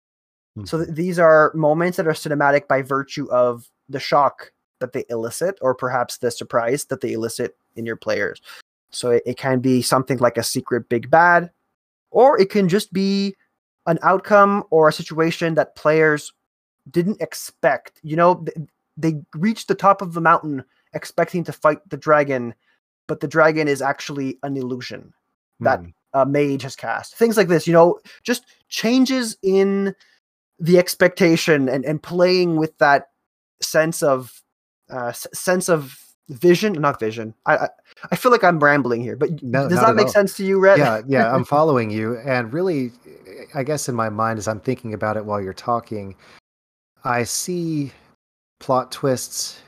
Hmm. 0.57 0.64
So 0.64 0.79
th- 0.79 0.97
these 0.97 1.18
are 1.18 1.53
moments 1.55 1.99
that 1.99 2.07
are 2.07 2.12
cinematic 2.12 2.68
by 2.68 2.81
virtue 2.81 3.31
of 3.31 3.68
the 3.90 4.01
shock 4.01 4.51
that 4.81 4.94
they 4.94 5.05
elicit, 5.11 5.59
or 5.61 5.75
perhaps 5.75 6.16
the 6.16 6.31
surprise 6.31 6.87
that 6.87 7.03
they 7.03 7.12
elicit 7.12 7.55
in 7.77 7.85
your 7.85 7.97
players. 7.97 8.40
So 8.90 9.11
it, 9.11 9.23
it 9.27 9.37
can 9.37 9.61
be 9.61 9.83
something 9.83 10.16
like 10.16 10.38
a 10.38 10.42
secret 10.42 10.88
big 10.88 11.11
bad, 11.11 11.51
or 12.11 12.40
it 12.40 12.49
can 12.49 12.66
just 12.66 12.94
be 12.94 13.37
an 13.85 13.99
outcome 14.01 14.64
or 14.70 14.88
a 14.88 14.92
situation 14.92 15.55
that 15.57 15.77
players 15.77 16.33
didn't 16.90 17.20
expect. 17.20 18.01
You 18.03 18.16
know, 18.16 18.37
th- 18.37 18.68
they 18.97 19.20
reach 19.35 19.66
the 19.66 19.75
top 19.75 20.01
of 20.01 20.14
the 20.14 20.23
mountain 20.23 20.64
expecting 20.94 21.44
to 21.44 21.52
fight 21.52 21.78
the 21.90 21.96
dragon, 21.96 22.54
but 23.09 23.20
the 23.20 23.28
dragon 23.28 23.68
is 23.68 23.83
actually 23.83 24.38
an 24.42 24.57
illusion 24.57 25.12
that 25.61 25.80
Hmm. 25.80 25.88
a 26.14 26.26
mage 26.26 26.62
has 26.62 26.76
cast. 26.76 27.16
Things 27.16 27.37
like 27.37 27.48
this, 27.48 27.66
you 27.66 27.72
know, 27.72 27.98
just 28.22 28.44
changes 28.68 29.37
in 29.42 29.94
the 30.59 30.78
expectation 30.78 31.68
and, 31.68 31.85
and 31.85 32.02
playing 32.02 32.57
with 32.57 32.76
that 32.78 33.09
sense 33.61 34.02
of 34.02 34.40
uh, 34.92 35.09
s- 35.09 35.26
sense 35.33 35.68
of 35.68 35.98
vision, 36.28 36.72
not 36.74 37.00
vision. 37.00 37.35
I, 37.46 37.57
I 37.57 37.68
I 38.12 38.16
feel 38.16 38.30
like 38.33 38.44
I'm 38.44 38.59
rambling 38.59 39.00
here, 39.02 39.16
but 39.16 39.42
No, 39.42 39.68
does 39.68 39.80
that 39.80 39.94
make 39.96 40.07
all. 40.07 40.12
sense 40.12 40.37
to 40.37 40.44
you, 40.44 40.59
Rhett? 40.61 40.78
yeah, 40.78 41.00
yeah, 41.07 41.35
I'm 41.35 41.44
following 41.57 41.90
you. 41.90 42.18
And 42.18 42.52
really, 42.52 42.92
I 43.54 43.62
guess 43.62 43.88
in 43.88 43.94
my 43.94 44.09
mind, 44.11 44.38
as 44.38 44.46
I'm 44.48 44.61
thinking 44.61 44.94
about 44.94 45.16
it 45.16 45.24
while 45.24 45.40
you're 45.40 45.52
talking, 45.52 46.14
I 47.04 47.24
see 47.24 47.92
plot 48.61 48.92
twists 48.92 49.61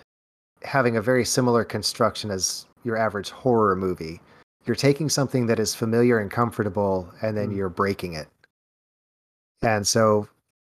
having 0.66 0.96
a 0.96 1.02
very 1.02 1.24
similar 1.24 1.64
construction 1.64 2.30
as 2.30 2.66
your 2.84 2.96
average 2.96 3.30
horror 3.30 3.76
movie. 3.76 4.20
You're 4.66 4.76
taking 4.76 5.08
something 5.08 5.46
that 5.46 5.60
is 5.60 5.74
familiar 5.74 6.18
and 6.18 6.30
comfortable, 6.30 7.08
and 7.22 7.36
then 7.36 7.50
Mm. 7.50 7.56
you're 7.56 7.68
breaking 7.68 8.14
it. 8.14 8.28
And 9.62 9.86
so, 9.86 10.28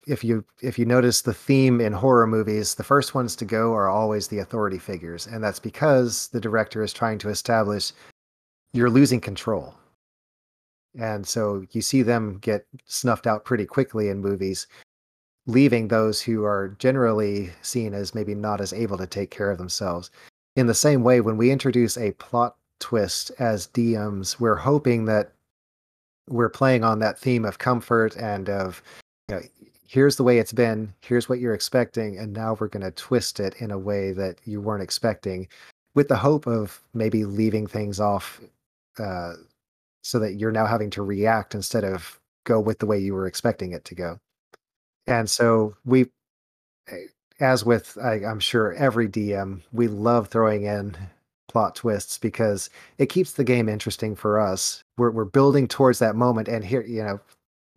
if 0.06 0.22
you 0.24 0.44
if 0.62 0.78
you 0.78 0.86
notice 0.86 1.20
the 1.22 1.34
theme 1.34 1.80
in 1.80 1.92
horror 1.92 2.26
movies, 2.26 2.74
the 2.76 2.84
first 2.84 3.14
ones 3.14 3.36
to 3.36 3.44
go 3.44 3.74
are 3.74 3.88
always 3.88 4.28
the 4.28 4.38
authority 4.38 4.78
figures, 4.78 5.26
and 5.26 5.42
that's 5.42 5.58
because 5.58 6.28
the 6.28 6.40
director 6.40 6.82
is 6.82 6.92
trying 6.92 7.18
to 7.18 7.28
establish 7.28 7.92
you're 8.72 8.90
losing 8.90 9.20
control. 9.20 9.74
And 10.98 11.26
so 11.26 11.64
you 11.72 11.80
see 11.82 12.02
them 12.02 12.38
get 12.38 12.66
snuffed 12.86 13.26
out 13.26 13.44
pretty 13.44 13.66
quickly 13.66 14.08
in 14.08 14.20
movies, 14.20 14.66
leaving 15.48 15.88
those 15.88 16.20
who 16.20 16.44
are 16.44 16.76
generally 16.78 17.50
seen 17.62 17.94
as 17.94 18.14
maybe 18.14 18.34
not 18.34 18.60
as 18.60 18.72
able 18.74 18.98
to 18.98 19.06
take 19.06 19.30
care 19.30 19.50
of 19.50 19.58
themselves. 19.58 20.10
In 20.56 20.66
the 20.66 20.74
same 20.74 21.02
way, 21.02 21.20
when 21.22 21.38
we 21.38 21.50
introduce 21.50 21.96
a 21.96 22.12
plot 22.12 22.56
twist 22.80 23.32
as 23.38 23.66
DMs, 23.68 24.38
we're 24.38 24.56
hoping 24.56 25.06
that 25.06 25.32
we're 26.28 26.50
playing 26.50 26.84
on 26.84 26.98
that 26.98 27.18
theme 27.18 27.46
of 27.46 27.58
comfort 27.58 28.14
and 28.16 28.50
of, 28.50 28.82
you 29.28 29.36
know, 29.36 29.42
here's 29.88 30.16
the 30.16 30.22
way 30.22 30.38
it's 30.38 30.52
been, 30.52 30.92
here's 31.00 31.30
what 31.30 31.40
you're 31.40 31.54
expecting, 31.54 32.18
and 32.18 32.34
now 32.34 32.54
we're 32.60 32.68
going 32.68 32.84
to 32.84 32.90
twist 32.90 33.40
it 33.40 33.54
in 33.58 33.70
a 33.70 33.78
way 33.78 34.12
that 34.12 34.36
you 34.44 34.60
weren't 34.60 34.82
expecting, 34.82 35.48
with 35.94 36.08
the 36.08 36.16
hope 36.16 36.46
of 36.46 36.78
maybe 36.92 37.24
leaving 37.24 37.66
things 37.66 37.98
off 37.98 38.38
uh, 38.98 39.32
so 40.02 40.18
that 40.18 40.34
you're 40.34 40.52
now 40.52 40.66
having 40.66 40.90
to 40.90 41.02
react 41.02 41.54
instead 41.54 41.84
of 41.84 42.20
go 42.44 42.60
with 42.60 42.78
the 42.80 42.86
way 42.86 42.98
you 42.98 43.14
were 43.14 43.26
expecting 43.26 43.72
it 43.72 43.86
to 43.86 43.94
go. 43.94 44.20
And 45.08 45.28
so 45.28 45.74
we, 45.84 46.06
eh, 46.88 47.06
as 47.40 47.64
with 47.64 47.96
I, 48.02 48.24
I'm 48.24 48.40
sure 48.40 48.74
every 48.74 49.08
DM, 49.08 49.62
we 49.72 49.88
love 49.88 50.28
throwing 50.28 50.64
in 50.64 50.96
plot 51.48 51.74
twists 51.74 52.18
because 52.18 52.68
it 52.98 53.06
keeps 53.06 53.32
the 53.32 53.44
game 53.44 53.68
interesting 53.68 54.14
for 54.14 54.38
us. 54.38 54.82
We're 54.98 55.10
we're 55.10 55.24
building 55.24 55.66
towards 55.66 55.98
that 56.00 56.14
moment, 56.14 56.48
and 56.48 56.64
here 56.64 56.82
you 56.82 57.02
know, 57.02 57.20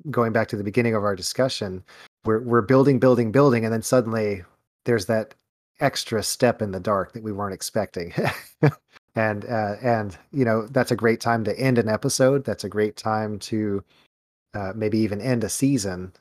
going 0.10 0.34
back 0.34 0.50
to 0.50 0.58
the 0.58 0.64
beginning 0.64 0.94
of 0.94 1.04
our 1.04 1.16
discussion, 1.16 1.84
we're 2.26 2.42
we're 2.42 2.62
building, 2.62 3.00
building, 3.00 3.32
building, 3.32 3.64
and 3.64 3.74
then 3.74 3.82
suddenly 3.82 4.44
there's 4.86 5.06
that 5.06 5.34
extra 5.80 6.22
step 6.22 6.62
in 6.62 6.72
the 6.72 6.80
dark 6.80 7.14
that 7.14 7.24
we 7.24 7.32
weren't 7.32 7.54
expecting. 7.54 8.14
and 9.16 9.46
uh, 9.46 9.76
and 9.82 10.18
you 10.34 10.44
know 10.44 10.68
that's 10.68 10.92
a 10.92 10.98
great 10.98 11.22
time 11.22 11.46
to 11.46 11.58
end 11.58 11.78
an 11.78 11.88
episode. 11.88 12.44
That's 12.44 12.66
a 12.66 12.70
great 12.70 12.98
time 12.98 13.40
to 13.40 13.84
uh, 14.54 14.74
maybe 14.76 15.00
even 15.00 15.22
end 15.22 15.46
a 15.46 15.50
season 15.50 16.12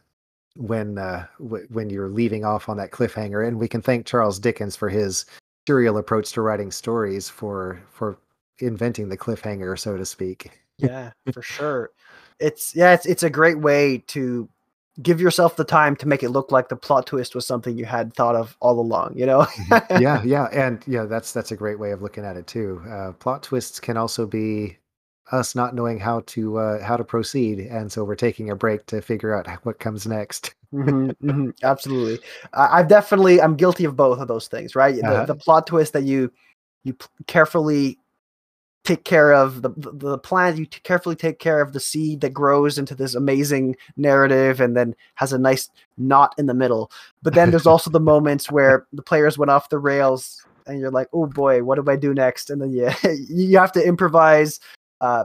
when 0.56 0.98
uh, 0.98 1.26
w- 1.38 1.66
when 1.70 1.90
you're 1.90 2.08
leaving 2.08 2.44
off 2.44 2.68
on 2.68 2.76
that 2.78 2.90
cliffhanger. 2.90 3.46
And 3.46 3.58
we 3.58 3.68
can 3.68 3.82
thank 3.82 4.06
Charles 4.06 4.38
Dickens 4.38 4.76
for 4.76 4.88
his 4.88 5.26
serial 5.66 5.98
approach 5.98 6.32
to 6.32 6.42
writing 6.42 6.70
stories 6.70 7.28
for 7.28 7.80
for 7.90 8.18
inventing 8.58 9.08
the 9.08 9.16
cliffhanger, 9.16 9.78
so 9.78 9.96
to 9.96 10.04
speak. 10.04 10.50
yeah, 10.78 11.12
for 11.32 11.42
sure. 11.42 11.90
It's 12.38 12.74
yeah, 12.74 12.92
it's 12.92 13.06
it's 13.06 13.22
a 13.22 13.30
great 13.30 13.60
way 13.60 13.98
to 14.08 14.48
give 15.02 15.20
yourself 15.20 15.56
the 15.56 15.64
time 15.64 15.96
to 15.96 16.06
make 16.06 16.22
it 16.22 16.30
look 16.30 16.50
like 16.50 16.68
the 16.68 16.76
plot 16.76 17.06
twist 17.06 17.34
was 17.34 17.46
something 17.46 17.76
you 17.76 17.84
had 17.84 18.12
thought 18.14 18.34
of 18.34 18.56
all 18.60 18.78
along. 18.80 19.16
You 19.16 19.26
know? 19.26 19.46
yeah, 19.98 20.22
yeah, 20.24 20.44
and 20.52 20.82
yeah, 20.86 21.04
that's 21.04 21.32
that's 21.32 21.52
a 21.52 21.56
great 21.56 21.78
way 21.78 21.92
of 21.92 22.02
looking 22.02 22.24
at 22.24 22.36
it 22.36 22.46
too. 22.46 22.82
Uh, 22.88 23.12
plot 23.12 23.42
twists 23.42 23.80
can 23.80 23.96
also 23.96 24.26
be 24.26 24.78
us 25.32 25.54
not 25.54 25.74
knowing 25.74 25.98
how 25.98 26.22
to 26.26 26.58
uh, 26.58 26.82
how 26.82 26.96
to 26.96 27.04
proceed, 27.04 27.60
and 27.60 27.90
so 27.90 28.04
we're 28.04 28.14
taking 28.14 28.50
a 28.50 28.56
break 28.56 28.86
to 28.86 29.00
figure 29.00 29.34
out 29.34 29.46
what 29.64 29.78
comes 29.78 30.06
next. 30.06 30.54
mm-hmm, 30.72 31.10
mm-hmm, 31.28 31.50
absolutely, 31.62 32.18
I've 32.52 32.88
definitely 32.88 33.40
I'm 33.40 33.56
guilty 33.56 33.84
of 33.84 33.96
both 33.96 34.18
of 34.18 34.28
those 34.28 34.48
things. 34.48 34.74
Right, 34.74 35.02
uh-huh. 35.02 35.26
the, 35.26 35.34
the 35.34 35.40
plot 35.40 35.66
twist 35.66 35.92
that 35.92 36.04
you 36.04 36.32
you 36.84 36.96
carefully 37.26 37.98
take 38.84 39.04
care 39.04 39.32
of 39.34 39.60
the, 39.62 39.68
the, 39.76 39.92
the 39.92 40.18
plant 40.18 40.56
you 40.56 40.66
carefully 40.66 41.14
take 41.14 41.38
care 41.38 41.60
of 41.60 41.72
the 41.72 41.80
seed 41.80 42.22
that 42.22 42.32
grows 42.32 42.78
into 42.78 42.94
this 42.94 43.14
amazing 43.14 43.76
narrative 43.96 44.58
and 44.58 44.74
then 44.74 44.94
has 45.16 45.34
a 45.34 45.38
nice 45.38 45.68
knot 45.98 46.34
in 46.38 46.46
the 46.46 46.54
middle 46.54 46.90
but 47.22 47.34
then 47.34 47.50
there's 47.50 47.66
also 47.66 47.90
the 47.90 48.00
moments 48.12 48.50
where 48.50 48.86
the 48.94 49.02
players 49.02 49.36
went 49.36 49.50
off 49.50 49.68
the 49.68 49.78
rails 49.78 50.46
and 50.66 50.80
you're 50.80 50.90
like 50.90 51.08
oh 51.12 51.26
boy 51.26 51.62
what 51.62 51.76
do 51.76 51.90
i 51.90 51.96
do 51.96 52.14
next 52.14 52.48
and 52.48 52.62
then 52.62 52.72
yeah 52.72 52.94
you 53.28 53.58
have 53.58 53.72
to 53.72 53.86
improvise 53.86 54.60
uh, 55.00 55.24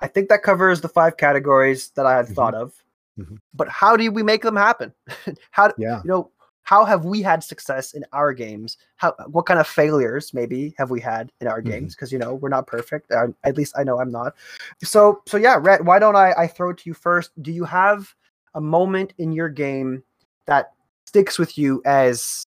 i 0.00 0.06
think 0.06 0.28
that 0.28 0.42
covers 0.42 0.80
the 0.80 0.88
five 0.88 1.16
categories 1.16 1.90
that 1.90 2.06
i 2.06 2.16
had 2.16 2.26
mm-hmm. 2.26 2.34
thought 2.34 2.54
of 2.54 2.74
mm-hmm. 3.18 3.36
but 3.54 3.68
how 3.68 3.96
do 3.96 4.10
we 4.10 4.22
make 4.22 4.42
them 4.42 4.56
happen 4.56 4.92
how 5.50 5.72
yeah 5.78 6.00
you 6.02 6.08
know 6.08 6.30
how 6.64 6.84
have 6.84 7.04
we 7.04 7.22
had 7.22 7.42
success 7.42 7.92
in 7.92 8.04
our 8.12 8.32
games? 8.32 8.78
How 8.96 9.14
what 9.26 9.46
kind 9.46 9.58
of 9.60 9.66
failures 9.66 10.32
maybe 10.32 10.74
have 10.78 10.90
we 10.90 11.00
had 11.00 11.32
in 11.40 11.48
our 11.48 11.60
mm-hmm. 11.60 11.70
games? 11.70 11.94
Because 11.94 12.12
you 12.12 12.18
know 12.18 12.34
we're 12.34 12.48
not 12.48 12.66
perfect. 12.66 13.10
at 13.10 13.56
least 13.56 13.74
I 13.76 13.84
know 13.84 14.00
I'm 14.00 14.10
not. 14.10 14.34
So 14.82 15.22
so 15.26 15.36
yeah, 15.36 15.58
Rhett, 15.60 15.84
why 15.84 15.98
don't 15.98 16.16
I 16.16 16.32
I 16.32 16.46
throw 16.46 16.70
it 16.70 16.78
to 16.78 16.90
you 16.90 16.94
first? 16.94 17.30
Do 17.42 17.52
you 17.52 17.64
have 17.64 18.14
a 18.54 18.60
moment 18.60 19.12
in 19.18 19.32
your 19.32 19.48
game 19.48 20.02
that 20.46 20.72
sticks 21.06 21.38
with 21.38 21.58
you 21.58 21.82
as 21.84 22.46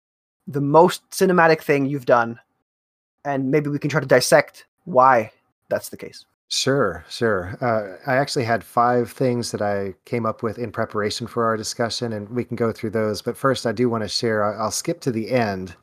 the 0.47 0.61
most 0.61 1.07
cinematic 1.11 1.61
thing 1.61 1.85
you've 1.85 2.05
done? 2.05 2.39
And 3.25 3.51
maybe 3.51 3.69
we 3.69 3.79
can 3.79 3.89
try 3.89 3.99
to 3.99 4.07
dissect 4.07 4.65
why 4.85 5.31
that's 5.69 5.89
the 5.89 5.97
case. 5.97 6.25
Sure, 6.51 7.05
sure. 7.09 7.55
Uh, 7.61 7.97
I 8.09 8.15
actually 8.15 8.43
had 8.45 8.63
five 8.63 9.11
things 9.11 9.51
that 9.51 9.61
I 9.61 9.93
came 10.05 10.25
up 10.25 10.41
with 10.41 10.57
in 10.57 10.71
preparation 10.71 11.27
for 11.27 11.45
our 11.45 11.55
discussion, 11.55 12.11
and 12.13 12.27
we 12.29 12.43
can 12.43 12.55
go 12.55 12.71
through 12.71 12.89
those. 12.91 13.21
But 13.21 13.37
first, 13.37 13.65
I 13.67 13.71
do 13.71 13.87
want 13.89 14.03
to 14.03 14.07
share, 14.07 14.43
I'll 14.59 14.71
skip 14.71 14.99
to 15.01 15.11
the 15.11 15.29
end. 15.31 15.75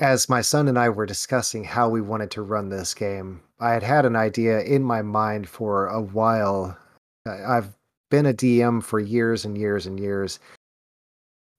As 0.00 0.28
my 0.28 0.40
son 0.42 0.68
and 0.68 0.78
I 0.78 0.88
were 0.90 1.06
discussing 1.06 1.64
how 1.64 1.88
we 1.90 2.00
wanted 2.02 2.30
to 2.32 2.42
run 2.42 2.68
this 2.70 2.94
game, 2.94 3.42
I 3.60 3.72
had 3.72 3.82
had 3.82 4.06
an 4.06 4.16
idea 4.16 4.60
in 4.62 4.82
my 4.82 5.02
mind 5.02 5.48
for 5.48 5.86
a 5.88 6.00
while. 6.02 6.78
I've 7.26 7.74
been 8.10 8.26
a 8.26 8.34
DM 8.34 8.80
for 8.80 9.00
years 9.00 9.44
and 9.44 9.58
years 9.58 9.86
and 9.86 10.00
years, 10.00 10.38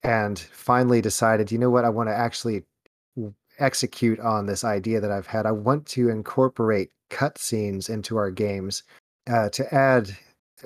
and 0.03 0.39
finally 0.39 1.01
decided, 1.01 1.51
you 1.51 1.57
know 1.57 1.69
what, 1.69 1.85
I 1.85 1.89
want 1.89 2.09
to 2.09 2.15
actually 2.15 2.63
execute 3.59 4.19
on 4.19 4.45
this 4.45 4.63
idea 4.63 4.99
that 5.01 5.11
I've 5.11 5.27
had. 5.27 5.45
I 5.45 5.51
want 5.51 5.85
to 5.87 6.09
incorporate 6.09 6.91
cutscenes 7.09 7.89
into 7.89 8.17
our 8.17 8.31
games 8.31 8.83
uh, 9.29 9.49
to 9.49 9.73
add 9.73 10.15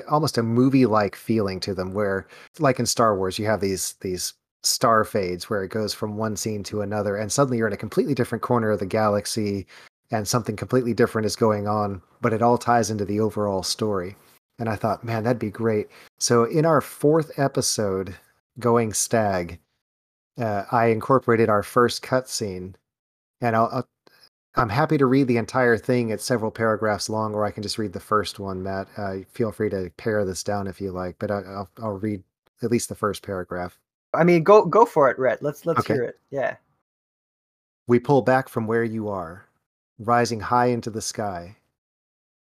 almost 0.09 0.37
a 0.37 0.43
movie-like 0.43 1.15
feeling 1.15 1.59
to 1.59 1.73
them, 1.73 1.93
where, 1.93 2.27
like 2.59 2.79
in 2.79 2.85
Star 2.85 3.15
Wars, 3.15 3.37
you 3.39 3.45
have 3.45 3.61
these 3.61 3.93
these 4.01 4.33
star 4.63 5.03
fades 5.03 5.49
where 5.49 5.63
it 5.63 5.71
goes 5.71 5.93
from 5.93 6.17
one 6.17 6.35
scene 6.35 6.63
to 6.63 6.81
another, 6.81 7.15
and 7.15 7.31
suddenly 7.31 7.57
you're 7.57 7.67
in 7.67 7.73
a 7.73 7.77
completely 7.77 8.13
different 8.13 8.43
corner 8.43 8.71
of 8.71 8.79
the 8.79 8.85
galaxy, 8.85 9.65
and 10.11 10.27
something 10.27 10.55
completely 10.55 10.93
different 10.93 11.25
is 11.25 11.35
going 11.35 11.67
on, 11.67 12.01
but 12.21 12.33
it 12.33 12.41
all 12.41 12.57
ties 12.57 12.91
into 12.91 13.05
the 13.05 13.19
overall 13.19 13.63
story. 13.63 14.15
And 14.59 14.69
I 14.69 14.75
thought, 14.75 15.03
man, 15.03 15.23
that'd 15.23 15.39
be 15.39 15.49
great. 15.49 15.87
So 16.19 16.43
in 16.43 16.65
our 16.65 16.81
fourth 16.81 17.31
episode, 17.39 18.15
Going 18.59 18.93
Stag, 18.93 19.59
uh, 20.39 20.65
I 20.71 20.87
incorporated 20.87 21.49
our 21.49 21.63
first 21.63 22.03
cutscene 22.03 22.75
and 23.41 23.55
I'll, 23.55 23.69
I'll 23.71 23.87
I'm 24.55 24.69
happy 24.69 24.97
to 24.97 25.05
read 25.05 25.27
the 25.27 25.37
entire 25.37 25.77
thing. 25.77 26.09
It's 26.09 26.25
several 26.25 26.51
paragraphs 26.51 27.09
long, 27.09 27.33
or 27.33 27.45
I 27.45 27.51
can 27.51 27.63
just 27.63 27.77
read 27.77 27.93
the 27.93 28.01
first 28.01 28.37
one. 28.37 28.61
Matt, 28.61 28.87
uh, 28.97 29.17
feel 29.31 29.51
free 29.51 29.69
to 29.69 29.91
pare 29.95 30.25
this 30.25 30.43
down 30.43 30.67
if 30.67 30.81
you 30.81 30.91
like, 30.91 31.15
but 31.19 31.31
I, 31.31 31.39
will 31.39 31.69
I'll 31.81 31.91
read 31.93 32.21
at 32.61 32.71
least 32.71 32.89
the 32.89 32.95
first 32.95 33.23
paragraph. 33.23 33.79
I 34.13 34.25
mean, 34.25 34.43
go 34.43 34.65
go 34.65 34.85
for 34.85 35.09
it, 35.09 35.17
Rhett. 35.17 35.41
Let's 35.41 35.65
let's 35.65 35.79
okay. 35.79 35.93
hear 35.93 36.03
it. 36.03 36.19
Yeah. 36.31 36.57
We 37.87 37.99
pull 37.99 38.21
back 38.21 38.49
from 38.49 38.67
where 38.67 38.83
you 38.83 39.07
are, 39.07 39.47
rising 39.97 40.41
high 40.41 40.67
into 40.67 40.89
the 40.89 41.01
sky. 41.01 41.57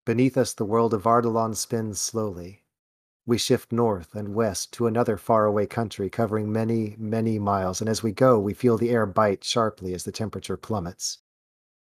Beneath 0.04 0.36
us, 0.36 0.54
the 0.54 0.64
world 0.64 0.94
of 0.94 1.02
Ardalon 1.02 1.56
spins 1.56 2.00
slowly. 2.00 2.62
We 3.26 3.38
shift 3.38 3.72
north 3.72 4.14
and 4.14 4.36
west 4.36 4.72
to 4.74 4.86
another 4.86 5.16
faraway 5.16 5.66
country, 5.66 6.08
covering 6.08 6.52
many, 6.52 6.94
many 6.96 7.40
miles, 7.40 7.80
and 7.80 7.90
as 7.90 8.04
we 8.04 8.12
go, 8.12 8.38
we 8.38 8.54
feel 8.54 8.78
the 8.78 8.90
air 8.90 9.04
bite 9.06 9.42
sharply 9.42 9.94
as 9.94 10.04
the 10.04 10.12
temperature 10.12 10.56
plummets. 10.56 11.18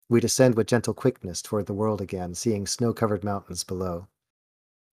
We 0.10 0.20
descend 0.20 0.56
with 0.56 0.68
gentle 0.68 0.94
quickness 0.94 1.42
toward 1.42 1.66
the 1.66 1.74
world 1.74 2.02
again, 2.02 2.34
seeing 2.34 2.66
snow 2.66 2.94
covered 2.94 3.24
mountains 3.24 3.64
below. 3.64 4.08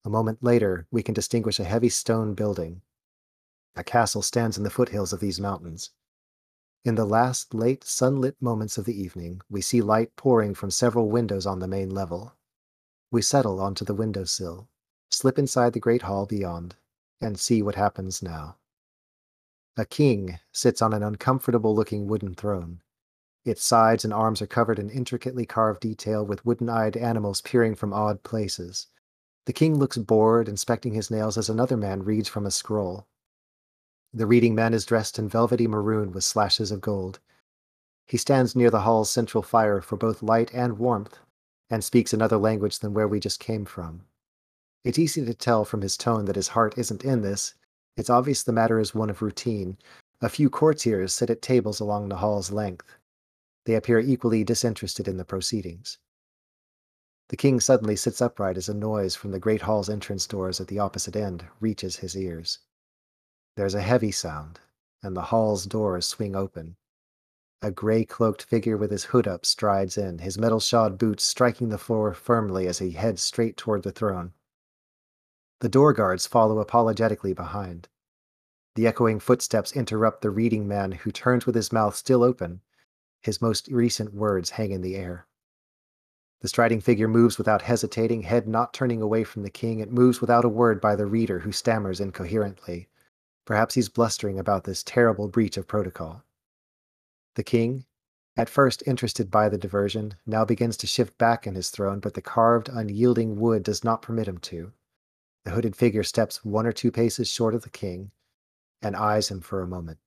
A 0.05 0.09
moment 0.09 0.43
later, 0.43 0.87
we 0.91 1.03
can 1.03 1.13
distinguish 1.13 1.59
a 1.59 1.63
heavy 1.63 1.89
stone 1.89 2.33
building. 2.33 2.81
A 3.75 3.83
castle 3.83 4.21
stands 4.21 4.57
in 4.57 4.63
the 4.63 4.69
foothills 4.69 5.13
of 5.13 5.19
these 5.19 5.39
mountains. 5.39 5.91
In 6.83 6.95
the 6.95 7.05
last 7.05 7.53
late 7.53 7.83
sunlit 7.83 8.35
moments 8.41 8.77
of 8.77 8.85
the 8.85 8.99
evening, 8.99 9.41
we 9.49 9.61
see 9.61 9.81
light 9.81 10.15
pouring 10.15 10.53
from 10.53 10.71
several 10.71 11.09
windows 11.09 11.45
on 11.45 11.59
the 11.59 11.67
main 11.67 11.89
level. 11.89 12.33
We 13.11 13.21
settle 13.21 13.61
onto 13.61 13.85
the 13.85 13.93
window 13.93 14.25
sill 14.25 14.67
slip 15.13 15.37
inside 15.37 15.73
the 15.73 15.79
great 15.79 16.01
hall 16.01 16.25
beyond, 16.25 16.75
and 17.21 17.39
see 17.39 17.61
what 17.61 17.75
happens 17.75 18.23
now. 18.23 18.57
A 19.77 19.85
king 19.85 20.39
sits 20.51 20.81
on 20.81 20.93
an 20.93 21.03
uncomfortable 21.03 21.75
looking 21.75 22.07
wooden 22.07 22.33
throne. 22.33 22.81
Its 23.45 23.63
sides 23.63 24.05
and 24.05 24.13
arms 24.13 24.41
are 24.41 24.47
covered 24.47 24.79
in 24.79 24.89
intricately 24.89 25.45
carved 25.45 25.81
detail 25.81 26.25
with 26.25 26.45
wooden 26.45 26.69
eyed 26.69 26.95
animals 26.95 27.41
peering 27.41 27.75
from 27.75 27.93
odd 27.93 28.23
places. 28.23 28.87
The 29.45 29.53
king 29.53 29.77
looks 29.77 29.97
bored, 29.97 30.47
inspecting 30.47 30.93
his 30.93 31.11
nails 31.11 31.37
as 31.37 31.49
another 31.49 31.75
man 31.75 32.03
reads 32.03 32.29
from 32.29 32.45
a 32.45 32.51
scroll. 32.51 33.05
The 34.13 34.25
reading 34.27 34.55
man 34.55 34.73
is 34.73 34.85
dressed 34.85 35.19
in 35.19 35.27
velvety 35.27 35.67
maroon 35.67 36.13
with 36.13 36.23
slashes 36.23 36.71
of 36.71 36.79
gold. 36.79 37.19
He 38.05 38.15
stands 38.17 38.55
near 38.55 38.69
the 38.69 38.81
hall's 38.81 39.09
central 39.09 39.41
fire 39.41 39.81
for 39.81 39.97
both 39.97 40.23
light 40.23 40.53
and 40.53 40.77
warmth, 40.77 41.17
and 41.69 41.83
speaks 41.83 42.13
another 42.13 42.37
language 42.37 42.79
than 42.79 42.93
where 42.93 43.07
we 43.07 43.19
just 43.19 43.39
came 43.39 43.65
from. 43.65 44.05
It's 44.85 44.99
easy 44.99 45.25
to 45.25 45.33
tell 45.33 45.65
from 45.65 45.81
his 45.81 45.97
tone 45.97 46.25
that 46.25 46.35
his 46.35 46.49
heart 46.49 46.77
isn't 46.77 47.03
in 47.03 47.21
this. 47.21 47.55
It's 47.97 48.09
obvious 48.09 48.43
the 48.43 48.51
matter 48.51 48.79
is 48.79 48.95
one 48.95 49.09
of 49.09 49.21
routine. 49.21 49.77
A 50.21 50.29
few 50.29 50.49
courtiers 50.49 51.13
sit 51.13 51.29
at 51.29 51.41
tables 51.41 51.79
along 51.79 52.07
the 52.07 52.17
hall's 52.17 52.51
length. 52.51 52.85
They 53.65 53.75
appear 53.75 53.99
equally 53.99 54.43
disinterested 54.43 55.07
in 55.07 55.17
the 55.17 55.25
proceedings. 55.25 55.97
The 57.29 57.37
king 57.37 57.59
suddenly 57.59 57.95
sits 57.95 58.21
upright 58.21 58.57
as 58.57 58.69
a 58.69 58.73
noise 58.73 59.15
from 59.15 59.31
the 59.31 59.39
great 59.39 59.61
hall's 59.61 59.89
entrance 59.89 60.27
doors 60.27 60.59
at 60.59 60.67
the 60.67 60.79
opposite 60.79 61.15
end 61.15 61.45
reaches 61.59 61.97
his 61.97 62.15
ears. 62.15 62.59
There's 63.55 63.73
a 63.73 63.81
heavy 63.81 64.11
sound, 64.11 64.59
and 65.01 65.15
the 65.15 65.23
hall's 65.23 65.65
doors 65.65 66.05
swing 66.05 66.35
open. 66.35 66.75
A 67.61 67.71
gray 67.71 68.03
cloaked 68.03 68.43
figure 68.43 68.75
with 68.75 68.91
his 68.91 69.05
hood 69.05 69.27
up 69.27 69.45
strides 69.45 69.97
in, 69.97 70.19
his 70.19 70.37
metal 70.37 70.59
shod 70.59 70.97
boots 70.97 71.23
striking 71.23 71.69
the 71.69 71.77
floor 71.77 72.13
firmly 72.13 72.67
as 72.67 72.79
he 72.79 72.91
heads 72.91 73.21
straight 73.21 73.55
toward 73.55 73.83
the 73.83 73.91
throne. 73.91 74.33
The 75.61 75.69
door 75.69 75.93
guards 75.93 76.27
follow 76.27 76.59
apologetically 76.59 77.31
behind. 77.31 77.87
The 78.75 78.85
echoing 78.85 79.21
footsteps 79.21 79.71
interrupt 79.71 80.21
the 80.21 80.29
reading 80.29 80.67
man 80.67 80.91
who 80.91 81.11
turns 81.11 81.45
with 81.45 81.55
his 81.55 81.71
mouth 81.71 81.95
still 81.95 82.21
open. 82.21 82.61
His 83.23 83.41
most 83.41 83.69
recent 83.69 84.13
words 84.13 84.51
hang 84.51 84.71
in 84.71 84.81
the 84.81 84.95
air. 84.95 85.27
The 86.41 86.49
striding 86.49 86.81
figure 86.81 87.07
moves 87.07 87.37
without 87.37 87.61
hesitating, 87.61 88.23
head 88.23 88.49
not 88.49 88.73
turning 88.73 89.01
away 89.01 89.23
from 89.23 89.43
the 89.43 89.49
king. 89.49 89.79
It 89.79 89.93
moves 89.93 90.19
without 90.19 90.43
a 90.43 90.49
word 90.49 90.81
by 90.81 90.97
the 90.97 91.05
reader 91.05 91.39
who 91.39 91.53
stammers 91.53 92.01
incoherently. 92.01 92.89
Perhaps 93.45 93.75
he's 93.75 93.87
blustering 93.87 94.37
about 94.37 94.65
this 94.65 94.83
terrible 94.83 95.29
breach 95.29 95.55
of 95.55 95.67
protocol. 95.67 96.23
The 97.35 97.43
king, 97.43 97.85
at 98.35 98.49
first 98.49 98.83
interested 98.85 99.31
by 99.31 99.47
the 99.47 99.57
diversion, 99.57 100.15
now 100.25 100.43
begins 100.43 100.75
to 100.77 100.87
shift 100.87 101.17
back 101.17 101.47
in 101.47 101.55
his 101.55 101.69
throne, 101.69 102.01
but 102.01 102.15
the 102.15 102.21
carved, 102.21 102.67
unyielding 102.67 103.39
wood 103.39 103.63
does 103.63 103.85
not 103.85 104.01
permit 104.01 104.27
him 104.27 104.39
to. 104.39 104.73
The 105.45 105.51
hooded 105.51 105.77
figure 105.77 106.03
steps 106.03 106.43
one 106.43 106.65
or 106.65 106.73
two 106.73 106.91
paces 106.91 107.29
short 107.29 107.55
of 107.55 107.61
the 107.61 107.69
king 107.69 108.11
and 108.81 108.97
eyes 108.97 109.29
him 109.31 109.39
for 109.39 109.61
a 109.61 109.67
moment. 109.67 109.99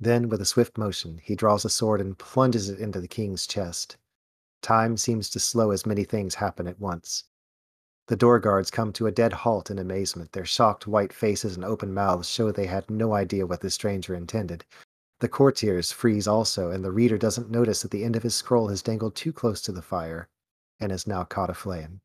Then, 0.00 0.28
with 0.28 0.40
a 0.40 0.46
swift 0.46 0.78
motion, 0.78 1.18
he 1.22 1.34
draws 1.34 1.64
a 1.64 1.70
sword 1.70 2.00
and 2.00 2.16
plunges 2.16 2.68
it 2.68 2.78
into 2.78 3.00
the 3.00 3.08
king's 3.08 3.46
chest. 3.46 3.96
Time 4.62 4.96
seems 4.96 5.28
to 5.30 5.40
slow 5.40 5.70
as 5.70 5.86
many 5.86 6.04
things 6.04 6.36
happen 6.36 6.66
at 6.66 6.80
once. 6.80 7.24
The 8.06 8.16
door 8.16 8.38
guards 8.38 8.70
come 8.70 8.92
to 8.94 9.06
a 9.06 9.12
dead 9.12 9.32
halt 9.32 9.70
in 9.70 9.78
amazement. 9.78 10.32
Their 10.32 10.44
shocked 10.44 10.86
white 10.86 11.12
faces 11.12 11.56
and 11.56 11.64
open 11.64 11.92
mouths 11.92 12.28
show 12.28 12.50
they 12.50 12.66
had 12.66 12.88
no 12.90 13.12
idea 13.12 13.46
what 13.46 13.60
the 13.60 13.70
stranger 13.70 14.14
intended. 14.14 14.64
The 15.20 15.28
courtiers 15.28 15.92
freeze 15.92 16.28
also, 16.28 16.70
and 16.70 16.84
the 16.84 16.92
reader 16.92 17.18
doesn't 17.18 17.50
notice 17.50 17.82
that 17.82 17.90
the 17.90 18.04
end 18.04 18.16
of 18.16 18.22
his 18.22 18.34
scroll 18.34 18.68
has 18.68 18.82
dangled 18.82 19.14
too 19.14 19.32
close 19.32 19.60
to 19.62 19.72
the 19.72 19.82
fire 19.82 20.28
and 20.80 20.92
is 20.92 21.06
now 21.06 21.24
caught 21.24 21.50
aflame. 21.50 22.00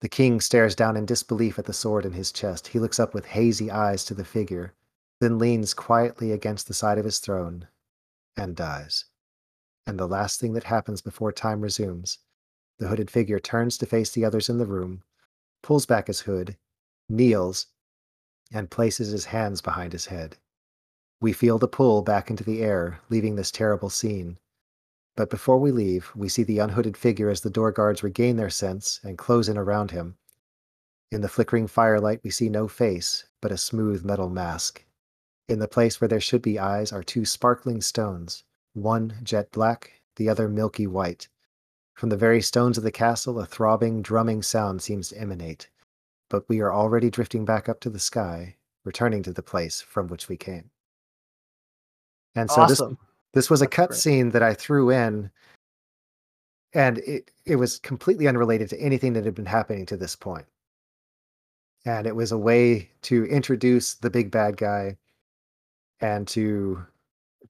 The 0.00 0.08
king 0.08 0.40
stares 0.40 0.76
down 0.76 0.96
in 0.96 1.06
disbelief 1.06 1.58
at 1.58 1.64
the 1.64 1.72
sword 1.72 2.04
in 2.04 2.12
his 2.12 2.30
chest. 2.30 2.68
He 2.68 2.78
looks 2.78 3.00
up 3.00 3.14
with 3.14 3.26
hazy 3.26 3.70
eyes 3.70 4.04
to 4.04 4.14
the 4.14 4.24
figure, 4.24 4.74
then 5.20 5.38
leans 5.38 5.74
quietly 5.74 6.32
against 6.32 6.68
the 6.68 6.74
side 6.74 6.98
of 6.98 7.04
his 7.04 7.18
throne 7.18 7.68
and 8.36 8.54
dies. 8.54 9.06
And 9.86 9.98
the 9.98 10.06
last 10.06 10.40
thing 10.40 10.52
that 10.52 10.64
happens 10.64 11.00
before 11.00 11.32
time 11.32 11.60
resumes 11.60 12.18
The 12.78 12.88
hooded 12.88 13.10
figure 13.10 13.40
turns 13.40 13.76
to 13.78 13.86
face 13.86 14.10
the 14.12 14.24
others 14.24 14.48
in 14.48 14.58
the 14.58 14.66
room, 14.66 15.02
pulls 15.62 15.86
back 15.86 16.06
his 16.06 16.20
hood, 16.20 16.56
kneels, 17.08 17.66
and 18.52 18.70
places 18.70 19.10
his 19.10 19.26
hands 19.26 19.60
behind 19.60 19.92
his 19.92 20.06
head. 20.06 20.36
We 21.20 21.32
feel 21.32 21.58
the 21.58 21.66
pull 21.66 22.02
back 22.02 22.30
into 22.30 22.44
the 22.44 22.62
air, 22.62 23.00
leaving 23.08 23.34
this 23.34 23.50
terrible 23.50 23.90
scene. 23.90 24.38
But 25.16 25.30
before 25.30 25.58
we 25.58 25.72
leave, 25.72 26.12
we 26.14 26.28
see 26.28 26.44
the 26.44 26.60
unhooded 26.60 26.96
figure 26.96 27.28
as 27.28 27.40
the 27.40 27.50
door 27.50 27.72
guards 27.72 28.04
regain 28.04 28.36
their 28.36 28.50
sense 28.50 29.00
and 29.02 29.18
close 29.18 29.48
in 29.48 29.58
around 29.58 29.90
him. 29.90 30.16
In 31.10 31.22
the 31.22 31.28
flickering 31.28 31.66
firelight, 31.66 32.20
we 32.22 32.30
see 32.30 32.48
no 32.48 32.68
face, 32.68 33.24
but 33.40 33.50
a 33.50 33.56
smooth 33.56 34.04
metal 34.04 34.28
mask. 34.28 34.84
In 35.48 35.60
the 35.60 35.68
place 35.68 35.98
where 35.98 36.08
there 36.08 36.20
should 36.20 36.42
be 36.42 36.58
eyes 36.58 36.92
are 36.92 37.02
two 37.02 37.24
sparkling 37.24 37.80
stones, 37.80 38.44
one 38.74 39.14
jet 39.22 39.50
black, 39.50 40.02
the 40.16 40.28
other 40.28 40.46
milky 40.46 40.86
white. 40.86 41.28
From 41.94 42.10
the 42.10 42.18
very 42.18 42.42
stones 42.42 42.76
of 42.76 42.84
the 42.84 42.92
castle, 42.92 43.40
a 43.40 43.46
throbbing, 43.46 44.02
drumming 44.02 44.42
sound 44.42 44.82
seems 44.82 45.08
to 45.08 45.18
emanate. 45.18 45.70
But 46.28 46.46
we 46.48 46.60
are 46.60 46.72
already 46.72 47.08
drifting 47.08 47.46
back 47.46 47.66
up 47.66 47.80
to 47.80 47.90
the 47.90 47.98
sky, 47.98 48.56
returning 48.84 49.22
to 49.22 49.32
the 49.32 49.42
place 49.42 49.80
from 49.80 50.08
which 50.08 50.28
we 50.28 50.36
came. 50.36 50.70
And 52.34 52.50
so 52.50 52.62
awesome. 52.62 52.90
this 52.90 52.98
this 53.32 53.50
was 53.50 53.62
a 53.62 53.66
cutscene 53.66 54.32
that 54.32 54.42
I 54.42 54.52
threw 54.52 54.90
in, 54.90 55.30
and 56.74 56.98
it 56.98 57.30
it 57.46 57.56
was 57.56 57.78
completely 57.78 58.28
unrelated 58.28 58.68
to 58.70 58.80
anything 58.80 59.14
that 59.14 59.24
had 59.24 59.34
been 59.34 59.46
happening 59.46 59.86
to 59.86 59.96
this 59.96 60.14
point. 60.14 60.46
And 61.86 62.06
it 62.06 62.14
was 62.14 62.32
a 62.32 62.38
way 62.38 62.90
to 63.02 63.24
introduce 63.24 63.94
the 63.94 64.10
big 64.10 64.30
bad 64.30 64.58
guy 64.58 64.98
and 66.00 66.26
to 66.28 66.84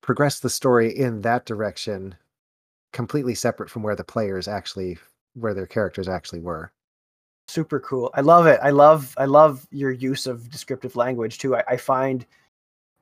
progress 0.01 0.41
the 0.41 0.51
story 0.51 0.97
in 0.97 1.21
that 1.23 1.45
direction, 1.47 2.15
completely 2.93 3.35
separate 3.35 3.71
from 3.71 3.83
where 3.83 3.97
the 3.97 4.05
players 4.05 4.49
actually 4.49 4.99
where 5.35 5.55
their 5.55 5.67
characters 5.67 6.09
actually 6.09 6.41
were. 6.41 6.73
super 7.49 7.81
cool. 7.81 8.11
I 8.15 8.21
love 8.21 8.47
it. 8.47 8.61
I 8.63 8.71
love 8.71 9.15
i 9.19 9.25
love 9.25 9.67
your 9.71 9.91
use 9.91 10.27
of 10.27 10.51
descriptive 10.51 10.97
language 10.97 11.39
too. 11.39 11.57
I, 11.57 11.65
I 11.69 11.77
find 11.77 12.27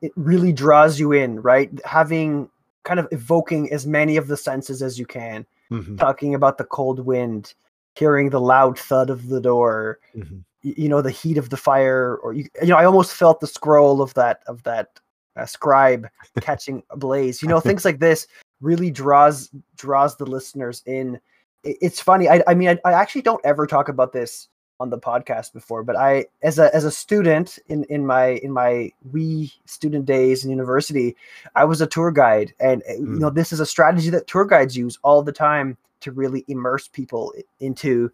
it 0.03 0.13
really 0.17 0.53
draws 0.53 1.01
you 1.01 1.13
in 1.13 1.41
right? 1.43 1.71
Having 1.85 2.49
kind 2.85 3.01
of 3.01 3.09
evoking 3.11 3.73
as 3.73 3.87
many 3.87 4.17
of 4.17 4.29
the 4.29 4.37
senses 4.37 4.83
as 4.83 4.99
you 4.99 5.07
can 5.07 5.45
Mhm, 5.73 5.99
talking 5.99 6.35
about 6.37 6.59
the 6.59 6.65
cold 6.65 7.01
wind 7.01 7.55
hearing 7.97 8.31
the 8.31 8.41
loud 8.41 8.79
thud 8.79 9.11
of 9.11 9.27
the 9.29 9.41
door 9.41 9.99
mhm. 10.17 10.45
y- 10.63 10.75
you 10.77 10.89
know 10.89 11.03
the 11.03 11.11
heat 11.11 11.39
of 11.39 11.51
the 11.51 11.57
fire 11.57 12.17
or 12.23 12.33
you, 12.35 12.45
you 12.63 12.69
know 12.69 12.77
i 12.77 12.85
almost 12.85 13.13
felt 13.15 13.41
the 13.41 13.47
scroll 13.49 14.01
of 14.01 14.15
that 14.15 14.43
of 14.47 14.63
that 14.63 15.01
uh, 15.37 15.47
scribe 15.47 16.09
catching 16.41 16.83
a 16.91 16.97
blaze. 16.97 17.43
You 17.43 17.49
know 17.49 17.61
things 17.61 17.85
like 17.85 17.99
this 17.99 18.27
really 18.61 18.91
draws 18.91 19.51
draws 19.77 20.17
the 20.17 20.27
listeners 20.27 20.83
in. 20.87 21.21
It's 21.65 22.01
funny. 22.01 22.29
I, 22.29 22.43
I 22.47 22.55
mean 22.55 22.69
I, 22.69 22.79
I 22.85 22.93
actually 22.93 23.23
don't 23.23 23.45
ever 23.45 23.67
talk 23.67 23.89
about 23.89 24.13
this 24.13 24.49
on 24.79 24.91
the 24.91 24.99
podcast 24.99 25.55
before 25.55 25.83
but 25.83 25.97
i 25.97 26.27
as 26.43 26.59
a 26.59 26.75
as 26.75 26.85
a 26.85 26.91
student 26.91 27.59
in 27.69 27.85
in 27.85 28.07
my 28.07 28.33
in 28.43 28.53
my 28.53 28.91
wee 29.11 29.51
student 29.65 30.05
days 30.05 30.45
in 30.45 30.51
university 30.51 31.17
i 31.55 31.65
was 31.65 31.81
a 31.81 31.87
tour 31.87 32.11
guide. 32.11 32.53
And 32.61 32.83
uh, 32.89 32.95
you 32.95 33.19
know 33.19 33.31
this 33.31 33.53
is 33.53 33.61
a 33.61 33.67
strategy 33.67 34.11
that 34.11 34.27
tour 34.27 34.45
guides 34.45 34.77
use 34.77 34.99
all 35.03 35.23
the 35.23 35.33
time 35.33 35.79
to 36.01 36.13
really 36.13 36.45
immerse 36.49 36.89
people 36.89 37.33
into 37.61 38.11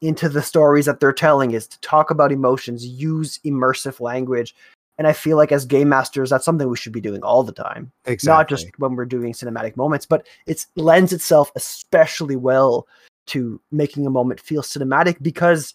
into 0.00 0.28
the 0.28 0.42
stories 0.42 0.86
that 0.86 0.98
they're 0.98 1.12
telling 1.12 1.52
is 1.52 1.68
to 1.68 1.80
talk 1.80 2.10
about 2.10 2.32
emotions 2.32 2.84
use 2.84 3.38
immersive 3.44 4.00
language 4.00 4.54
and 4.98 5.06
i 5.06 5.12
feel 5.12 5.36
like 5.36 5.52
as 5.52 5.64
game 5.64 5.88
masters 5.88 6.30
that's 6.30 6.44
something 6.44 6.68
we 6.68 6.76
should 6.76 6.92
be 6.92 7.00
doing 7.00 7.22
all 7.22 7.42
the 7.42 7.52
time 7.52 7.90
Exactly. 8.04 8.32
not 8.32 8.48
just 8.48 8.78
when 8.78 8.94
we're 8.94 9.04
doing 9.04 9.32
cinematic 9.32 9.76
moments 9.76 10.06
but 10.06 10.26
it 10.46 10.64
lends 10.76 11.12
itself 11.12 11.50
especially 11.56 12.36
well 12.36 12.86
to 13.26 13.60
making 13.70 14.06
a 14.06 14.10
moment 14.10 14.40
feel 14.40 14.62
cinematic 14.62 15.16
because 15.22 15.74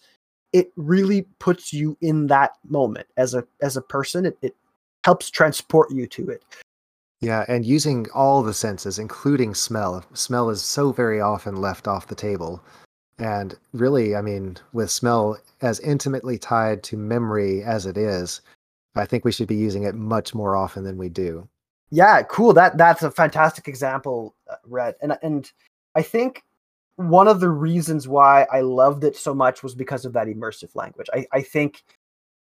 it 0.52 0.72
really 0.76 1.22
puts 1.38 1.72
you 1.72 1.96
in 2.00 2.26
that 2.26 2.52
moment 2.68 3.06
as 3.16 3.34
a 3.34 3.44
as 3.60 3.76
a 3.76 3.82
person 3.82 4.26
it, 4.26 4.38
it 4.42 4.56
helps 5.04 5.30
transport 5.30 5.90
you 5.90 6.06
to 6.06 6.28
it 6.28 6.42
Yeah, 7.20 7.44
and 7.48 7.66
using 7.66 8.06
all 8.14 8.42
the 8.42 8.54
senses, 8.54 8.98
including 8.98 9.54
smell. 9.54 10.04
Smell 10.14 10.50
is 10.50 10.62
so 10.62 10.92
very 10.92 11.20
often 11.20 11.56
left 11.56 11.88
off 11.88 12.06
the 12.06 12.14
table. 12.14 12.62
And 13.18 13.56
really, 13.72 14.14
I 14.14 14.22
mean, 14.22 14.56
with 14.72 14.90
smell 14.90 15.36
as 15.60 15.80
intimately 15.80 16.38
tied 16.38 16.82
to 16.84 16.96
memory 16.96 17.62
as 17.64 17.86
it 17.86 17.96
is, 17.96 18.40
I 18.96 19.06
think 19.06 19.24
we 19.24 19.32
should 19.32 19.48
be 19.48 19.56
using 19.56 19.84
it 19.84 19.94
much 19.94 20.34
more 20.34 20.56
often 20.56 20.84
than 20.84 20.96
we 20.98 21.08
do. 21.08 21.48
yeah 21.90 22.22
cool 22.22 22.52
that 22.52 22.76
that's 22.76 23.02
a 23.02 23.10
fantastic 23.10 23.68
example 23.68 24.34
uh, 24.50 24.56
Rhett. 24.66 24.96
and 25.00 25.16
and 25.22 25.50
i 25.94 26.02
think 26.02 26.42
one 26.96 27.28
of 27.28 27.40
the 27.40 27.48
reasons 27.48 28.06
why 28.06 28.46
i 28.52 28.60
loved 28.60 29.04
it 29.04 29.16
so 29.16 29.34
much 29.34 29.62
was 29.62 29.74
because 29.74 30.04
of 30.04 30.12
that 30.12 30.26
immersive 30.26 30.74
language 30.74 31.06
i 31.14 31.26
i 31.32 31.40
think 31.40 31.84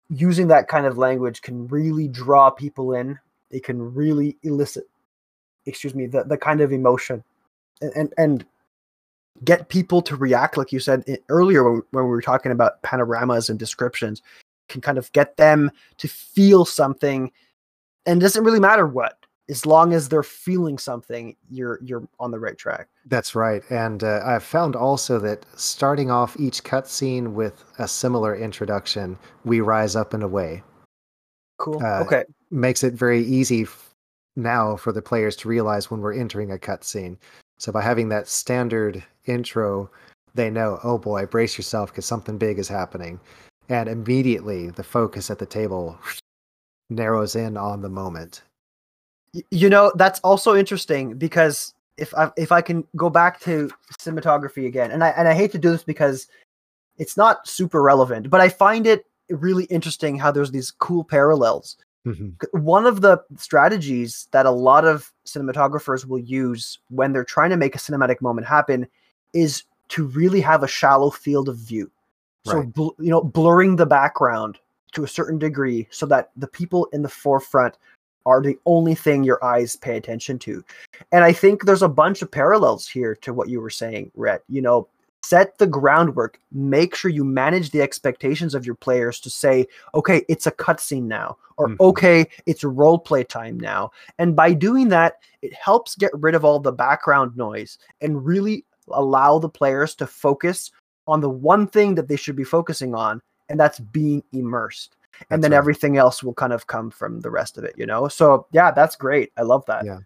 using 0.09 0.49
that 0.49 0.69
kind 0.69 0.87
of 0.87 0.97
language 0.97 1.43
can 1.43 1.69
really 1.69 2.09
draw 2.09 2.49
people 2.51 2.95
in 2.95 3.19
it 3.51 3.65
can 3.65 3.95
really 3.95 4.37
elicit 4.43 4.85
excuse 5.67 5.95
me 5.95 6.07
the, 6.07 6.25
the 6.25 6.39
kind 6.39 6.61
of 6.61 6.73
emotion 6.73 7.23
and 7.83 7.93
and, 7.95 8.15
and 8.17 8.47
get 9.45 9.69
people 9.69 10.01
to 10.03 10.17
react 10.17 10.57
like 10.57 10.73
you 10.73 10.81
said 10.81 11.05
earlier 11.29 11.71
when, 11.71 11.83
when 11.91 12.05
we 12.05 12.11
were 12.11 12.23
talking 12.23 12.51
about 12.51 12.81
panoramas 12.83 13.51
and 13.51 13.59
descriptions 13.59 14.23
can 14.69 14.81
kind 14.81 14.99
of 14.99 15.13
get 15.13 15.37
them 15.37 15.71
to 15.97 16.09
feel 16.09 16.65
something 16.65 17.31
and 18.07 18.21
it 18.21 18.23
doesn't 18.23 18.45
really 18.45 18.61
matter 18.61 18.87
what 18.87 19.19
as 19.51 19.65
long 19.65 19.95
as 19.95 20.09
they're 20.09 20.23
feeling 20.23 20.79
something 20.79 21.35
you're 21.51 21.79
you're 21.83 22.07
on 22.21 22.31
the 22.31 22.39
right 22.39 22.59
track 22.59 22.89
That's 23.07 23.35
right. 23.35 23.63
And 23.71 24.05
uh, 24.05 24.21
I've 24.25 24.43
found 24.45 24.77
also 24.77 25.19
that 25.21 25.47
starting 25.57 26.11
off 26.11 26.39
each 26.39 26.63
cutscene 26.63 27.33
with 27.33 27.65
a 27.79 27.89
similar 27.89 28.37
introduction, 28.37 29.19
we 29.47 29.61
rise 29.61 29.97
up 29.97 30.13
and 30.13 30.23
away. 30.23 30.63
cool 31.57 31.83
Uh, 31.83 32.03
okay 32.05 32.25
makes 32.51 32.83
it 32.83 32.95
very 32.95 33.23
easy 33.25 33.67
now 34.37 34.77
for 34.77 34.93
the 34.93 35.03
players 35.03 35.37
to 35.37 35.49
realize 35.49 35.91
when 35.91 36.01
we're 36.01 36.15
entering 36.15 36.53
a 36.53 36.59
cutscene. 36.59 37.17
So 37.59 37.73
by 37.73 37.83
having 37.83 38.09
that 38.11 38.29
standard 38.29 39.05
intro, 39.27 39.91
they 40.35 40.51
know, 40.51 40.79
oh 40.85 40.99
boy, 40.99 41.27
brace 41.27 41.59
yourself 41.59 41.91
because 41.91 42.07
something 42.07 42.39
big 42.39 42.59
is 42.59 42.69
happening, 42.69 43.19
and 43.69 43.89
immediately 43.89 44.71
the 44.71 44.83
focus 44.83 45.31
at 45.31 45.39
the 45.39 45.47
table 45.47 45.99
narrows 46.91 47.37
in 47.37 47.57
on 47.57 47.83
the 47.83 47.89
moment. 47.89 48.43
You 49.51 49.69
know 49.69 49.93
that's 49.95 50.21
also 50.21 50.57
interesting 50.57 51.15
because 51.15 51.75
if 51.99 52.15
I 52.15 52.31
if 52.37 52.51
I 52.51 52.63
can 52.63 52.87
go 52.97 53.11
back 53.11 53.41
to 53.41 53.71
cinematography 54.01 54.67
again, 54.67 54.91
and 54.91 55.05
I 55.05 55.11
and 55.11 55.29
I 55.29 55.35
hate 55.35 55.53
to 55.53 55.59
do 55.59 55.71
this 55.71 55.85
because 55.85 56.29
it's 56.97 57.17
not 57.17 57.47
super 57.47 57.83
relevant, 57.83 58.31
but 58.31 58.41
I 58.41 58.49
find 58.49 58.87
it 58.87 59.05
really 59.29 59.65
interesting 59.65 60.19
how 60.19 60.31
there's 60.31 60.51
these 60.51 60.71
cool 60.71 61.05
parallels. 61.05 61.77
Mhm. 62.07 62.35
One 62.53 62.87
of 62.87 63.03
the 63.03 63.23
strategies 63.37 64.29
that 64.31 64.47
a 64.47 64.51
lot 64.51 64.87
of 64.87 65.13
cinematographers 65.27 66.07
will 66.07 66.19
use 66.19 66.79
when 66.89 67.13
they're 67.13 67.25
trying 67.25 67.51
to 67.51 67.57
make 67.57 67.75
a 67.75 67.79
cinematic 67.79 68.23
moment 68.23 68.47
happen 68.47 68.87
is 69.35 69.65
to 69.89 70.07
really 70.07 70.41
have 70.41 70.63
a 70.63 70.69
shallow 70.69 71.11
field 71.11 71.49
of 71.49 71.57
view. 71.57 71.91
So 72.49 72.59
Right. 72.59 72.75
bl- 72.75 72.89
you 72.99 73.11
know, 73.11 73.23
blurring 73.23 73.77
the 73.77 73.87
background 73.87 74.59
to 74.93 75.05
a 75.05 75.09
certain 75.09 75.39
degree 75.39 75.87
so 75.91 76.07
that 76.07 76.31
the 76.37 76.47
people 76.47 76.87
in 76.93 77.03
the 77.03 77.09
forefront 77.09 77.77
are 78.27 78.43
the 78.43 78.59
only 78.67 78.95
thing 78.95 79.25
your 79.25 79.43
eyes 79.45 79.77
pay 79.77 79.97
attention 79.97 80.39
to. 80.39 80.65
And 81.13 81.25
I 81.25 81.33
think 81.33 81.65
there's 81.65 81.83
a 81.83 81.89
bunch 81.89 82.23
of 82.23 82.31
parallels 82.31 82.89
here 82.89 83.15
to 83.17 83.33
what 83.33 83.49
you 83.49 83.61
were 83.61 83.71
saying, 83.71 84.11
Rhett. 84.15 84.43
You 84.49 84.63
know, 84.63 84.89
set 85.25 85.59
the 85.59 85.67
groundwork, 85.67 86.39
make 86.53 86.95
sure 86.95 87.11
you 87.11 87.25
manage 87.25 87.71
the 87.71 87.83
expectations 87.83 88.55
of 88.55 88.65
your 88.65 88.75
players 88.75 89.21
to 89.21 89.31
say, 89.31 89.67
okay, 89.95 90.25
it's 90.29 90.47
a 90.47 90.53
cutscene 90.53 91.05
now, 91.05 91.37
or 91.57 91.69
Mhm. 91.69 91.77
okay, 91.81 92.27
it's 92.47 92.65
role 92.65 92.99
play 92.99 93.25
time 93.25 93.59
now. 93.59 93.91
And 94.19 94.37
by 94.37 94.53
doing 94.53 94.89
that, 94.89 95.19
it 95.43 95.53
helps 95.55 95.95
get 95.97 96.13
rid 96.15 96.35
of 96.35 96.45
all 96.45 96.61
the 96.61 96.73
background 96.73 97.37
noise 97.37 97.79
and 98.01 98.25
really 98.25 98.65
allow 98.91 99.39
the 99.39 99.49
players 99.49 99.95
to 99.97 100.07
focus 100.07 100.71
on 101.09 101.21
the 101.21 101.29
one 101.31 101.67
thing 101.67 101.95
that 101.97 102.07
they 102.07 102.17
should 102.17 102.37
be 102.37 102.45
focusing 102.45 102.95
on, 102.95 103.21
and 103.49 103.59
that's 103.59 103.81
being 103.81 104.23
immersed 104.33 104.95
and 105.19 105.27
That's 105.31 105.43
then 105.43 105.51
right. 105.51 105.59
everything 105.59 105.97
else 105.97 106.23
will 106.23 106.35
kind 106.35 106.53
of 106.53 106.67
come 106.69 106.91
from 106.91 107.21
the 107.23 107.31
rest 107.31 107.59
of 107.59 107.65
it 107.65 107.75
you 107.77 107.87
know 107.87 108.07
so 108.07 108.47
yeah 108.53 108.71
that's 108.71 108.95
great 108.95 109.33
i 109.37 109.43
love 109.43 109.65
that 109.67 109.85
Yeah. 109.85 109.99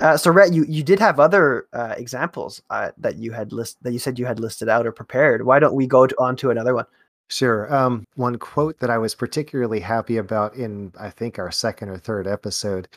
uh, 0.00 0.16
so 0.18 0.30
Rhett, 0.30 0.52
you 0.52 0.64
you 0.68 0.82
did 0.82 0.98
have 1.00 1.18
other 1.18 1.68
uh, 1.72 1.94
examples 1.96 2.60
uh, 2.68 2.90
that 2.98 3.16
you 3.16 3.32
had 3.32 3.52
list 3.52 3.82
that 3.82 3.92
you 3.92 3.98
said 3.98 4.18
you 4.18 4.26
had 4.26 4.38
listed 4.40 4.68
out 4.68 4.86
or 4.86 4.92
prepared 4.92 5.46
why 5.46 5.58
don't 5.58 5.74
we 5.74 5.86
go 5.86 6.06
to, 6.06 6.14
on 6.20 6.36
to 6.36 6.50
another 6.50 6.74
one 6.74 6.84
Sure. 7.30 7.72
Um, 7.72 8.04
one 8.16 8.36
quote 8.38 8.78
that 8.80 8.90
I 8.90 8.96
was 8.98 9.14
particularly 9.14 9.80
happy 9.80 10.16
about 10.16 10.54
in, 10.54 10.92
I 10.98 11.10
think, 11.10 11.38
our 11.38 11.50
second 11.50 11.90
or 11.90 11.98
third 11.98 12.26
episode. 12.26 12.88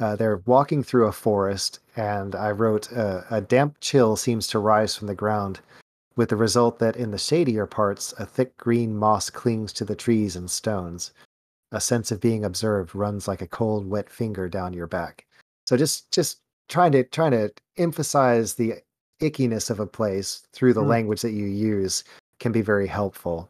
Uh, 0.00 0.16
they're 0.16 0.42
walking 0.46 0.82
through 0.82 1.06
a 1.06 1.12
forest, 1.12 1.78
and 1.96 2.34
I 2.34 2.50
wrote, 2.50 2.92
uh, 2.92 3.22
A 3.30 3.40
damp 3.40 3.76
chill 3.80 4.16
seems 4.16 4.48
to 4.48 4.58
rise 4.58 4.96
from 4.96 5.06
the 5.06 5.14
ground, 5.14 5.60
with 6.18 6.28
the 6.30 6.36
result 6.36 6.80
that 6.80 6.96
in 6.96 7.12
the 7.12 7.16
shadier 7.16 7.64
parts, 7.64 8.12
a 8.18 8.26
thick 8.26 8.54
green 8.56 8.94
moss 8.94 9.30
clings 9.30 9.72
to 9.72 9.84
the 9.84 9.94
trees 9.94 10.34
and 10.34 10.50
stones. 10.50 11.12
A 11.70 11.80
sense 11.80 12.10
of 12.10 12.20
being 12.20 12.44
observed 12.44 12.92
runs 12.92 13.28
like 13.28 13.40
a 13.40 13.46
cold, 13.46 13.88
wet 13.88 14.10
finger 14.10 14.48
down 14.48 14.72
your 14.72 14.88
back. 14.88 15.24
So 15.68 15.76
just, 15.76 16.10
just 16.10 16.40
trying 16.68 16.90
to 16.92 17.04
trying 17.04 17.30
to 17.30 17.52
emphasize 17.76 18.54
the 18.54 18.74
ickiness 19.22 19.70
of 19.70 19.78
a 19.78 19.86
place 19.86 20.42
through 20.52 20.72
the 20.72 20.82
Mm. 20.82 20.88
language 20.88 21.22
that 21.22 21.30
you 21.30 21.46
use 21.46 22.02
can 22.40 22.50
be 22.50 22.62
very 22.62 22.88
helpful. 22.88 23.48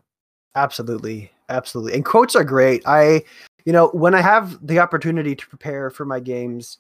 Absolutely. 0.55 1.33
Absolutely. 1.49 1.95
And 1.95 2.05
quotes 2.05 2.37
are 2.37 2.45
great. 2.45 2.83
I 2.87 3.25
you 3.65 3.73
know, 3.73 3.89
when 3.89 4.15
I 4.15 4.21
have 4.21 4.67
the 4.67 4.79
opportunity 4.79 5.35
to 5.35 5.47
prepare 5.47 5.89
for 5.91 6.05
my 6.05 6.21
games, 6.21 6.79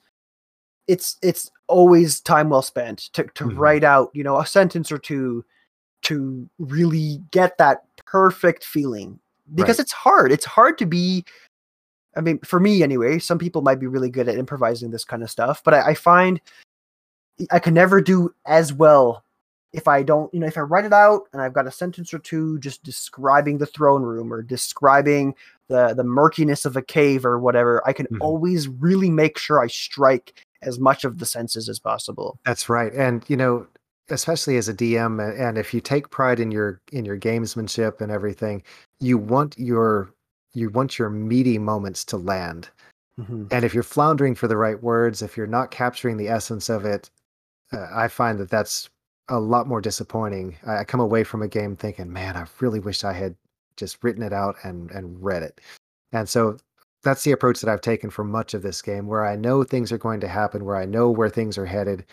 it's 0.86 1.16
it's 1.22 1.50
always 1.66 2.20
time 2.20 2.50
well 2.50 2.62
spent 2.62 2.98
to 3.14 3.24
to 3.24 3.44
Mhm. 3.44 3.56
write 3.58 3.84
out, 3.84 4.10
you 4.12 4.22
know, 4.22 4.38
a 4.38 4.44
sentence 4.46 4.92
or 4.92 4.98
two 4.98 5.44
to 6.08 6.48
really 6.58 7.22
get 7.30 7.58
that 7.58 7.84
perfect 8.06 8.64
feeling. 8.64 9.18
Because 9.54 9.78
Right. 9.78 9.84
it's 9.84 9.92
hard. 9.92 10.32
It's 10.32 10.44
hard 10.44 10.78
to 10.78 10.86
be 10.86 11.24
I 12.16 12.20
mean, 12.20 12.40
for 12.40 12.58
me 12.58 12.82
anyway, 12.82 13.18
some 13.20 13.38
people 13.38 13.62
might 13.62 13.78
be 13.78 13.86
really 13.86 14.10
good 14.10 14.28
at 14.28 14.36
improvising 14.38 14.90
this 14.90 15.04
kind 15.04 15.22
of 15.22 15.30
stuff, 15.30 15.62
but 15.62 15.72
I, 15.74 15.90
I 15.90 15.94
find 15.94 16.40
I 17.52 17.60
can 17.60 17.74
never 17.74 18.00
do 18.00 18.34
as 18.46 18.72
well 18.72 19.22
if 19.72 19.86
I 19.86 20.02
don't, 20.02 20.32
you 20.32 20.40
know, 20.40 20.46
if 20.46 20.56
I 20.56 20.62
write 20.62 20.86
it 20.86 20.92
out 20.92 21.24
and 21.32 21.40
I've 21.42 21.52
got 21.52 21.66
a 21.66 21.70
sentence 21.70 22.12
or 22.12 22.18
two 22.18 22.58
just 22.58 22.82
describing 22.82 23.58
the 23.58 23.66
throne 23.66 24.02
room 24.02 24.32
or 24.32 24.42
describing 24.42 25.34
the 25.68 25.94
the 25.94 26.02
murkiness 26.02 26.64
of 26.64 26.76
a 26.76 26.82
cave 26.82 27.24
or 27.24 27.38
whatever, 27.38 27.86
I 27.86 27.92
can 27.92 28.06
Mhm. 28.06 28.18
always 28.20 28.66
really 28.66 29.10
make 29.10 29.38
sure 29.38 29.60
I 29.60 29.68
strike 29.68 30.42
as 30.62 30.80
much 30.80 31.04
of 31.04 31.18
the 31.18 31.26
senses 31.26 31.68
as 31.68 31.78
possible. 31.78 32.38
That's 32.44 32.68
right. 32.68 32.92
And 32.94 33.22
you 33.28 33.36
know, 33.36 33.66
especially 34.10 34.56
as 34.56 34.68
a 34.68 34.74
DM 34.74 35.20
and 35.20 35.58
if 35.58 35.74
you 35.74 35.80
take 35.80 36.10
pride 36.10 36.40
in 36.40 36.50
your 36.50 36.80
in 36.92 37.04
your 37.04 37.18
gamesmanship 37.18 38.00
and 38.00 38.10
everything, 38.12 38.62
you 39.00 39.18
want 39.18 39.58
your 39.58 40.10
you 40.54 40.70
want 40.70 40.98
your 40.98 41.10
meaty 41.10 41.58
moments 41.58 42.04
to 42.06 42.16
land. 42.16 42.70
Mhm. 43.20 43.48
And 43.52 43.64
if 43.64 43.74
you're 43.74 43.82
floundering 43.82 44.34
for 44.34 44.48
the 44.48 44.56
right 44.56 44.82
words, 44.82 45.22
if 45.22 45.36
you're 45.36 45.46
not 45.46 45.70
capturing 45.70 46.16
the 46.16 46.28
essence 46.28 46.68
of 46.68 46.84
it, 46.84 47.10
uh, 47.72 47.88
I 47.92 48.08
find 48.08 48.38
that 48.40 48.50
that's 48.50 48.88
a 49.28 49.40
lot 49.40 49.66
more 49.68 49.80
disappointing. 49.80 50.56
I, 50.66 50.78
I 50.78 50.84
come 50.84 51.00
away 51.00 51.24
from 51.24 51.42
a 51.42 51.48
game 51.48 51.76
thinking, 51.76 52.12
"Man, 52.12 52.36
I 52.36 52.46
really 52.60 52.80
wish 52.80 53.04
I 53.04 53.12
had 53.12 53.36
just 53.76 54.02
written 54.02 54.22
it 54.22 54.32
out 54.32 54.56
and 54.64 54.90
and 54.90 55.22
read 55.22 55.42
it." 55.42 55.60
And 56.12 56.28
so 56.28 56.58
that's 57.02 57.24
the 57.24 57.32
approach 57.32 57.60
that 57.60 57.70
I've 57.70 57.80
taken 57.82 58.10
for 58.10 58.24
much 58.24 58.54
of 58.54 58.62
this 58.62 58.82
game, 58.82 59.06
where 59.06 59.24
I 59.26 59.36
know 59.36 59.64
things 59.64 59.92
are 59.92 59.98
going 59.98 60.20
to 60.20 60.28
happen, 60.28 60.64
where 60.64 60.76
I 60.76 60.84
know 60.86 61.10
where 61.10 61.30
things 61.30 61.58
are 61.58 61.66
headed. 61.66 62.04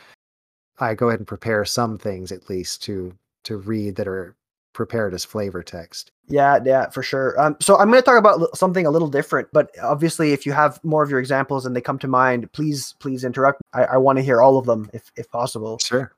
I 0.79 0.93
go 0.93 1.09
ahead 1.09 1.19
and 1.19 1.27
prepare 1.27 1.65
some 1.65 1.97
things 1.97 2.31
at 2.31 2.49
least 2.49 2.83
to 2.83 3.15
to 3.43 3.57
read 3.57 3.95
that 3.95 4.07
are 4.07 4.35
prepared 4.73 5.13
as 5.13 5.23
flavor 5.23 5.63
text. 5.63 6.11
Yeah, 6.27 6.59
yeah, 6.63 6.89
for 6.89 7.01
sure. 7.01 7.39
Um, 7.39 7.55
so 7.61 7.77
I'm 7.77 7.89
going 7.89 8.01
to 8.01 8.05
talk 8.05 8.19
about 8.19 8.55
something 8.57 8.85
a 8.85 8.91
little 8.91 9.07
different, 9.07 9.47
but 9.53 9.71
obviously, 9.81 10.33
if 10.33 10.45
you 10.45 10.51
have 10.51 10.83
more 10.83 11.01
of 11.01 11.09
your 11.09 11.19
examples 11.19 11.65
and 11.65 11.75
they 11.75 11.81
come 11.81 11.97
to 11.99 12.07
mind, 12.07 12.51
please, 12.51 12.93
please 12.99 13.23
interrupt. 13.23 13.61
I, 13.73 13.83
I 13.83 13.97
want 13.97 14.17
to 14.17 14.23
hear 14.23 14.41
all 14.41 14.57
of 14.57 14.65
them 14.65 14.89
if, 14.93 15.11
if 15.15 15.29
possible. 15.29 15.79
Sure. 15.79 16.11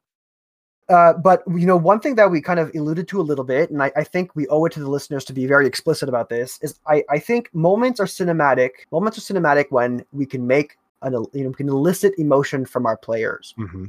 Uh, 0.89 1.13
but 1.13 1.43
you 1.47 1.65
know, 1.65 1.75
one 1.75 1.99
thing 1.99 2.15
that 2.15 2.31
we 2.31 2.41
kind 2.41 2.59
of 2.59 2.73
alluded 2.73 3.07
to 3.09 3.19
a 3.19 3.23
little 3.23 3.43
bit, 3.43 3.69
and 3.69 3.83
I, 3.83 3.91
I 3.95 4.03
think 4.03 4.35
we 4.35 4.47
owe 4.47 4.63
it 4.65 4.71
to 4.73 4.79
the 4.79 4.89
listeners 4.89 5.25
to 5.25 5.33
be 5.33 5.45
very 5.45 5.67
explicit 5.67 6.07
about 6.07 6.29
this, 6.29 6.57
is 6.61 6.79
I, 6.87 7.03
I 7.09 7.19
think 7.19 7.53
moments 7.53 7.99
are 7.99 8.05
cinematic. 8.05 8.69
Moments 8.91 9.17
are 9.17 9.33
cinematic 9.33 9.65
when 9.69 10.05
we 10.13 10.25
can 10.25 10.47
make 10.47 10.77
an 11.01 11.13
you 11.33 11.43
know 11.43 11.49
we 11.49 11.55
can 11.55 11.69
elicit 11.69 12.13
emotion 12.17 12.65
from 12.65 12.85
our 12.85 12.97
players. 12.97 13.53
hmm 13.57 13.85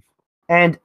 And 0.49 0.79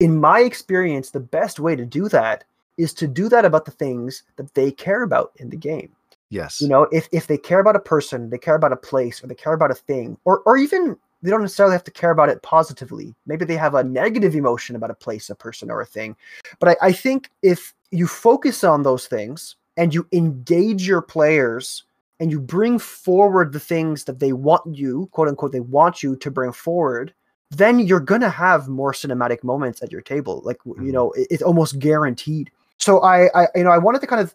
in 0.00 0.20
my 0.20 0.40
experience, 0.40 1.10
the 1.10 1.20
best 1.20 1.58
way 1.58 1.76
to 1.76 1.84
do 1.84 2.08
that 2.08 2.44
is 2.76 2.94
to 2.94 3.08
do 3.08 3.28
that 3.28 3.44
about 3.44 3.64
the 3.64 3.72
things 3.72 4.22
that 4.36 4.54
they 4.54 4.70
care 4.70 5.02
about 5.02 5.32
in 5.36 5.50
the 5.50 5.56
game. 5.56 5.90
Yes. 6.30 6.60
You 6.60 6.68
know, 6.68 6.86
if 6.92 7.08
if 7.10 7.26
they 7.26 7.38
care 7.38 7.60
about 7.60 7.76
a 7.76 7.80
person, 7.80 8.30
they 8.30 8.38
care 8.38 8.54
about 8.54 8.72
a 8.72 8.76
place, 8.76 9.22
or 9.22 9.26
they 9.26 9.34
care 9.34 9.54
about 9.54 9.70
a 9.70 9.74
thing, 9.74 10.18
or 10.24 10.42
or 10.44 10.56
even 10.56 10.96
they 11.22 11.30
don't 11.30 11.42
necessarily 11.42 11.74
have 11.74 11.84
to 11.84 11.90
care 11.90 12.10
about 12.10 12.28
it 12.28 12.42
positively. 12.42 13.14
Maybe 13.26 13.44
they 13.44 13.56
have 13.56 13.74
a 13.74 13.82
negative 13.82 14.34
emotion 14.34 14.76
about 14.76 14.90
a 14.90 14.94
place, 14.94 15.30
a 15.30 15.34
person, 15.34 15.70
or 15.70 15.80
a 15.80 15.86
thing. 15.86 16.16
But 16.60 16.70
I, 16.70 16.88
I 16.88 16.92
think 16.92 17.30
if 17.42 17.74
you 17.90 18.06
focus 18.06 18.62
on 18.62 18.82
those 18.82 19.06
things 19.06 19.56
and 19.76 19.94
you 19.94 20.06
engage 20.12 20.86
your 20.86 21.02
players 21.02 21.84
and 22.20 22.30
you 22.30 22.40
bring 22.40 22.78
forward 22.78 23.52
the 23.52 23.60
things 23.60 24.04
that 24.04 24.20
they 24.20 24.32
want 24.32 24.76
you, 24.76 25.08
quote 25.12 25.28
unquote, 25.28 25.52
they 25.52 25.60
want 25.60 26.02
you 26.02 26.14
to 26.16 26.30
bring 26.30 26.52
forward, 26.52 27.14
then 27.50 27.78
you're 27.78 28.00
gonna 28.00 28.28
have 28.28 28.68
more 28.68 28.92
cinematic 28.92 29.42
moments 29.42 29.82
at 29.82 29.90
your 29.90 30.00
table. 30.02 30.42
Like 30.44 30.58
you 30.66 30.74
Mhm. 30.74 30.92
know, 30.92 31.10
it- 31.12 31.28
it's 31.30 31.42
almost 31.42 31.78
guaranteed. 31.78 32.50
So 32.78 33.00
I, 33.00 33.28
I, 33.34 33.48
you 33.54 33.64
know, 33.64 33.70
I 33.70 33.78
wanted 33.78 34.00
to 34.02 34.06
kind 34.06 34.20
of 34.20 34.34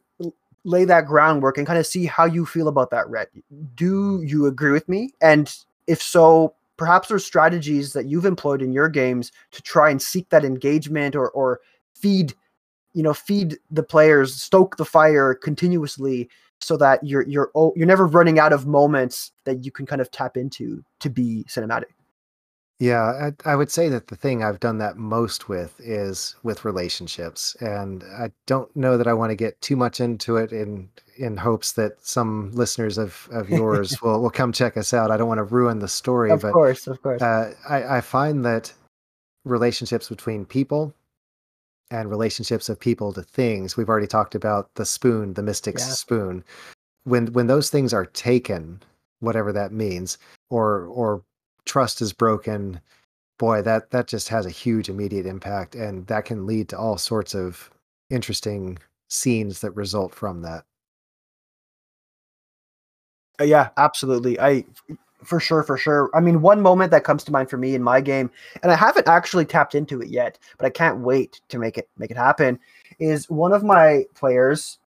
lay 0.65 0.85
that 0.85 1.05
groundwork 1.05 1.57
and 1.57 1.67
kind 1.67 1.77
of 1.79 1.85
see 1.85 2.05
how 2.05 2.25
you 2.25 2.45
feel 2.45 2.67
about 2.67 2.89
that, 2.91 3.09
Rhett. 3.09 3.29
Do 3.75 4.21
you 4.25 4.45
agree 4.45 4.71
with 4.71 4.87
me? 4.89 5.11
And 5.21 5.53
if 5.87 6.01
so, 6.01 6.53
perhaps 6.77 7.09
there's 7.09 7.25
strategies 7.25 7.93
that 7.93 8.05
you've 8.05 8.25
employed 8.25 8.61
in 8.61 8.71
your 8.73 8.89
games 8.89 9.31
to 9.51 9.61
try 9.61 9.89
and 9.89 10.01
seek 10.01 10.29
that 10.29 10.43
engagement 10.45 11.15
or 11.15 11.29
or 11.31 11.59
feed, 11.93 12.33
you 12.93 13.03
know, 13.03 13.13
feed 13.13 13.57
the 13.71 13.83
players, 13.83 14.41
stoke 14.41 14.77
the 14.77 14.85
fire 14.85 15.33
continuously 15.33 16.29
so 16.59 16.77
that 16.77 17.03
you're 17.05 17.23
you're 17.23 17.51
you're 17.75 17.85
never 17.87 18.07
running 18.07 18.39
out 18.39 18.53
of 18.53 18.65
moments 18.65 19.31
that 19.43 19.65
you 19.65 19.71
can 19.71 19.85
kind 19.85 20.01
of 20.01 20.09
tap 20.11 20.37
into 20.37 20.83
to 20.99 21.09
be 21.09 21.45
cinematic. 21.49 21.91
Yeah, 22.79 23.31
I, 23.45 23.51
I 23.51 23.55
would 23.55 23.71
say 23.71 23.87
that 23.89 24.07
the 24.07 24.15
thing 24.15 24.43
I've 24.43 24.59
done 24.59 24.77
that 24.79 24.97
most 24.97 25.47
with 25.47 25.79
is 25.79 26.35
with 26.43 26.65
relationships, 26.65 27.55
and 27.61 28.03
I 28.03 28.31
don't 28.45 28.75
know 28.75 28.97
that 28.97 29.07
I 29.07 29.13
want 29.13 29.29
to 29.29 29.35
get 29.35 29.61
too 29.61 29.75
much 29.75 30.01
into 30.01 30.37
it 30.37 30.51
in 30.51 30.89
in 31.17 31.37
hopes 31.37 31.73
that 31.73 32.05
some 32.05 32.51
listeners 32.51 32.97
of 32.97 33.29
of 33.31 33.49
yours 33.49 34.01
will 34.01 34.21
will 34.21 34.31
come 34.31 34.51
check 34.51 34.75
us 34.75 34.93
out. 34.93 35.11
I 35.11 35.17
don't 35.17 35.27
want 35.29 35.37
to 35.37 35.43
ruin 35.43 35.79
the 35.79 35.87
story, 35.87 36.31
Of 36.31 36.41
but 36.41 36.51
course, 36.51 36.87
of 36.87 37.01
course. 37.01 37.21
uh, 37.21 37.53
I, 37.69 37.97
I 37.97 38.01
find 38.01 38.43
that 38.45 38.73
relationships 39.45 40.09
between 40.09 40.45
people 40.45 40.93
and 41.91 42.09
relationships 42.09 42.69
of 42.69 42.79
people 42.79 43.13
to 43.13 43.21
things. 43.21 43.77
We've 43.77 43.89
already 43.89 44.07
talked 44.07 44.35
about 44.35 44.73
the 44.75 44.85
spoon, 44.85 45.35
the 45.35 45.43
mystic's 45.43 45.83
Yeah. 45.83 45.93
spoon. 45.93 46.43
When 47.03 47.27
when 47.33 47.47
those 47.47 47.69
things 47.69 47.93
are 47.93 48.05
taken, 48.07 48.81
whatever 49.19 49.53
that 49.53 49.71
means, 49.71 50.17
or 50.49 50.85
or 50.87 51.23
trust 51.65 52.01
is 52.01 52.13
broken, 52.13 52.79
boy, 53.39 53.61
that 53.63 53.91
that 53.91 54.07
just 54.07 54.29
has 54.29 54.45
a 54.45 54.49
huge 54.51 54.89
immediate 54.89 55.25
impact, 55.25 55.75
and 55.75 56.07
that 56.07 56.25
can 56.25 56.45
lead 56.45 56.69
to 56.69 56.77
all 56.77 56.97
sorts 56.97 57.33
of 57.35 57.69
interesting 58.09 58.77
scenes 59.09 59.61
that 59.61 59.71
result 59.71 60.13
from 60.13 60.41
that. 60.41 60.65
Uh, 63.39 63.45
yeah, 63.45 63.69
absolutely. 63.77 64.39
I 64.39 64.65
for 65.23 65.39
sure, 65.39 65.63
for 65.63 65.77
sure. 65.77 66.09
I 66.13 66.19
mean, 66.19 66.41
one 66.41 66.61
moment 66.61 66.91
that 66.91 67.03
comes 67.05 67.23
to 67.25 67.31
mind 67.31 67.49
for 67.49 67.57
me 67.57 67.75
in 67.75 67.83
my 67.83 68.01
game, 68.01 68.29
and 68.61 68.71
I 68.71 68.75
haven't 68.75 69.07
actually 69.07 69.45
tapped 69.45 69.73
into 69.73 70.01
it 70.01 70.09
yet, 70.09 70.37
but 70.57 70.65
I 70.65 70.69
can't 70.69 70.99
wait 70.99 71.41
to 71.49 71.57
make 71.57 71.77
it 71.77 71.89
make 71.97 72.11
it 72.11 72.17
happen. 72.17 72.59
Is 72.99 73.29
one 73.29 73.53
of 73.53 73.63
my 73.63 74.05
players? 74.15 74.79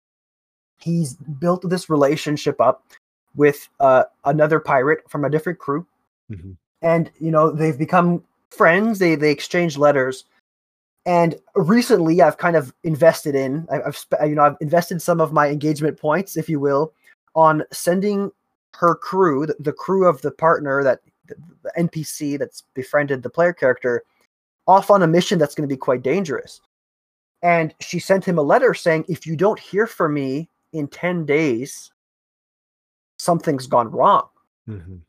He's 0.79 1.15
built 1.15 1.69
this 1.69 1.89
relationship 1.91 2.61
up 2.61 2.85
with 3.35 3.69
uh, 3.81 4.05
another 4.25 4.61
pirate 4.61 5.09
from 5.11 5.25
a 5.25 5.31
different 5.31 5.59
crew, 5.59 5.87
Mhm. 6.31 6.57
And 6.83 7.11
you 7.19 7.31
know 7.31 7.51
they've 7.51 7.79
become 7.79 8.23
friends. 8.51 8.99
They 8.99 9.15
they 9.15 9.31
exchange 9.31 9.77
letters, 9.77 10.25
and 11.05 11.37
recently 11.55 12.23
I've 12.23 12.39
kind 12.39 12.57
of 12.57 12.73
invested 12.85 13.35
in. 13.35 13.67
I've 13.71 14.05
you 14.29 14.35
know 14.35 14.43
I've 14.43 14.57
invested 14.61 15.01
some 15.03 15.21
of 15.21 15.33
my 15.33 15.49
engagement 15.49 15.99
points, 15.99 16.37
if 16.37 16.49
you 16.49 16.61
will, 16.61 16.93
on 17.35 17.63
sending 17.73 18.31
her 18.75 18.95
crew, 18.95 19.47
the, 19.47 19.57
the 19.59 19.73
crew 19.73 20.07
of 20.07 20.21
the 20.23 20.31
partner 20.31 20.83
that 20.83 21.01
the, 21.29 21.35
NPC 21.79 22.39
that's 22.39 22.63
befriended 22.75 23.23
the 23.23 23.31
player 23.31 23.53
character, 23.53 24.05
off 24.67 24.91
on 24.91 25.03
a 25.03 25.07
mission 25.07 25.39
that's 25.39 25.55
going 25.55 25.69
to 25.69 25.73
be 25.73 25.79
quite 25.79 26.03
dangerous. 26.03 26.61
And 27.43 27.75
she 27.81 27.99
sent 27.99 28.25
him 28.25 28.39
a 28.39 28.43
letter 28.43 28.75
saying, 28.75 29.05
"If 29.09 29.27
you 29.27 29.37
don't 29.37 29.59
hear 29.59 29.87
from 29.87 30.15
me 30.15 30.49
in 30.73 30.89
ten 30.89 31.25
days, 31.27 31.91
something's 33.19 33.67
gone 33.67 33.91
wrong." 33.91 34.29
Mm 34.69 34.81
Mhm. 34.81 35.01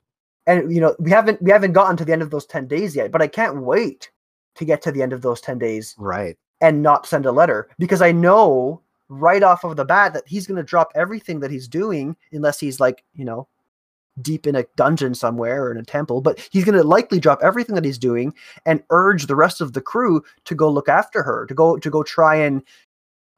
And 0.47 0.73
you 0.73 0.81
know 0.81 0.95
we 0.99 1.11
haven't 1.11 1.41
we 1.41 1.51
haven't 1.51 1.73
gotten 1.73 1.95
to 1.97 2.05
the 2.05 2.13
end 2.13 2.21
of 2.23 2.31
those 2.31 2.45
10 2.47 2.67
days 2.67 2.95
yet 2.95 3.11
but 3.11 3.21
i 3.21 3.27
can't 3.27 3.61
wait 3.61 4.09
to 4.55 4.65
get 4.65 4.81
to 4.81 4.91
the 4.91 5.03
end 5.03 5.13
of 5.13 5.21
those 5.21 5.39
10 5.41 5.59
days 5.59 5.93
Right. 5.99 6.35
and 6.61 6.81
not 6.81 7.05
send 7.05 7.25
a 7.27 7.31
letter 7.31 7.69
because 7.77 8.01
i 8.01 8.11
know 8.11 8.81
right 9.09 9.43
off 9.43 9.63
of 9.63 9.75
the 9.75 9.85
bat 9.85 10.13
that 10.13 10.23
he's 10.27 10.47
going 10.47 10.57
to 10.57 10.63
drop 10.63 10.91
everything 10.95 11.39
that 11.41 11.51
he's 11.51 11.67
doing 11.67 12.15
unless 12.31 12.59
he's 12.59 12.79
like 12.79 13.03
you 13.13 13.23
know 13.25 13.47
deep 14.21 14.47
in 14.47 14.55
a 14.55 14.65
dungeon 14.75 15.13
somewhere 15.13 15.63
or 15.65 15.71
in 15.71 15.77
a 15.77 15.83
temple 15.83 16.21
but 16.21 16.39
he's 16.51 16.65
going 16.65 16.75
to 16.75 16.83
likely 16.83 17.19
drop 17.19 17.39
everything 17.43 17.75
that 17.75 17.85
he's 17.85 17.99
doing 17.99 18.33
and 18.65 18.83
urge 18.89 19.27
the 19.27 19.35
rest 19.35 19.61
of 19.61 19.73
the 19.73 19.81
crew 19.81 20.23
to 20.43 20.55
go 20.55 20.69
look 20.71 20.89
after 20.89 21.21
her 21.21 21.45
to 21.45 21.53
go 21.53 21.77
to 21.77 21.89
go 21.91 22.01
try 22.01 22.35
and 22.35 22.63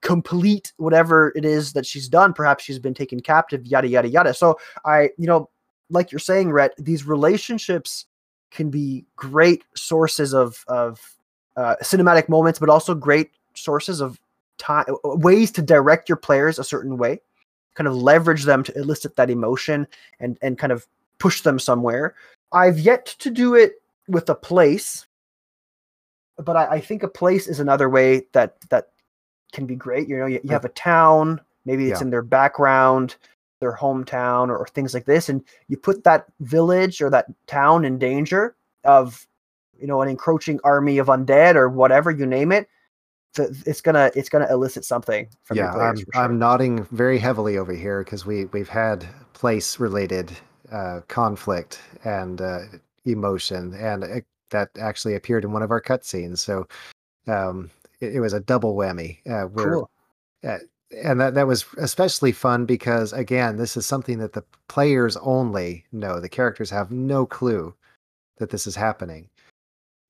complete 0.01 0.71
whatever 0.77 1.33
it 1.35 1.43
is 1.43 1.73
that 1.73 1.85
she's 1.85 2.07
done 2.07 2.31
perhaps 2.31 2.63
she's 2.63 2.79
been 2.79 2.93
taken 2.93 3.19
captive 3.19 3.65
yada 3.65 3.89
yada 3.89 4.07
yada 4.07 4.33
so 4.33 4.57
i 4.85 5.09
you 5.17 5.27
know 5.27 5.49
like 5.89 6.11
you're 6.11 6.19
saying 6.19 6.51
Rhett, 6.51 6.73
these 6.77 7.05
relationships 7.05 8.05
can 8.51 8.69
be 8.69 9.05
great 9.15 9.63
sources 9.75 10.33
of 10.33 10.63
of 10.67 11.15
uh, 11.55 11.75
cinematic 11.81 12.29
moments 12.29 12.59
but 12.59 12.69
also 12.69 12.95
great 12.95 13.31
sources 13.53 14.01
of 14.01 14.19
time 14.57 14.85
ways 15.03 15.51
to 15.51 15.61
direct 15.61 16.09
your 16.09 16.15
players 16.15 16.57
a 16.57 16.63
certain 16.63 16.97
way 16.97 17.19
kind 17.75 17.87
of 17.87 17.95
leverage 17.95 18.43
them 18.43 18.63
to 18.63 18.75
elicit 18.77 19.15
that 19.15 19.29
emotion 19.29 19.85
and 20.19 20.37
and 20.41 20.57
kind 20.57 20.71
of 20.71 20.87
push 21.19 21.41
them 21.41 21.59
somewhere 21.59 22.15
i've 22.53 22.79
yet 22.79 23.05
to 23.05 23.29
do 23.29 23.55
it 23.55 23.81
with 24.07 24.29
a 24.29 24.35
place 24.35 25.05
but 26.43 26.55
I, 26.55 26.65
I 26.65 26.79
think 26.79 27.03
a 27.03 27.07
place 27.07 27.47
is 27.47 27.59
another 27.59 27.89
way 27.89 28.23
that 28.31 28.57
that 28.69 28.89
can 29.51 29.65
be 29.65 29.75
great. 29.75 30.07
You 30.07 30.17
know, 30.17 30.25
you, 30.25 30.39
you 30.43 30.51
have 30.51 30.65
a 30.65 30.69
town, 30.69 31.41
maybe 31.65 31.89
it's 31.89 31.99
Yeah. 31.99 32.05
in 32.05 32.09
their 32.09 32.21
background, 32.21 33.15
their 33.59 33.75
hometown, 33.75 34.49
or, 34.49 34.65
things 34.67 34.93
like 34.93 35.05
this, 35.05 35.29
and 35.29 35.43
you 35.67 35.77
put 35.77 36.03
that 36.03 36.25
village 36.39 37.01
or 37.01 37.09
that 37.09 37.25
town 37.47 37.85
in 37.85 37.97
danger 37.99 38.55
of, 38.83 39.27
you 39.79 39.87
know, 39.87 40.01
an 40.01 40.09
encroaching 40.09 40.59
army 40.63 40.97
of 40.97 41.07
undead 41.07 41.55
or 41.55 41.69
whatever 41.69 42.11
you 42.11 42.25
name 42.25 42.51
it. 42.51 42.67
It's 43.37 43.81
gonna 43.81 44.11
it's 44.15 44.27
gonna 44.27 44.47
elicit 44.49 44.83
something 44.83 45.27
from 45.43 45.57
your 45.57 45.67
yeah, 45.67 45.71
players. 45.73 45.89
I'm 45.89 45.97
sure. 45.97 46.23
I'm 46.23 46.39
nodding 46.39 46.83
very 46.85 47.19
heavily 47.19 47.57
over 47.57 47.73
here 47.73 48.03
because 48.03 48.25
we 48.25 48.45
we've 48.45 48.67
had 48.67 49.05
place 49.33 49.79
related 49.79 50.31
uh, 50.71 51.01
conflict 51.07 51.79
and 52.03 52.41
uh, 52.41 52.61
emotion, 53.05 53.75
and 53.75 54.03
it, 54.03 54.25
that 54.49 54.69
actually 54.79 55.15
appeared 55.15 55.43
in 55.43 55.51
one 55.51 55.61
of 55.61 55.71
our 55.71 55.81
cutscenes. 55.81 56.39
So 56.39 56.67
um, 57.27 57.69
it, 57.99 58.15
it 58.15 58.19
was 58.19 58.33
a 58.33 58.39
double 58.39 58.75
whammy. 58.75 59.19
Uh, 59.29 59.47
where 59.47 59.73
cool. 59.73 59.91
And 60.91 61.19
that 61.19 61.35
that 61.35 61.47
was 61.47 61.65
especially 61.77 62.31
fun 62.31 62.65
because 62.65 63.13
again, 63.13 63.57
this 63.57 63.77
is 63.77 63.85
something 63.85 64.17
that 64.19 64.33
the 64.33 64.43
players 64.67 65.17
only 65.17 65.85
know. 65.91 66.19
The 66.19 66.29
characters 66.29 66.69
have 66.71 66.91
no 66.91 67.25
clue 67.25 67.73
that 68.37 68.49
this 68.49 68.65
is 68.67 68.75
happening. 68.75 69.29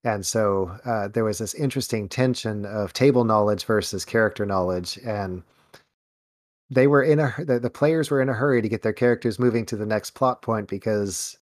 And 0.05 0.25
so 0.25 0.77
uh, 0.86 1.09
there 1.09 1.25
was 1.25 1.39
this 1.39 1.53
interesting 1.53 2.07
tension 2.07 2.65
of 2.65 2.93
table 2.93 3.25
knowledge 3.25 3.65
versus 3.65 4.05
character 4.05 4.45
knowledge, 4.45 4.97
and 5.05 5.43
they 6.69 6.88
were 6.88 7.03
in 7.03 7.19
a 7.19 7.34
the, 7.39 7.59
the 7.59 7.69
players 7.69 8.09
were 8.09 8.21
in 8.21 8.30
a 8.30 8.34
hurry 8.34 8.61
to 8.61 8.69
get 8.69 8.82
their 8.82 8.93
characters 8.93 9.39
moving 9.39 9.65
to 9.65 9.75
the 9.75 9.86
next 9.86 10.11
plot 10.11 10.41
point 10.41 10.69
because 10.69 11.38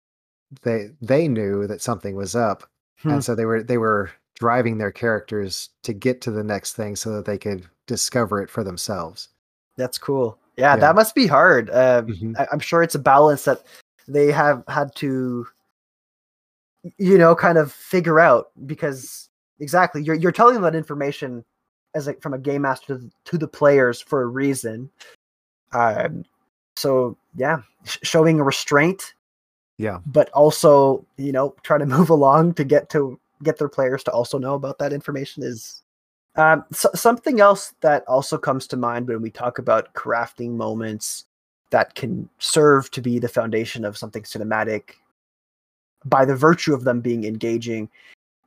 they 0.62 0.90
they 1.02 1.26
knew 1.26 1.66
that 1.66 1.82
something 1.82 2.14
was 2.14 2.36
up, 2.36 2.64
Hmm. 3.02 3.10
and 3.10 3.24
so 3.24 3.34
they 3.34 3.44
were 3.44 3.62
they 3.62 3.78
were 3.78 4.10
driving 4.36 4.78
their 4.78 4.92
characters 4.92 5.70
to 5.82 5.92
get 5.92 6.20
to 6.22 6.30
the 6.30 6.44
next 6.44 6.74
thing 6.74 6.96
so 6.96 7.10
that 7.16 7.24
they 7.24 7.38
could 7.38 7.66
discover 7.86 8.40
it 8.42 8.50
for 8.50 8.64
themselves. 8.64 9.28
That's 9.76 9.98
cool. 9.98 10.38
Yeah, 10.56 10.74
Yeah. 10.74 10.80
that 10.80 10.94
must 10.94 11.14
be 11.14 11.26
hard. 11.26 11.70
Uh, 11.70 12.02
Mhm. 12.02 12.38
I, 12.38 12.46
I'm 12.52 12.60
sure 12.60 12.82
it's 12.82 12.94
a 12.94 12.98
balance 13.00 13.44
that 13.44 13.62
they 14.06 14.30
have 14.30 14.62
had 14.68 14.94
to, 14.96 15.46
you 16.98 17.18
know, 17.18 17.34
kind 17.34 17.58
of 17.58 17.72
figure 17.72 18.20
out 18.20 18.50
because 18.66 19.28
exactly 19.60 20.02
you're 20.02 20.14
you're 20.16 20.32
telling 20.32 20.60
that 20.60 20.74
information 20.74 21.44
as 21.94 22.06
like 22.06 22.20
from 22.20 22.34
a 22.34 22.38
game 22.38 22.62
master 22.62 23.00
to, 23.24 23.38
the 23.38 23.46
players 23.48 24.00
for 24.00 24.22
a 24.22 24.26
reason. 24.26 24.90
Um, 25.72 26.24
so 26.76 27.16
yeah, 27.36 27.62
sh- 27.84 27.98
showing 28.02 28.40
a 28.40 28.44
restraint, 28.44 29.14
Yeah, 29.78 30.00
but 30.06 30.28
also 30.30 31.04
you 31.16 31.32
know 31.32 31.54
trying 31.62 31.80
to 31.80 31.86
move 31.98 32.10
along 32.10 32.54
to 32.54 32.64
get 32.64 32.90
to 32.90 33.18
get 33.42 33.58
their 33.58 33.68
players 33.68 34.02
to 34.04 34.10
also 34.12 34.38
know 34.38 34.54
about 34.54 34.78
that 34.78 34.92
information 34.92 35.42
is 35.42 35.82
um, 36.36 36.64
so, 36.72 36.90
something 36.94 37.40
else 37.40 37.74
that 37.80 38.04
also 38.08 38.36
comes 38.38 38.66
to 38.68 38.76
mind 38.76 39.08
when 39.08 39.22
we 39.22 39.30
talk 39.30 39.58
about 39.58 39.92
crafting 39.94 40.52
moments 40.52 41.24
that 41.70 41.94
can 41.94 42.28
serve 42.38 42.90
to 42.92 43.00
be 43.00 43.18
the 43.18 43.28
foundation 43.28 43.84
of 43.84 43.96
something 43.96 44.22
cinematic 44.22 44.94
by 46.04 46.24
the 46.24 46.36
virtue 46.36 46.74
of 46.74 46.84
them 46.84 47.00
being 47.00 47.24
engaging 47.24 47.88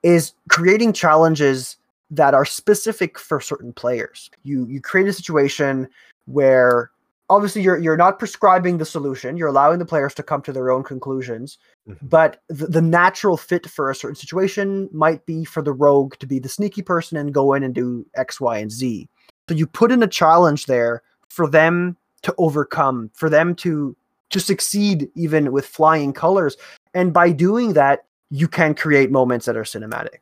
is 0.03 0.33
creating 0.49 0.93
challenges 0.93 1.77
that 2.11 2.33
are 2.33 2.45
specific 2.45 3.17
for 3.17 3.41
certain 3.41 3.73
players. 3.73 4.29
You 4.43 4.65
you 4.67 4.81
create 4.81 5.07
a 5.07 5.13
situation 5.13 5.87
where 6.25 6.91
obviously 7.29 7.61
you're 7.61 7.77
you're 7.77 7.97
not 7.97 8.19
prescribing 8.19 8.77
the 8.77 8.85
solution, 8.85 9.37
you're 9.37 9.47
allowing 9.49 9.79
the 9.79 9.85
players 9.85 10.13
to 10.15 10.23
come 10.23 10.41
to 10.43 10.53
their 10.53 10.71
own 10.71 10.83
conclusions, 10.83 11.57
Mhm. 11.87 11.97
but 12.09 12.41
the, 12.49 12.67
the 12.67 12.81
natural 12.81 13.37
fit 13.37 13.67
for 13.69 13.89
a 13.89 13.95
certain 13.95 14.15
situation 14.15 14.89
might 14.91 15.25
be 15.25 15.43
for 15.45 15.61
the 15.61 15.73
rogue 15.73 16.15
to 16.19 16.27
be 16.27 16.39
the 16.39 16.49
sneaky 16.49 16.81
person 16.81 17.17
and 17.17 17.33
go 17.33 17.53
in 17.53 17.63
and 17.63 17.73
do 17.75 18.05
X, 18.15 18.39
Y, 18.41 18.57
and 18.57 18.71
Z. 18.71 19.07
So 19.49 19.55
you 19.55 19.67
put 19.67 19.91
in 19.91 20.03
a 20.03 20.07
challenge 20.07 20.65
there 20.65 21.01
for 21.29 21.49
them 21.49 21.97
to 22.23 22.33
overcome, 22.37 23.11
for 23.13 23.29
them 23.29 23.55
to 23.55 23.95
to 24.29 24.39
succeed 24.41 25.09
even 25.15 25.51
with 25.53 25.65
flying 25.65 26.11
colors. 26.13 26.57
And 26.93 27.13
by 27.13 27.31
doing 27.31 27.73
that, 27.73 28.05
you 28.29 28.47
can 28.49 28.73
create 28.75 29.09
moments 29.09 29.45
that 29.45 29.55
are 29.55 29.63
cinematic. 29.63 30.19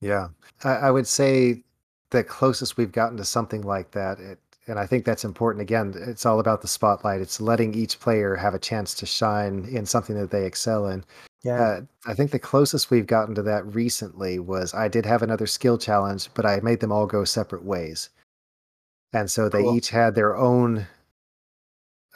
yeah. 0.00 0.28
I, 0.64 0.72
I 0.88 0.90
would 0.90 1.06
say 1.06 1.62
the 2.10 2.22
closest 2.24 2.76
we've 2.76 2.92
gotten 2.92 3.16
to 3.18 3.24
something 3.24 3.62
like 3.62 3.90
that, 3.92 4.18
it, 4.20 4.38
and 4.66 4.78
I 4.78 4.86
think 4.86 5.04
that's 5.04 5.24
important. 5.24 5.62
Again, 5.62 5.94
it's 5.96 6.26
all 6.26 6.40
about 6.40 6.62
the 6.62 6.68
spotlight. 6.68 7.20
It's 7.20 7.40
letting 7.40 7.74
each 7.74 8.00
player 8.00 8.34
have 8.34 8.54
a 8.54 8.58
chance 8.58 8.94
to 8.94 9.06
shine 9.06 9.64
in 9.70 9.86
something 9.86 10.16
that 10.16 10.30
they 10.30 10.44
excel 10.44 10.88
in. 10.88 11.04
Yeah. 11.42 11.60
Uh, 11.62 11.80
I 12.06 12.14
think 12.14 12.32
the 12.32 12.38
closest 12.40 12.90
we've 12.90 13.06
gotten 13.06 13.34
to 13.36 13.42
that 13.42 13.64
recently 13.72 14.38
was 14.40 14.74
I 14.74 14.88
did 14.88 15.06
have 15.06 15.22
another 15.22 15.46
skill 15.46 15.78
challenge, 15.78 16.28
but 16.34 16.44
I 16.44 16.58
made 16.60 16.80
them 16.80 16.90
all 16.90 17.06
go 17.06 17.24
separate 17.24 17.64
ways. 17.64 18.08
And 19.12 19.30
so 19.30 19.48
they 19.48 19.62
Cool. 19.62 19.76
each 19.76 19.90
had 19.90 20.14
their 20.14 20.36
own 20.36 20.86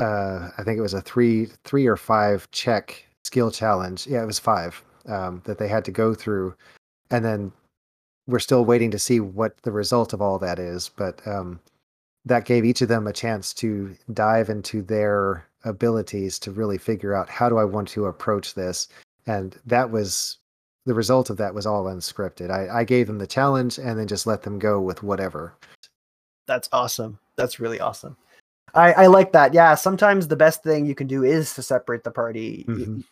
uh 0.01 0.49
I 0.57 0.63
think 0.65 0.79
it 0.79 0.83
was 0.83 0.95
a 0.95 1.01
3 1.03 1.47
3 1.65 1.87
or 1.87 1.97
5 1.97 2.51
check 2.51 3.05
skill 3.25 3.51
challenge. 3.51 4.07
Yeah, 4.07 4.23
it 4.23 4.27
was 4.27 4.39
5 4.39 4.83
um 5.07 5.43
that 5.45 5.59
they 5.59 5.69
had 5.69 5.85
to 5.85 5.91
go 5.93 6.15
through 6.15 6.55
and 7.11 7.25
then 7.25 7.53
we're 8.27 8.39
still 8.39 8.65
waiting 8.65 8.91
to 8.93 8.99
see 8.99 9.21
what 9.21 9.57
the 9.63 9.73
result 9.73 10.13
of 10.13 10.21
all 10.23 10.39
that 10.41 10.59
is, 10.59 10.89
but 10.89 11.25
um 11.27 11.61
that 12.25 12.45
gave 12.45 12.65
each 12.65 12.83
of 12.83 12.89
them 12.89 13.07
a 13.07 13.13
chance 13.13 13.53
to 13.55 13.97
dive 14.13 14.51
into 14.51 14.83
their 14.83 15.47
abilities 15.65 16.39
to 16.41 16.51
really 16.51 16.79
figure 16.79 17.15
out 17.15 17.29
how 17.29 17.49
do 17.49 17.59
I 17.59 17.65
want 17.65 17.89
to 17.89 18.07
approach 18.07 18.55
this. 18.55 18.89
And 19.27 19.57
that 19.67 19.91
was 19.91 20.39
the 20.87 20.95
result 20.95 21.31
of 21.31 21.37
that 21.37 21.55
was 21.55 21.67
all 21.67 21.85
unscripted. 21.85 22.51
I, 22.51 22.81
I 22.81 22.85
gave 22.85 23.07
them 23.07 23.19
the 23.19 23.27
challenge 23.27 23.79
and 23.79 23.99
then 23.99 24.07
just 24.07 24.27
let 24.27 24.43
them 24.43 24.59
go 24.59 24.81
with 24.81 25.03
whatever. 25.03 25.55
That's 26.47 26.69
awesome. 26.73 27.19
That's 27.37 27.61
really 27.61 27.81
awesome. 27.81 28.17
I, 28.75 28.93
I 28.93 29.07
like 29.07 29.33
that. 29.33 29.53
Yeah, 29.53 29.75
sometimes 29.75 30.29
the 30.29 30.37
best 30.37 30.63
thing 30.63 30.87
you 30.87 30.95
can 30.95 31.07
do 31.07 31.25
is 31.25 31.55
to 31.55 31.63
separate 31.63 32.05
the 32.05 32.11
party. 32.11 32.65
Mhm. 32.69 33.05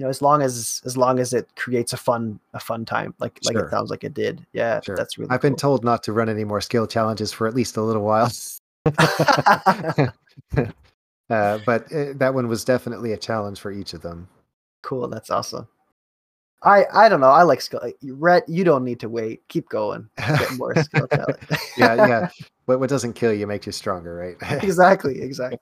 You 0.00 0.06
know, 0.06 0.08
as 0.08 0.22
long 0.22 0.40
as 0.40 0.80
as 0.86 0.96
long 0.96 1.18
as 1.18 1.34
it 1.34 1.46
creates 1.56 1.92
a 1.92 1.98
fun 1.98 2.40
a 2.54 2.58
fun 2.58 2.86
time, 2.86 3.12
like 3.18 3.38
like 3.44 3.54
Sure. 3.54 3.66
it 3.66 3.70
sounds 3.70 3.90
like 3.90 4.02
it 4.02 4.14
did. 4.14 4.46
Yeah, 4.54 4.80
Sure. 4.80 4.96
that's 4.96 5.18
really. 5.18 5.28
I've 5.30 5.42
been 5.42 5.52
cool. 5.52 5.58
told 5.76 5.84
not 5.84 6.02
to 6.04 6.14
run 6.14 6.30
any 6.30 6.42
more 6.42 6.62
skill 6.62 6.86
challenges 6.86 7.34
for 7.34 7.46
at 7.46 7.52
least 7.54 7.76
a 7.76 7.82
little 7.82 8.00
while. 8.02 8.32
uh, 11.28 11.58
but 11.66 11.92
uh, 11.92 12.14
that 12.14 12.32
one 12.32 12.48
was 12.48 12.64
definitely 12.64 13.12
a 13.12 13.18
challenge 13.18 13.60
for 13.60 13.70
each 13.70 13.92
of 13.92 14.00
them. 14.00 14.26
cool. 14.80 15.06
That's 15.06 15.28
awesome. 15.28 15.68
I 16.62 16.84
I 16.94 17.10
don't 17.10 17.20
know. 17.20 17.26
I 17.28 17.42
like 17.42 17.60
skill. 17.60 17.82
Rhett, 18.02 18.48
you 18.48 18.64
don't 18.64 18.84
need 18.84 19.00
to 19.00 19.10
wait. 19.10 19.46
Keep 19.48 19.68
going. 19.68 20.08
Get 20.16 20.52
more 20.56 20.74
skill 20.82 21.08
challenge. 21.12 21.40
yeah, 21.76 21.94
yeah. 22.06 22.28
What, 22.64 22.80
what 22.80 22.88
doesn't 22.88 23.12
kill 23.12 23.34
you 23.34 23.46
makes 23.46 23.66
you 23.66 23.72
stronger, 23.72 24.14
right? 24.14 24.62
exactly, 24.64 25.20
exactly. 25.20 25.58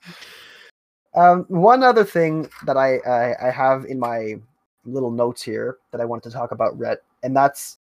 Um, 1.15 1.45
one 1.49 1.83
other 1.83 2.05
thing 2.05 2.49
that 2.65 2.77
I, 2.77 2.99
I 2.99 3.49
I 3.49 3.51
have 3.51 3.85
in 3.87 3.99
my 3.99 4.37
little 4.85 5.11
notes 5.11 5.43
here 5.43 5.79
that 5.91 6.01
I 6.01 6.05
wanted 6.05 6.25
to 6.25 6.31
talk 6.31 6.53
about, 6.53 6.79
Rhett, 6.79 7.03
and 7.23 7.37
that's 7.37 7.79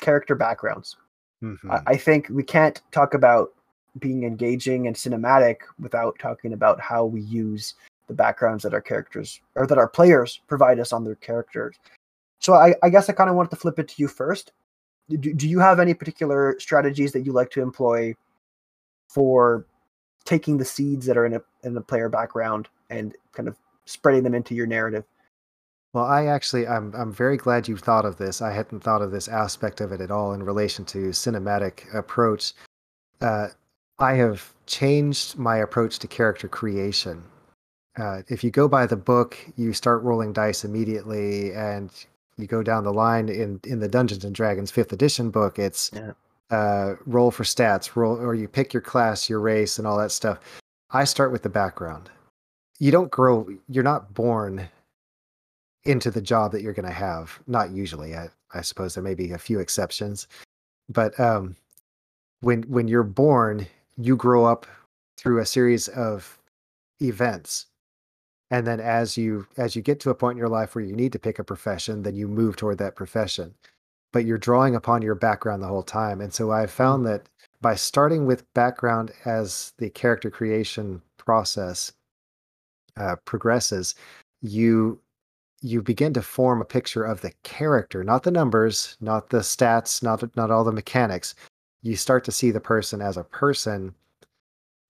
character 0.00 0.34
backgrounds. 0.34 0.96
Mhm. 1.42 1.70
I, 1.70 1.92
I 1.92 1.96
think 1.96 2.28
we 2.30 2.42
can't 2.42 2.80
talk 2.90 3.14
about 3.14 3.52
being 3.98 4.24
engaging 4.24 4.86
and 4.86 4.96
cinematic 4.96 5.58
without 5.78 6.18
talking 6.18 6.52
about 6.52 6.80
how 6.80 7.04
we 7.04 7.20
use 7.20 7.74
the 8.08 8.14
backgrounds 8.14 8.62
that 8.64 8.74
our 8.74 8.80
characters 8.80 9.40
or 9.54 9.66
that 9.66 9.78
our 9.78 9.88
players 9.88 10.40
provide 10.46 10.80
us 10.80 10.92
on 10.92 11.04
their 11.04 11.14
characters. 11.16 11.76
So 12.40 12.54
I, 12.54 12.74
I 12.82 12.90
guess 12.90 13.08
I 13.08 13.12
kind 13.12 13.30
of 13.30 13.36
wanted 13.36 13.50
to 13.50 13.56
flip 13.56 13.78
it 13.78 13.88
to 13.88 13.94
you 13.98 14.08
first. 14.08 14.52
Do, 15.08 15.16
do 15.16 15.48
you 15.48 15.58
have 15.58 15.80
any 15.80 15.94
particular 15.94 16.56
strategies 16.58 17.12
that 17.12 17.24
you 17.24 17.32
like 17.32 17.50
to 17.52 17.62
employ 17.62 18.14
for 19.08 19.64
taking 20.24 20.58
the 20.58 20.64
seeds 20.64 21.06
that 21.06 21.16
are 21.16 21.26
in 21.26 21.34
a 21.34 21.42
in 21.62 21.76
a 21.76 21.80
player 21.80 22.08
background 22.08 22.68
and 22.90 23.14
kind 23.32 23.48
of 23.48 23.56
spreading 23.84 24.22
them 24.22 24.34
into 24.34 24.54
your 24.54 24.66
narrative? 24.66 25.04
Well, 25.92 26.04
I 26.04 26.26
actually, 26.26 26.66
I'm, 26.66 26.92
I'm 26.96 27.12
very 27.12 27.36
glad 27.36 27.68
you 27.68 27.76
thought 27.76 28.04
of 28.04 28.16
this. 28.16 28.42
I 28.42 28.50
hadn't 28.50 28.80
thought 28.80 29.00
of 29.00 29.12
this 29.12 29.28
aspect 29.28 29.80
of 29.80 29.92
it 29.92 30.00
at 30.00 30.10
all 30.10 30.32
in 30.32 30.42
relation 30.42 30.84
to 30.86 31.10
cinematic 31.10 31.94
approach. 31.94 32.52
Uh, 33.20 33.48
I 34.00 34.14
have 34.14 34.52
changed 34.66 35.38
my 35.38 35.58
approach 35.58 36.00
to 36.00 36.08
character 36.08 36.48
creation. 36.48 37.22
Uh, 37.96 38.22
if 38.26 38.42
you 38.42 38.50
go 38.50 38.66
by 38.66 38.86
the 38.86 38.96
book, 38.96 39.38
you 39.56 39.72
start 39.72 40.02
rolling 40.02 40.32
dice 40.32 40.64
immediately, 40.64 41.52
and 41.54 41.92
you 42.36 42.48
go 42.48 42.64
down 42.64 42.82
the 42.82 42.92
line 42.92 43.28
in 43.28 43.60
in 43.62 43.78
the 43.78 43.88
Dungeons 43.88 44.24
and 44.24 44.34
Dragons 44.34 44.72
Fifth 44.72 44.92
Edition 44.92 45.30
book. 45.30 45.60
It's 45.60 45.92
Yeah. 45.94 46.14
Uh, 46.50 46.94
roll 47.06 47.30
for 47.30 47.44
stats, 47.44 47.96
roll, 47.96 48.16
or 48.16 48.34
you 48.34 48.48
pick 48.48 48.72
your 48.72 48.80
class, 48.80 49.28
your 49.28 49.40
race, 49.40 49.78
and 49.78 49.86
all 49.86 49.98
that 49.98 50.12
stuff. 50.12 50.40
I 50.90 51.04
start 51.04 51.32
with 51.32 51.42
the 51.42 51.48
background. 51.48 52.10
You 52.78 52.90
don't 52.90 53.10
grow. 53.10 53.48
You're 53.68 53.84
not 53.84 54.14
born 54.14 54.68
into 55.84 56.10
the 56.10 56.20
job 56.20 56.52
that 56.52 56.62
you're 56.62 56.72
going 56.72 56.88
to 56.88 56.92
have. 56.92 57.38
Not 57.46 57.70
usually. 57.70 58.14
I, 58.14 58.28
I 58.52 58.60
suppose 58.60 58.94
there 58.94 59.02
may 59.02 59.14
be 59.14 59.32
a 59.32 59.38
few 59.38 59.58
exceptions, 59.58 60.28
but 60.88 61.18
um, 61.18 61.56
when 62.40 62.62
when 62.64 62.88
you're 62.88 63.02
born, 63.02 63.66
you 63.96 64.16
grow 64.16 64.44
up 64.44 64.66
through 65.16 65.40
a 65.40 65.46
series 65.46 65.88
of 65.88 66.38
events, 67.00 67.66
and 68.50 68.66
then 68.66 68.80
as 68.80 69.16
you 69.16 69.46
as 69.56 69.74
you 69.74 69.82
get 69.82 70.00
to 70.00 70.10
a 70.10 70.14
point 70.14 70.36
in 70.36 70.38
your 70.38 70.48
life 70.48 70.74
where 70.74 70.84
you 70.84 70.94
need 70.94 71.12
to 71.12 71.18
pick 71.18 71.38
a 71.38 71.44
profession, 71.44 72.02
then 72.02 72.14
you 72.14 72.28
move 72.28 72.56
toward 72.56 72.78
that 72.78 72.96
profession. 72.96 73.54
But 74.14 74.24
you're 74.24 74.38
drawing 74.38 74.76
upon 74.76 75.02
your 75.02 75.16
background 75.16 75.60
the 75.60 75.66
whole 75.66 75.82
time. 75.82 76.20
And 76.20 76.32
so 76.32 76.52
I 76.52 76.66
found 76.66 77.04
that 77.04 77.28
by 77.60 77.74
starting 77.74 78.26
with 78.26 78.54
background 78.54 79.10
as 79.24 79.72
the 79.78 79.90
character 79.90 80.30
creation 80.30 81.02
process 81.16 81.90
uh, 82.96 83.16
progresses, 83.24 83.96
you 84.40 85.00
you 85.62 85.82
begin 85.82 86.12
to 86.12 86.22
form 86.22 86.60
a 86.60 86.64
picture 86.64 87.02
of 87.02 87.22
the 87.22 87.32
character, 87.42 88.04
not 88.04 88.22
the 88.22 88.30
numbers, 88.30 88.96
not 89.00 89.30
the 89.30 89.38
stats, 89.38 90.00
not 90.00 90.22
not 90.36 90.52
all 90.52 90.62
the 90.62 90.70
mechanics. 90.70 91.34
You 91.82 91.96
start 91.96 92.22
to 92.24 92.32
see 92.32 92.52
the 92.52 92.60
person 92.60 93.02
as 93.02 93.16
a 93.16 93.24
person, 93.24 93.96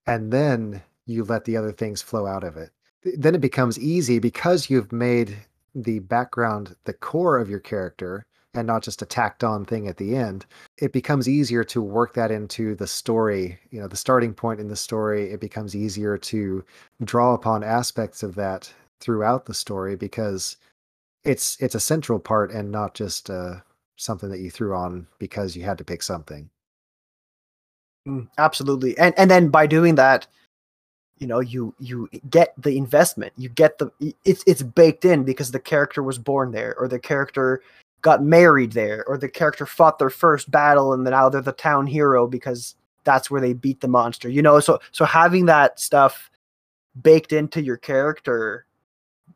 and 0.06 0.32
then 0.34 0.82
you 1.06 1.24
let 1.24 1.46
the 1.46 1.56
other 1.56 1.72
things 1.72 2.02
flow 2.02 2.26
out 2.26 2.44
of 2.44 2.58
it. 2.58 2.72
Then 3.16 3.34
it 3.34 3.40
becomes 3.40 3.78
easy 3.78 4.18
because 4.18 4.68
you've 4.68 4.92
made 4.92 5.34
the 5.74 6.00
background 6.00 6.76
the 6.84 6.92
core 6.92 7.38
of 7.38 7.48
your 7.48 7.60
character 7.60 8.26
and 8.54 8.66
not 8.66 8.82
just 8.82 9.02
a 9.02 9.06
tacked 9.06 9.44
on 9.44 9.64
thing 9.64 9.88
at 9.88 9.96
the 9.96 10.14
end, 10.16 10.46
it 10.78 10.92
becomes 10.92 11.28
easier 11.28 11.64
to 11.64 11.82
work 11.82 12.14
that 12.14 12.30
into 12.30 12.74
the 12.74 12.86
story, 12.86 13.58
you 13.70 13.80
know, 13.80 13.88
the 13.88 13.96
starting 13.96 14.32
point 14.32 14.60
in 14.60 14.68
the 14.68 14.76
story. 14.76 15.30
It 15.30 15.40
becomes 15.40 15.74
easier 15.74 16.16
to 16.18 16.64
draw 17.02 17.34
upon 17.34 17.64
aspects 17.64 18.22
of 18.22 18.34
that 18.36 18.72
throughout 19.00 19.46
the 19.46 19.54
story 19.54 19.96
because 19.96 20.56
it's 21.24 21.56
it's 21.60 21.74
a 21.74 21.80
central 21.80 22.18
part 22.18 22.52
and 22.52 22.70
not 22.70 22.94
just 22.94 23.30
uh, 23.30 23.56
something 23.96 24.30
that 24.30 24.40
you 24.40 24.50
threw 24.50 24.74
on 24.74 25.06
because 25.18 25.56
you 25.56 25.64
had 25.64 25.78
to 25.78 25.84
pick 25.84 26.02
something. 26.02 26.48
Mm, 28.06 28.28
absolutely, 28.38 28.96
and 28.98 29.14
and 29.16 29.30
then 29.30 29.48
by 29.48 29.66
doing 29.66 29.94
that, 29.94 30.26
you 31.18 31.26
know, 31.26 31.40
you 31.40 31.74
you 31.78 32.08
get 32.28 32.54
the 32.58 32.76
investment. 32.76 33.32
You 33.36 33.48
get 33.48 33.78
the 33.78 33.90
it's 34.24 34.44
it's 34.46 34.62
baked 34.62 35.04
in 35.04 35.24
because 35.24 35.50
the 35.50 35.60
character 35.60 36.02
was 36.02 36.18
born 36.18 36.52
there, 36.52 36.74
or 36.78 36.86
the 36.86 36.98
character 36.98 37.62
got 38.04 38.22
married 38.22 38.72
there, 38.72 39.02
or 39.08 39.16
the 39.16 39.30
character 39.30 39.64
fought 39.64 39.98
their 39.98 40.10
first 40.10 40.50
battle 40.50 40.92
and 40.92 41.06
then 41.06 41.12
now 41.12 41.30
they're 41.30 41.40
the 41.40 41.52
town 41.52 41.86
hero 41.86 42.26
because 42.26 42.76
that's 43.02 43.30
where 43.30 43.40
they 43.40 43.54
beat 43.54 43.80
the 43.80 43.88
monster. 43.88 44.28
You 44.28 44.42
know, 44.42 44.60
so 44.60 44.78
so 44.92 45.06
having 45.06 45.46
that 45.46 45.80
stuff 45.80 46.30
baked 47.00 47.32
into 47.32 47.62
your 47.62 47.78
character 47.78 48.66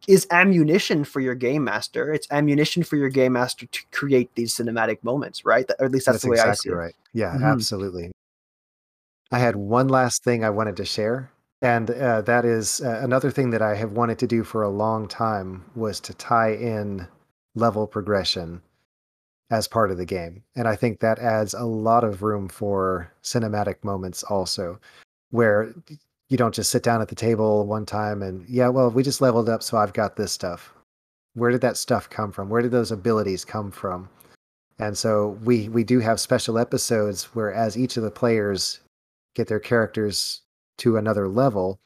is 0.06 0.26
ammunition 0.30 1.02
for 1.02 1.20
your 1.20 1.34
game 1.34 1.64
master. 1.64 2.12
It's 2.12 2.28
ammunition 2.30 2.82
for 2.82 2.96
your 2.96 3.08
game 3.08 3.32
master 3.32 3.66
to 3.66 3.80
create 3.90 4.34
these 4.34 4.54
cinematic 4.54 5.02
moments, 5.02 5.46
right? 5.46 5.64
Or 5.78 5.86
at 5.86 5.90
least 5.90 6.04
that's, 6.04 6.16
that's 6.16 6.24
the 6.24 6.30
way 6.30 6.34
exactly 6.34 6.50
I 6.50 6.54
see 6.54 6.68
it. 6.68 6.74
Right. 6.74 6.94
Yeah, 7.14 7.34
mm-hmm. 7.34 7.44
absolutely. 7.44 8.12
I 9.32 9.38
had 9.38 9.56
one 9.56 9.88
last 9.88 10.22
thing 10.22 10.44
I 10.44 10.50
wanted 10.50 10.76
to 10.76 10.84
share, 10.84 11.30
and 11.62 11.90
uh, 11.90 12.20
that 12.22 12.44
is 12.44 12.82
uh, 12.82 13.00
another 13.02 13.30
thing 13.30 13.50
that 13.50 13.62
I 13.62 13.76
have 13.76 13.92
wanted 13.92 14.18
to 14.18 14.26
do 14.26 14.44
for 14.44 14.62
a 14.62 14.68
long 14.68 15.08
time 15.08 15.64
was 15.74 16.00
to 16.00 16.12
tie 16.14 16.52
in 16.52 17.08
level 17.58 17.86
progression 17.86 18.62
as 19.50 19.66
part 19.66 19.90
of 19.90 19.96
the 19.96 20.04
game. 20.04 20.42
And 20.56 20.68
I 20.68 20.76
think 20.76 21.00
that 21.00 21.18
adds 21.18 21.54
a 21.54 21.64
lot 21.64 22.04
of 22.04 22.22
room 22.22 22.48
for 22.48 23.12
cinematic 23.22 23.82
moments 23.82 24.22
also, 24.22 24.78
where 25.30 25.74
you 26.28 26.36
don't 26.36 26.54
just 26.54 26.70
sit 26.70 26.82
down 26.82 27.00
at 27.00 27.08
the 27.08 27.14
table 27.14 27.66
one 27.66 27.86
time 27.86 28.22
and, 28.22 28.46
yeah, 28.48 28.68
well, 28.68 28.90
we 28.90 29.02
just 29.02 29.22
leveled 29.22 29.48
up, 29.48 29.62
so 29.62 29.78
I've 29.78 29.94
got 29.94 30.16
this 30.16 30.32
stuff. 30.32 30.72
Where 31.34 31.50
did 31.50 31.62
that 31.62 31.76
stuff 31.76 32.10
come 32.10 32.32
from? 32.32 32.50
Where 32.50 32.62
did 32.62 32.70
those 32.72 32.92
abilities 32.92 33.44
come 33.44 33.70
from? 33.70 34.08
And 34.78 34.96
so 34.96 35.38
we 35.42 35.68
we 35.68 35.82
do 35.82 35.98
have 36.00 36.20
special 36.20 36.58
episodes 36.58 37.24
where 37.34 37.52
as 37.52 37.76
each 37.76 37.96
of 37.96 38.02
the 38.02 38.10
players 38.10 38.80
get 39.34 39.48
their 39.48 39.60
characters 39.60 40.42
to 40.78 40.96
another 40.96 41.26
level, 41.28 41.78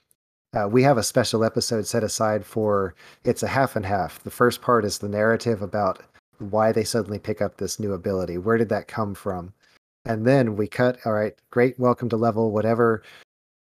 uh, 0.54 0.68
we 0.68 0.82
have 0.82 0.98
a 0.98 1.02
special 1.02 1.44
episode 1.44 1.86
set 1.86 2.04
aside 2.04 2.44
for 2.44 2.94
it's 3.24 3.42
a 3.42 3.48
half 3.48 3.76
and 3.76 3.86
half. 3.86 4.22
The 4.22 4.30
first 4.30 4.60
part 4.60 4.84
is 4.84 4.98
the 4.98 5.08
narrative 5.08 5.62
about 5.62 6.02
why 6.38 6.72
they 6.72 6.84
suddenly 6.84 7.18
pick 7.18 7.40
up 7.40 7.56
this 7.56 7.80
new 7.80 7.92
ability. 7.92 8.38
Where 8.38 8.58
did 8.58 8.68
that 8.68 8.88
come 8.88 9.14
from? 9.14 9.52
And 10.04 10.26
then 10.26 10.56
we 10.56 10.66
cut, 10.66 10.98
all 11.06 11.12
right, 11.12 11.34
great, 11.50 11.78
welcome 11.78 12.08
to 12.10 12.16
level, 12.16 12.50
whatever. 12.50 13.02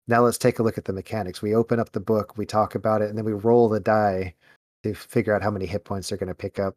Now 0.08 0.24
let's 0.24 0.38
take 0.38 0.60
a 0.60 0.64
look 0.64 0.78
at 0.78 0.86
the 0.86 0.94
mechanics. 0.94 1.42
We 1.42 1.56
open 1.56 1.80
up 1.80 1.92
the 1.92 2.00
book, 2.00 2.38
we 2.38 2.46
talk 2.46 2.76
about 2.76 3.02
it, 3.02 3.10
and 3.10 3.18
then 3.18 3.26
we 3.26 3.34
roll 3.34 3.68
the 3.68 3.80
die 3.80 4.36
to 4.84 4.94
figure 4.94 5.36
out 5.36 5.42
how 5.42 5.52
many 5.52 5.66
hit 5.66 5.84
points 5.84 6.10
they're 6.10 6.18
going 6.18 6.28
to 6.28 6.36
pick 6.36 6.60
up. 6.60 6.76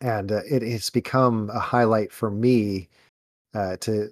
And 0.00 0.30
uh, 0.30 0.40
it 0.48 0.62
has 0.62 0.90
become 0.90 1.50
a 1.50 1.58
highlight 1.58 2.12
for 2.12 2.30
me 2.30 2.88
uh, 3.54 3.76
to 3.78 4.10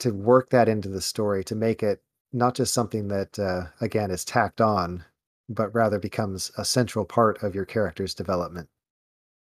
to 0.00 0.12
work 0.12 0.50
that 0.50 0.68
into 0.68 0.88
the 0.88 1.00
story 1.00 1.44
to 1.44 1.54
make 1.54 1.80
it 1.80 2.02
not 2.32 2.54
just 2.54 2.74
something 2.74 3.08
that 3.08 3.38
uh, 3.38 3.64
again 3.80 4.10
is 4.10 4.24
tacked 4.24 4.60
on, 4.60 5.04
but 5.48 5.74
rather 5.74 5.98
becomes 5.98 6.50
a 6.56 6.64
central 6.64 7.04
part 7.04 7.42
of 7.42 7.54
your 7.54 7.64
character's 7.64 8.14
development. 8.14 8.68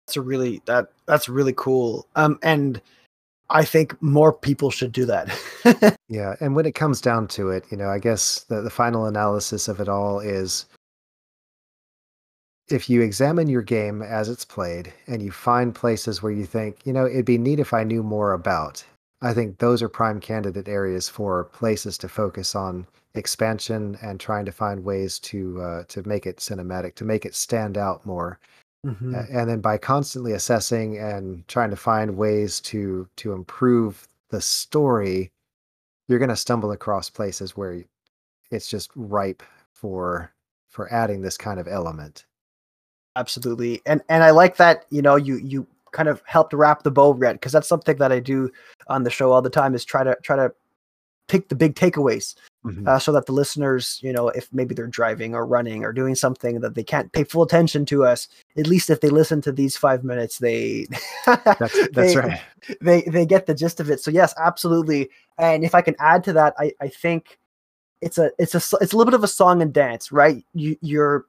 That's 0.08 0.18
a 0.18 0.22
really 0.22 0.62
that 0.66 0.90
that's 1.06 1.30
really 1.30 1.54
cool. 1.56 2.08
Um, 2.16 2.40
and 2.44 2.82
I 3.50 3.64
think 3.64 4.02
more 4.02 4.34
people 4.34 4.72
should 4.72 4.92
do 4.92 5.06
that. 5.06 5.98
yeah, 6.10 6.36
and 6.40 6.56
when 6.56 6.66
it 6.66 6.76
comes 6.76 7.02
down 7.02 7.28
to 7.30 7.50
it, 7.50 7.66
you 7.70 7.78
know, 7.78 7.90
I 7.90 8.00
guess 8.00 8.46
the, 8.50 8.62
the 8.62 8.70
final 8.70 9.06
analysis 9.06 9.68
of 9.68 9.80
it 9.80 9.88
all 9.88 10.20
is 10.20 10.66
if 12.70 12.90
you 12.90 13.02
examine 13.02 13.48
your 13.48 13.62
game 13.62 14.02
as 14.02 14.30
it's 14.30 14.46
played 14.46 14.92
and 15.08 15.22
you 15.22 15.32
find 15.32 15.76
places 15.76 16.24
where 16.24 16.32
you 16.32 16.46
think, 16.46 16.80
you 16.86 16.94
know, 16.94 17.06
it'd 17.06 17.26
be 17.26 17.38
neat 17.38 17.60
if 17.60 17.74
I 17.74 17.84
knew 17.84 18.02
more 18.02 18.34
about, 18.34 18.84
I 19.24 19.34
think 19.34 19.58
those 19.58 19.82
are 19.82 19.90
prime 19.90 20.20
candidate 20.20 20.68
areas 20.68 21.08
for 21.08 21.46
places 21.46 21.98
to 22.00 22.10
focus 22.10 22.56
on 22.56 22.86
expansion 23.16 23.98
and 24.02 24.20
trying 24.20 24.44
to 24.46 24.52
find 24.52 24.84
ways 24.84 25.18
to 25.20 25.62
uh, 25.62 25.84
to 25.88 26.08
make 26.08 26.26
it 26.26 26.38
cinematic, 26.38 26.96
to 26.96 27.06
make 27.06 27.26
it 27.26 27.34
stand 27.34 27.78
out 27.78 28.06
more. 28.06 28.40
Mm-hmm. 28.86 29.16
and 29.16 29.50
then 29.50 29.62
by 29.62 29.78
constantly 29.78 30.34
assessing 30.34 30.98
and 30.98 31.48
trying 31.48 31.70
to 31.70 31.78
find 31.78 32.18
ways 32.18 32.60
to 32.60 33.08
to 33.16 33.32
improve 33.32 34.10
the 34.30 34.42
story, 34.42 35.32
you're 36.10 36.20
going 36.20 36.28
to 36.28 36.36
stumble 36.36 36.74
across 36.74 37.10
places 37.10 37.56
where 37.56 37.86
it's 38.52 38.70
just 38.70 38.92
ripe 38.94 39.42
for 39.72 40.34
for 40.70 40.92
adding 40.92 41.22
this 41.22 41.38
kind 41.38 41.62
of 41.62 41.68
element. 41.70 42.26
Absolutely, 43.16 43.82
and 43.86 44.02
and 44.10 44.22
I 44.22 44.32
like 44.32 44.58
that 44.58 44.86
you 44.90 45.02
know 45.02 45.16
you 45.16 45.38
you 45.38 45.66
kind 45.94 46.10
of 46.10 46.22
helped 46.26 46.54
wrap 46.54 46.84
the 46.84 46.92
bow 46.92 47.14
Rhett 47.14 47.36
because 47.36 47.52
that's 47.52 47.68
something 47.68 47.98
that 47.98 48.12
I 48.12 48.20
do 48.20 48.52
on 48.88 49.04
the 49.04 49.10
show 49.10 49.32
all 49.32 49.42
the 49.42 49.50
time 49.50 49.74
is 49.76 49.86
try 49.86 50.04
to 50.04 50.18
try 50.22 50.36
to 50.36 50.52
pick 51.28 51.48
the 51.48 51.56
big 51.56 51.76
takeaways 51.76 52.36
mm-hmm. 52.66 52.88
uh, 52.88 53.00
so 53.00 53.12
that 53.12 53.26
the 53.26 53.32
listeners, 53.32 54.00
you 54.02 54.12
know, 54.12 54.30
if 54.30 54.52
maybe 54.52 54.76
they're 54.76 54.88
driving 54.88 55.34
or 55.34 55.46
running 55.46 55.84
or 55.84 55.94
doing 55.94 56.16
something 56.16 56.60
that 56.60 56.76
they 56.76 56.84
can't 56.84 57.12
pay 57.14 57.24
full 57.24 57.44
attention 57.44 57.86
to 57.86 58.04
us, 58.04 58.28
at 58.58 58.68
least 58.68 58.90
if 58.90 59.02
they 59.02 59.10
listen 59.10 59.42
to 59.42 59.52
these 59.52 59.78
five 59.78 60.04
minutes, 60.04 60.40
they 60.40 60.86
that's, 61.26 61.88
that's 61.90 61.94
they, 61.94 62.16
right. 62.16 62.42
They 62.82 63.02
they 63.04 63.26
get 63.26 63.46
the 63.46 63.56
gist 63.56 63.80
of 63.80 63.90
it. 63.90 64.02
So 64.02 64.12
yes, 64.12 64.34
absolutely. 64.38 65.10
And 65.38 65.64
if 65.64 65.76
I 65.76 65.82
can 65.82 65.96
add 66.00 66.24
to 66.26 66.34
that, 66.34 66.54
I 66.58 66.74
I 66.82 66.88
think 66.90 67.40
it's 68.02 68.18
a 68.18 68.32
it's 68.38 68.54
a 68.54 68.78
it's 68.82 68.94
a 68.94 68.98
little 68.98 69.06
bit 69.06 69.14
of 69.14 69.24
a 69.24 69.28
song 69.28 69.62
and 69.62 69.74
dance, 69.74 70.12
right? 70.12 70.44
You 70.54 70.78
you're 70.82 71.26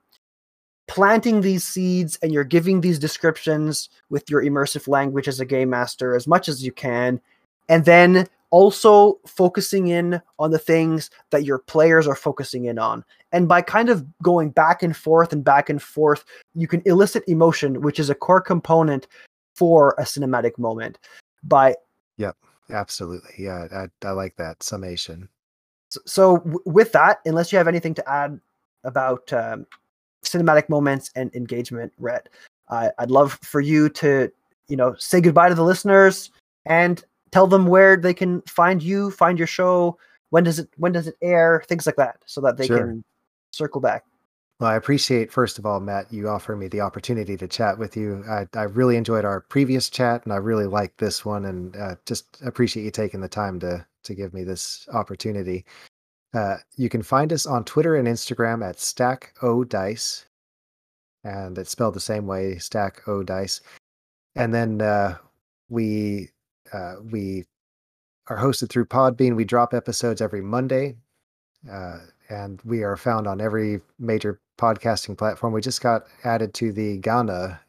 planting 0.86 1.40
these 1.40 1.64
seeds 1.64 2.18
and 2.22 2.32
you're 2.32 2.44
giving 2.44 2.80
these 2.80 2.98
descriptions 2.98 3.88
with 4.10 4.28
your 4.28 4.42
immersive 4.42 4.86
language 4.86 5.28
as 5.28 5.40
a 5.40 5.46
game 5.46 5.70
master 5.70 6.14
as 6.14 6.26
much 6.26 6.48
as 6.48 6.64
you 6.64 6.72
can. 6.72 7.20
And 7.68 7.84
then 7.84 8.26
also 8.50 9.18
focusing 9.26 9.88
in 9.88 10.20
on 10.38 10.50
the 10.50 10.58
things 10.58 11.10
that 11.30 11.44
your 11.44 11.58
players 11.58 12.06
are 12.06 12.14
focusing 12.14 12.66
in 12.66 12.78
on. 12.78 13.04
And 13.32 13.48
by 13.48 13.62
kind 13.62 13.88
of 13.88 14.06
going 14.22 14.50
back 14.50 14.82
and 14.82 14.96
forth 14.96 15.32
and 15.32 15.42
back 15.42 15.68
and 15.68 15.82
forth 15.82 16.24
you 16.54 16.68
can 16.68 16.82
elicit 16.84 17.24
emotion 17.26 17.80
which 17.80 17.98
is 17.98 18.10
a 18.10 18.14
core 18.14 18.40
component 18.40 19.08
for 19.54 19.94
a 19.98 20.02
cinematic 20.02 20.58
moment. 20.58 20.98
By 21.42 21.76
yep 22.18 22.36
absolutely. 22.70 23.32
Yeah 23.38 23.66
i, 23.72 24.06
I 24.06 24.10
like 24.10 24.36
that 24.36 24.62
summation. 24.62 25.28
So, 25.88 26.00
so 26.06 26.36
w- 26.38 26.60
with 26.66 26.92
that 26.92 27.20
unless 27.24 27.50
you 27.50 27.58
have 27.58 27.68
anything 27.68 27.94
to 27.94 28.08
add 28.08 28.38
about 28.84 29.32
um, 29.32 29.66
cinematic 30.24 30.68
moments 30.68 31.10
and 31.14 31.34
engagement, 31.34 31.92
Rhett. 31.98 32.28
Uh, 32.68 32.90
I'd 32.98 33.10
love 33.10 33.38
for 33.42 33.60
you 33.60 33.88
to, 33.90 34.30
you 34.68 34.76
know, 34.76 34.94
say 34.98 35.20
goodbye 35.20 35.48
to 35.48 35.54
the 35.54 35.64
listeners 35.64 36.30
and 36.64 37.02
tell 37.30 37.46
them 37.46 37.66
where 37.66 37.96
they 37.96 38.14
can 38.14 38.42
find 38.42 38.82
you, 38.82 39.10
find 39.10 39.38
your 39.38 39.46
show. 39.46 39.98
When 40.30 40.44
does 40.44 40.58
it 40.58 40.68
when 40.76 40.92
does 40.92 41.06
it 41.06 41.16
air? 41.22 41.62
Things 41.68 41.86
like 41.86 41.96
that, 41.96 42.16
so 42.26 42.40
that 42.40 42.56
they 42.56 42.66
sure. 42.66 42.78
can 42.78 43.04
circle 43.52 43.80
back. 43.80 44.04
Well, 44.60 44.70
I 44.70 44.76
appreciate 44.76 45.32
first 45.32 45.58
of 45.58 45.66
all, 45.66 45.80
Matt, 45.80 46.12
you 46.12 46.28
offering 46.28 46.60
me 46.60 46.68
the 46.68 46.80
opportunity 46.80 47.36
to 47.36 47.48
chat 47.48 47.76
with 47.78 47.96
you. 47.96 48.24
I, 48.28 48.46
I 48.54 48.62
really 48.62 48.96
enjoyed 48.96 49.24
our 49.24 49.40
previous 49.40 49.90
chat, 49.90 50.24
and 50.24 50.32
I 50.32 50.36
really 50.36 50.66
like 50.66 50.96
this 50.96 51.24
one, 51.24 51.44
and 51.44 51.76
uh, 51.76 51.96
just 52.06 52.40
appreciate 52.42 52.84
you 52.84 52.90
taking 52.90 53.20
the 53.20 53.28
time 53.28 53.60
to 53.60 53.84
to 54.04 54.14
give 54.14 54.32
me 54.32 54.44
this 54.44 54.86
opportunity. 54.92 55.64
Uh, 56.34 56.56
you 56.76 56.88
can 56.88 57.02
find 57.02 57.32
us 57.32 57.46
on 57.46 57.64
Twitter 57.64 57.94
and 57.94 58.08
Instagram 58.08 58.68
at 58.68 58.80
Stack 58.80 59.34
O 59.40 59.62
Dice, 59.62 60.26
and 61.22 61.56
it's 61.56 61.70
spelled 61.70 61.94
the 61.94 62.00
same 62.00 62.26
way, 62.26 62.58
Stack 62.58 63.06
O 63.06 63.22
Dice. 63.22 63.60
And 64.34 64.52
then 64.52 64.80
uh, 64.80 65.16
we 65.68 66.30
uh, 66.72 66.96
we 67.10 67.44
are 68.28 68.38
hosted 68.38 68.68
through 68.68 68.86
Podbean. 68.86 69.36
We 69.36 69.44
drop 69.44 69.72
episodes 69.72 70.20
every 70.20 70.42
Monday, 70.42 70.96
uh, 71.70 71.98
and 72.28 72.60
we 72.64 72.82
are 72.82 72.96
found 72.96 73.28
on 73.28 73.40
every 73.40 73.80
major 74.00 74.40
podcasting 74.58 75.16
platform. 75.16 75.52
We 75.52 75.60
just 75.60 75.82
got 75.82 76.06
added 76.24 76.52
to 76.54 76.72
the 76.72 76.98
Gaana 76.98 77.60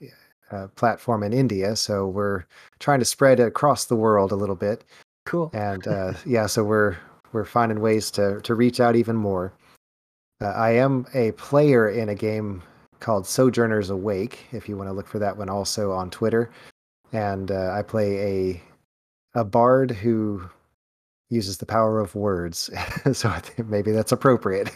uh, 0.51 0.68
platform 0.76 1.22
in 1.22 1.34
India, 1.34 1.76
so 1.76 2.07
we're 2.07 2.45
trying 2.80 2.99
to 2.99 3.05
spread 3.05 3.39
it 3.39 3.47
across 3.47 3.86
the 3.86 3.95
world 3.95 4.32
a 4.32 4.36
little 4.36 4.55
bit. 4.55 4.84
Cool. 5.26 5.51
And 5.53 5.88
uh, 5.88 6.13
yeah, 6.26 6.47
so 6.47 6.63
we're 6.63 6.97
we're 7.34 7.46
finding 7.46 7.82
ways 7.82 8.12
to 8.12 8.42
to 8.42 8.56
reach 8.56 8.80
out 8.80 8.96
even 8.96 9.16
more. 9.16 9.54
Uh, 10.42 10.48
I 10.48 10.72
am 10.72 11.06
a 11.14 11.32
player 11.34 11.90
in 11.90 12.10
a 12.10 12.16
game 12.16 12.62
called 13.00 13.26
Sojourners 13.26 13.90
Awake. 13.90 14.46
If 14.52 14.68
you 14.68 14.78
want 14.78 14.90
to 14.90 14.94
look 14.94 15.08
for 15.08 15.20
that 15.20 15.38
one, 15.38 15.50
also 15.50 15.92
on 15.92 16.10
Twitter, 16.10 16.52
and 17.14 17.52
uh, 17.52 17.72
I 17.72 17.82
play 17.82 18.18
a 19.36 19.40
a 19.40 19.44
bard 19.44 19.92
who 19.92 20.50
uses 21.30 21.58
the 21.58 21.66
power 21.66 22.00
of 22.00 22.16
words. 22.16 22.70
so 23.14 23.30
I 23.30 23.40
think 23.40 23.68
maybe 23.70 23.92
that's 23.92 24.12
appropriate. 24.12 24.72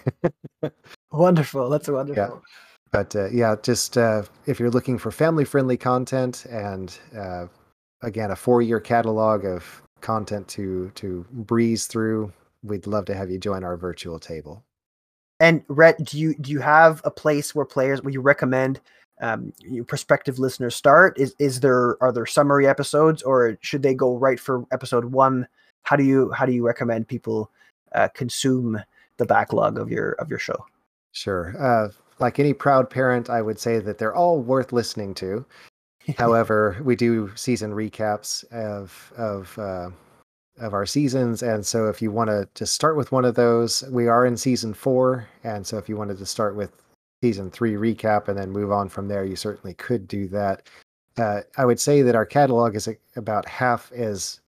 wonderful. 1.11 1.69
That's 1.69 1.87
wonderful. 1.87 2.23
Yeah. 2.23 2.39
But 2.91 3.15
uh, 3.15 3.29
yeah, 3.29 3.55
just 3.61 3.97
uh, 3.97 4.23
if 4.45 4.59
you're 4.59 4.71
looking 4.71 4.97
for 4.97 5.11
family 5.11 5.45
friendly 5.45 5.77
content 5.77 6.45
and 6.49 6.97
uh, 7.15 7.47
again 8.01 8.31
a 8.31 8.35
four 8.35 8.61
year 8.61 8.79
catalog 8.79 9.45
of 9.45 9.83
content 10.01 10.47
to 10.49 10.91
to 10.95 11.25
breeze 11.31 11.87
through, 11.87 12.31
we'd 12.63 12.87
love 12.87 13.05
to 13.05 13.15
have 13.15 13.29
you 13.29 13.37
join 13.37 13.63
our 13.63 13.77
virtual 13.77 14.19
table. 14.19 14.63
And 15.39 15.63
Rhett, 15.67 16.03
do 16.03 16.19
you 16.19 16.35
do 16.35 16.51
you 16.51 16.59
have 16.59 17.01
a 17.05 17.11
place 17.11 17.55
where 17.55 17.65
players 17.65 18.01
where 18.01 18.13
you 18.13 18.21
recommend 18.21 18.81
um, 19.21 19.53
you 19.59 19.83
prospective 19.83 20.39
listeners 20.39 20.75
start? 20.75 21.17
Is 21.17 21.35
is 21.39 21.59
there 21.61 22.01
are 22.01 22.11
there 22.11 22.25
summary 22.25 22.67
episodes 22.67 23.21
or 23.23 23.57
should 23.61 23.83
they 23.83 23.93
go 23.93 24.17
right 24.17 24.39
for 24.39 24.65
episode 24.71 25.05
one? 25.05 25.47
How 25.83 25.95
do 25.95 26.03
you 26.03 26.31
how 26.31 26.45
do 26.45 26.51
you 26.51 26.65
recommend 26.65 27.07
people 27.07 27.51
uh, 27.93 28.09
consume 28.13 28.81
the 29.17 29.25
backlog 29.25 29.77
of 29.79 29.89
your 29.89 30.13
of 30.13 30.29
your 30.29 30.39
show? 30.39 30.65
Sure. 31.11 31.55
Uh, 31.57 31.89
like 32.19 32.39
any 32.39 32.53
proud 32.53 32.89
parent, 32.89 33.29
I 33.29 33.41
would 33.41 33.59
say 33.59 33.79
that 33.79 33.97
they're 33.97 34.15
all 34.15 34.41
worth 34.41 34.73
listening 34.73 35.13
to. 35.15 35.45
However, 36.17 36.77
we 36.83 36.95
do 36.95 37.31
season 37.35 37.71
recaps 37.71 38.43
of 38.51 39.13
of 39.17 39.57
uh, 39.57 39.89
of 40.59 40.73
our 40.73 40.85
seasons, 40.85 41.41
and 41.43 41.65
so 41.65 41.87
if 41.87 42.01
you 42.01 42.11
want 42.11 42.29
to 42.29 42.47
just 42.55 42.73
start 42.73 42.97
with 42.97 43.11
one 43.11 43.25
of 43.25 43.35
those, 43.35 43.83
we 43.89 44.07
are 44.07 44.25
in 44.25 44.37
season 44.37 44.73
four, 44.73 45.27
and 45.43 45.65
so 45.65 45.77
if 45.77 45.87
you 45.87 45.97
wanted 45.97 46.17
to 46.17 46.25
start 46.25 46.55
with 46.55 46.71
season 47.21 47.51
three 47.51 47.73
recap 47.73 48.27
and 48.27 48.37
then 48.37 48.51
move 48.51 48.71
on 48.71 48.89
from 48.89 49.07
there, 49.07 49.25
you 49.25 49.35
certainly 49.35 49.73
could 49.73 50.07
do 50.07 50.27
that. 50.27 50.67
Uh, 51.17 51.41
I 51.57 51.65
would 51.65 51.79
say 51.79 52.01
that 52.01 52.15
our 52.15 52.25
catalog 52.25 52.75
is 52.75 52.87
about 53.15 53.47
half 53.47 53.91
as 53.91 54.39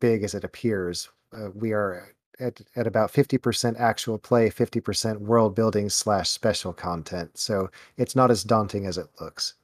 big 0.00 0.22
as 0.22 0.34
it 0.34 0.44
appears. 0.44 1.08
Uh, 1.32 1.50
we 1.54 1.72
are 1.72 2.14
at, 2.40 2.60
at 2.76 2.86
about 2.86 3.12
50% 3.12 3.78
actual 3.80 4.18
play, 4.18 4.50
50% 4.50 5.18
world 5.18 5.54
building 5.54 5.88
slash 5.88 6.28
special 6.28 6.72
content. 6.72 7.36
So 7.38 7.70
it's 7.96 8.14
not 8.14 8.30
as 8.30 8.44
daunting 8.44 8.86
as 8.86 8.98
it 8.98 9.08
looks. 9.20 9.54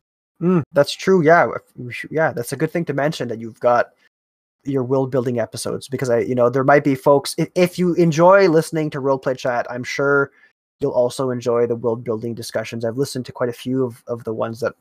Mm, 0.43 0.63
that's 0.73 0.93
true. 0.93 1.23
Yeah. 1.23 1.49
Yeah. 2.11 2.33
That's 2.33 2.53
a 2.53 2.57
good 2.57 2.71
thing 2.71 2.85
to 2.87 2.93
mention 2.93 3.29
that 3.29 3.41
you've 3.41 3.61
got 3.61 3.91
your 4.65 4.83
world 4.83 5.11
building 5.11 5.39
episodes 5.39 5.89
because 5.89 6.11
I, 6.11 6.21
you 6.21 6.35
know, 6.35 6.49
there 6.49 6.65
might 6.65 6.85
be 6.85 6.95
folks, 6.95 7.35
if, 7.39 7.49
if 7.55 7.79
you 7.79 7.95
enjoy 7.95 8.49
listening 8.49 8.91
to 8.91 9.01
Roleplay 9.01 9.37
Chat, 9.37 9.67
I'm 9.71 9.85
sure 9.85 10.31
you'll 10.81 10.93
also 10.93 11.31
enjoy 11.31 11.67
the 11.67 11.77
world 11.77 12.03
building 12.05 12.35
discussions. 12.35 12.85
I've 12.85 12.99
listened 12.99 13.27
to 13.27 13.33
quite 13.33 13.49
a 13.49 13.55
few 13.55 13.85
of, 13.85 14.03
of 14.07 14.25
the 14.25 14.35
ones 14.35 14.61
that 14.61 14.75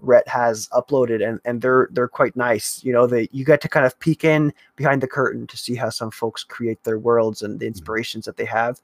Rhett 0.00 0.28
has 0.28 0.68
uploaded, 0.68 1.26
and 1.26 1.40
and 1.44 1.62
they're 1.62 1.88
they're 1.90 2.08
quite 2.08 2.36
nice. 2.36 2.84
You 2.84 2.92
know, 2.92 3.06
that 3.06 3.34
you 3.34 3.44
get 3.44 3.60
to 3.62 3.68
kind 3.68 3.86
of 3.86 3.98
peek 3.98 4.24
in 4.24 4.52
behind 4.76 5.02
the 5.02 5.08
curtain 5.08 5.46
to 5.46 5.56
see 5.56 5.74
how 5.74 5.88
some 5.88 6.10
folks 6.10 6.44
create 6.44 6.82
their 6.84 6.98
worlds 6.98 7.42
and 7.42 7.58
the 7.58 7.64
mm-hmm. 7.64 7.70
inspirations 7.70 8.26
that 8.26 8.36
they 8.36 8.44
have. 8.44 8.80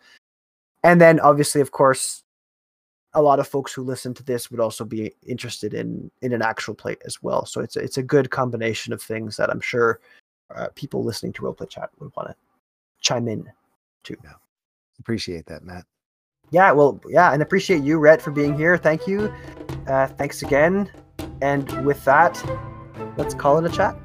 And 0.83 1.01
then, 1.01 1.21
obviously, 1.21 1.61
of 1.61 1.71
course, 1.71 2.22
a 3.15 3.23
lot 3.23 3.39
of 3.39 3.47
folks 3.47 3.73
who 3.73 3.83
listen 3.83 4.15
to 4.15 4.23
this 4.23 4.51
would 4.51 4.61
also 4.61 4.85
be 4.85 5.13
interested 5.27 5.75
in 5.75 6.11
in 6.23 6.33
an 6.33 6.43
actual 6.43 6.75
play 6.75 6.97
as 7.05 7.23
well. 7.23 7.45
So 7.45 7.61
it's 7.61 7.77
a, 7.77 7.81
it's 7.81 7.99
a 7.99 8.03
good 8.03 8.31
combination 8.31 8.93
of 8.93 9.03
things 9.03 9.37
that 9.37 9.51
I'm 9.51 9.61
sure 9.61 10.01
uh, 10.55 10.69
people 10.75 11.05
listening 11.05 11.33
to 11.35 11.43
Roleplay 11.43 11.69
Chat 11.69 11.91
would 11.99 12.13
want 12.17 12.29
to 12.29 12.37
chime 13.01 13.29
in 13.29 13.51
to. 14.05 14.17
Yeah. 14.25 14.33
Appreciate 14.99 15.47
that, 15.47 15.65
Matt. 15.65 15.85
Yeah, 16.51 16.71
well, 16.73 17.01
yeah, 17.09 17.33
and 17.33 17.43
appreciate 17.43 17.83
you, 17.83 17.99
Rhett, 17.99 18.21
for 18.21 18.31
being 18.31 18.57
here. 18.57 18.77
Thank 18.77 19.07
you. 19.07 19.33
Uh, 19.87 20.07
thanks 20.07 20.43
again. 20.43 20.91
And 21.41 21.85
with 21.85 22.05
that, 22.05 22.43
let's 23.17 23.35
call 23.35 23.59
it 23.59 23.71
a 23.71 23.75
chat. 23.75 23.97